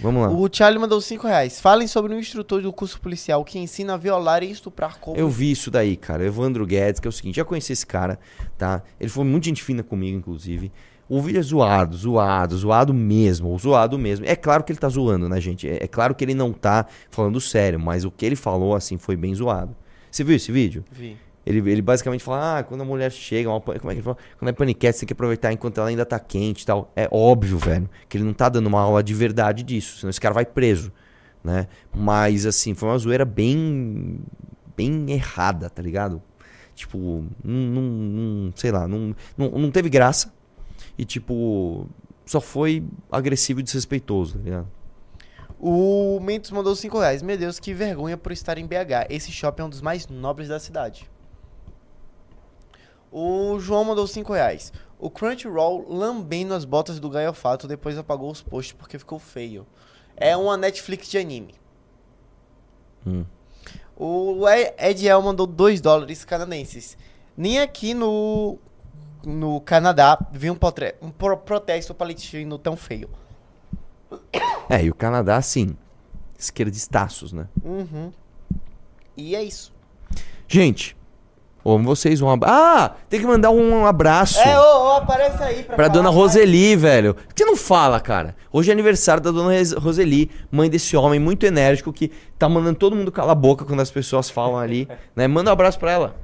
Vamos 0.00 0.22
lá. 0.22 0.28
O 0.30 0.46
Charlie 0.52 0.78
mandou 0.78 1.00
5 1.00 1.26
reais. 1.26 1.58
Falem 1.60 1.86
sobre 1.88 2.14
um 2.14 2.18
instrutor 2.18 2.60
do 2.60 2.70
curso 2.72 3.00
policial 3.00 3.42
que 3.44 3.58
ensina 3.58 3.94
a 3.94 3.96
violar 3.96 4.42
e 4.42 4.50
estuprar 4.50 4.98
como. 4.98 5.16
Eu 5.16 5.28
vi 5.30 5.50
isso 5.50 5.70
daí, 5.70 5.96
cara. 5.96 6.24
Evandro 6.24 6.66
Guedes, 6.66 7.00
que 7.00 7.08
é 7.08 7.10
o 7.10 7.12
seguinte, 7.12 7.36
já 7.36 7.44
conheci 7.46 7.72
esse 7.72 7.86
cara, 7.86 8.18
tá? 8.58 8.82
Ele 9.00 9.08
foi 9.08 9.24
muito 9.24 9.44
gente 9.44 9.62
fina 9.62 9.82
comigo, 9.82 10.18
inclusive. 10.18 10.70
O 11.08 11.20
vídeo 11.22 11.38
é 11.38 11.42
zoado, 11.42 11.96
zoado, 11.96 12.56
zoado 12.56 12.92
mesmo, 12.92 13.56
zoado 13.58 13.96
mesmo. 13.98 14.26
É 14.26 14.34
claro 14.34 14.64
que 14.64 14.72
ele 14.72 14.78
tá 14.78 14.88
zoando, 14.88 15.28
né, 15.28 15.40
gente? 15.40 15.68
É, 15.68 15.84
é 15.84 15.86
claro 15.86 16.14
que 16.14 16.24
ele 16.24 16.34
não 16.34 16.52
tá 16.52 16.86
falando 17.10 17.40
sério, 17.40 17.78
mas 17.78 18.04
o 18.04 18.10
que 18.10 18.26
ele 18.26 18.34
falou, 18.36 18.74
assim, 18.74 18.98
foi 18.98 19.16
bem 19.16 19.32
zoado. 19.34 19.74
Você 20.10 20.24
viu 20.24 20.34
esse 20.34 20.50
vídeo? 20.50 20.84
Vi. 20.90 21.16
Ele, 21.44 21.58
ele 21.70 21.80
basicamente 21.80 22.24
fala, 22.24 22.58
ah, 22.58 22.62
quando 22.64 22.80
a 22.80 22.84
mulher 22.84 23.12
chega, 23.12 23.48
uma, 23.48 23.60
como 23.60 23.72
é 23.72 23.78
que 23.78 23.86
ele 23.88 24.02
fala? 24.02 24.16
Quando 24.36 24.48
é 24.48 24.52
paniquete, 24.52 24.94
você 24.94 25.00
tem 25.00 25.06
que 25.06 25.12
aproveitar 25.12 25.52
enquanto 25.52 25.78
ela 25.78 25.88
ainda 25.88 26.04
tá 26.04 26.18
quente 26.18 26.62
e 26.62 26.66
tal. 26.66 26.90
É 26.96 27.06
óbvio, 27.08 27.56
velho, 27.56 27.88
que 28.08 28.16
ele 28.16 28.24
não 28.24 28.32
tá 28.32 28.48
dando 28.48 28.66
uma 28.66 28.80
aula 28.80 29.00
de 29.00 29.14
verdade 29.14 29.62
disso, 29.62 29.98
senão 29.98 30.10
esse 30.10 30.20
cara 30.20 30.34
vai 30.34 30.44
preso, 30.44 30.90
né? 31.44 31.68
Mas, 31.94 32.46
assim, 32.46 32.74
foi 32.74 32.88
uma 32.88 32.98
zoeira 32.98 33.24
bem, 33.24 34.18
bem 34.76 35.06
errada, 35.12 35.70
tá 35.70 35.80
ligado? 35.80 36.20
Tipo, 36.74 37.24
não, 37.44 37.54
não- 37.54 37.82
não- 37.82 38.52
sei 38.56 38.72
lá, 38.72 38.88
não, 38.88 39.14
não, 39.38 39.50
não 39.50 39.70
teve 39.70 39.88
graça 39.88 40.34
e, 40.98 41.04
tipo, 41.04 41.86
só 42.24 42.40
foi 42.40 42.84
agressivo 43.10 43.60
e 43.60 43.62
desrespeitoso, 43.62 44.38
tá 44.38 44.44
ligado? 44.44 44.76
O 45.58 46.20
Mentos 46.20 46.50
mandou 46.50 46.76
5 46.76 46.98
reais. 46.98 47.22
Meu 47.22 47.36
Deus, 47.36 47.58
que 47.58 47.72
vergonha 47.72 48.16
por 48.16 48.30
estar 48.32 48.58
em 48.58 48.66
BH. 48.66 49.08
Esse 49.08 49.32
shopping 49.32 49.62
é 49.62 49.64
um 49.64 49.70
dos 49.70 49.80
mais 49.80 50.06
nobres 50.06 50.48
da 50.48 50.60
cidade. 50.60 51.08
O 53.10 53.58
João 53.58 53.84
mandou 53.84 54.06
5 54.06 54.32
reais. 54.32 54.72
O 54.98 55.08
Crunchyroll 55.08 55.86
lambendo 55.88 56.52
as 56.52 56.64
botas 56.64 57.00
do 57.00 57.08
Gaiofato 57.08 57.66
depois 57.66 57.96
apagou 57.96 58.30
os 58.30 58.42
posts 58.42 58.76
porque 58.76 58.98
ficou 58.98 59.18
feio. 59.18 59.66
É 60.16 60.36
uma 60.36 60.56
Netflix 60.56 61.08
de 61.08 61.18
anime. 61.18 61.54
Hum. 63.06 63.24
O 63.96 64.46
Ediel 64.78 65.22
mandou 65.22 65.46
2 65.46 65.80
dólares 65.80 66.24
canadenses. 66.24 66.98
Nem 67.36 67.60
aqui 67.60 67.94
no, 67.94 68.58
no 69.26 69.60
Canadá 69.60 70.16
vi 70.32 70.48
um, 70.50 70.54
potre- 70.54 70.94
um 71.02 71.10
pro- 71.10 71.36
protesto 71.36 71.92
palestino 71.92 72.56
tão 72.58 72.76
feio. 72.76 73.10
É, 74.70 74.84
e 74.84 74.88
o 74.90 74.94
Canadá, 74.94 75.36
assim, 75.36 75.76
esquerdistaços, 76.38 77.32
né? 77.32 77.46
Uhum. 77.64 78.12
E 79.16 79.34
é 79.34 79.42
isso. 79.42 79.74
Gente, 80.46 80.96
amo 81.64 81.82
vocês 81.84 82.20
um 82.22 82.30
abraço. 82.30 82.54
Ah, 82.56 82.94
tem 83.08 83.18
que 83.18 83.26
mandar 83.26 83.50
um 83.50 83.84
abraço. 83.84 84.38
É, 84.38 84.56
ô, 84.58 84.62
ô, 84.62 84.90
aparece 84.92 85.42
aí 85.42 85.62
pra, 85.64 85.74
Pra 85.74 85.88
dona. 85.88 86.08
Roseli, 86.08 86.76
velho. 86.76 87.14
Por 87.14 87.34
que 87.34 87.44
não 87.44 87.56
fala, 87.56 87.98
cara? 87.98 88.36
Hoje 88.52 88.70
é 88.70 88.72
aniversário 88.72 89.20
da 89.22 89.32
dona 89.32 89.52
Roseli, 89.80 90.30
mãe 90.52 90.70
desse 90.70 90.96
homem 90.96 91.18
muito 91.18 91.44
enérgico 91.44 91.92
que 91.92 92.12
tá 92.38 92.48
mandando 92.48 92.78
todo 92.78 92.94
mundo 92.94 93.10
calar 93.10 93.32
a 93.32 93.34
boca 93.34 93.64
quando 93.64 93.80
as 93.80 93.90
pessoas 93.90 94.30
falam 94.30 94.56
ali, 94.56 94.88
né? 95.16 95.26
Manda 95.26 95.50
um 95.50 95.52
abraço 95.52 95.78
pra 95.80 95.90
ela. 95.90 96.16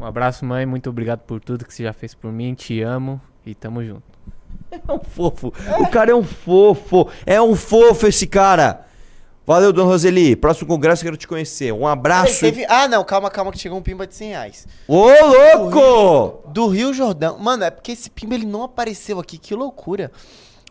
Um 0.00 0.04
abraço, 0.04 0.44
mãe. 0.44 0.64
Muito 0.66 0.88
obrigado 0.90 1.20
por 1.20 1.40
tudo 1.40 1.64
que 1.64 1.74
você 1.74 1.82
já 1.82 1.92
fez 1.92 2.14
por 2.14 2.32
mim. 2.32 2.54
Te 2.54 2.80
amo 2.82 3.20
e 3.44 3.54
tamo 3.54 3.84
junto. 3.84 4.02
É 4.70 4.92
um 4.92 4.98
fofo. 5.00 5.48
O 5.80 5.86
cara 5.88 6.10
é 6.10 6.14
um 6.14 6.22
fofo. 6.24 7.08
É 7.24 7.40
um 7.40 7.54
fofo 7.56 8.06
esse 8.06 8.26
cara. 8.26 8.86
Valeu, 9.46 9.72
dona 9.72 9.88
Roseli. 9.88 10.36
Próximo 10.36 10.68
congresso 10.68 11.02
eu 11.02 11.06
quero 11.06 11.16
te 11.16 11.26
conhecer. 11.26 11.72
Um 11.72 11.86
abraço. 11.86 12.40
teve- 12.40 12.66
Ah, 12.68 12.86
não, 12.86 13.02
calma, 13.02 13.30
calma, 13.30 13.50
que 13.50 13.58
chegou 13.58 13.78
um 13.78 13.82
pimba 13.82 14.06
de 14.06 14.14
100 14.14 14.28
reais. 14.28 14.66
Ô, 14.86 15.06
louco! 15.08 16.48
Do 16.50 16.66
Rio 16.68 16.92
Jordão. 16.92 17.38
Mano, 17.38 17.64
é 17.64 17.70
porque 17.70 17.92
esse 17.92 18.10
pimba 18.10 18.34
ele 18.34 18.44
não 18.44 18.62
apareceu 18.62 19.18
aqui, 19.18 19.38
que 19.38 19.54
loucura. 19.54 20.12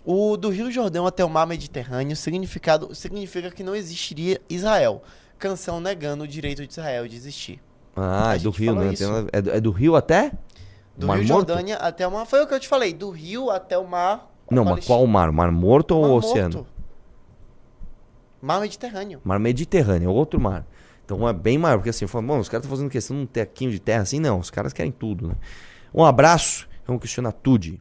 O 0.06 0.38
do 0.38 0.50
Rio 0.50 0.72
Jordão 0.72 1.08
até 1.08 1.26
o 1.26 1.30
mar 1.30 1.48
Mediterrâneo 1.48 2.16
significado, 2.16 2.94
significa 2.94 3.50
que 3.50 3.64
não 3.64 3.76
existiria 3.76 4.40
Israel. 4.48 5.02
Canção 5.40 5.80
negando 5.82 6.24
o 6.24 6.28
direito 6.28 6.66
de 6.66 6.72
Israel 6.72 7.08
de 7.08 7.16
existir. 7.16 7.60
Ah, 7.98 8.36
é 8.36 8.40
do 8.40 8.52
Rio, 8.52 8.76
né? 8.76 8.92
nada- 9.00 9.30
É, 9.34 9.42
do- 9.42 9.52
é 9.52 9.60
do 9.60 9.72
Rio 9.72 9.96
até? 9.96 10.32
Do 10.96 11.08
Mar 11.08 11.18
Rio 11.20 11.28
Morto? 11.28 11.48
Jordânia 11.50 11.76
até 11.78 12.08
o 12.08 12.12
mar. 12.12 12.26
Foi 12.26 12.42
o 12.44 12.48
que 12.48 12.54
eu 12.54 12.60
te 12.60 12.68
falei, 12.68 12.94
do 12.94 13.10
Rio 13.10 13.50
até 13.50 13.78
o 13.78 13.88
mar. 13.88 14.32
Não, 14.50 14.64
mas 14.64 14.86
qual 14.86 15.06
mar? 15.08 15.32
Mar 15.32 15.52
Morto 15.52 15.92
ou 15.96 16.04
Mar 16.04 16.12
Oceano? 16.12 16.56
Morto. 16.58 16.68
Mar 18.42 18.62
Mediterrâneo. 18.62 19.20
Mar 19.24 19.40
Mediterrâneo, 19.40 20.10
é 20.10 20.14
outro 20.14 20.40
mar. 20.40 20.66
Então 21.04 21.28
é 21.28 21.34
bem 21.34 21.58
maior, 21.58 21.78
porque 21.78 21.90
assim, 21.90 22.06
fala, 22.06 22.26
bom, 22.26 22.40
os 22.40 22.50
caras 22.50 22.66
estão 22.66 22.76
fazendo 22.78 22.90
questão 22.92 23.16
de 23.16 23.24
um 23.24 23.26
tequinho 23.26 23.72
de 23.72 23.80
terra 23.80 24.02
assim, 24.04 24.20
não, 24.20 24.40
os 24.40 24.50
caras 24.50 24.74
querem 24.74 24.92
tudo, 24.92 25.28
né? 25.28 25.36
Um 25.94 26.04
abraço, 26.04 26.68
vamos 26.86 27.02
questionar 27.02 27.32
tudo. 27.32 27.80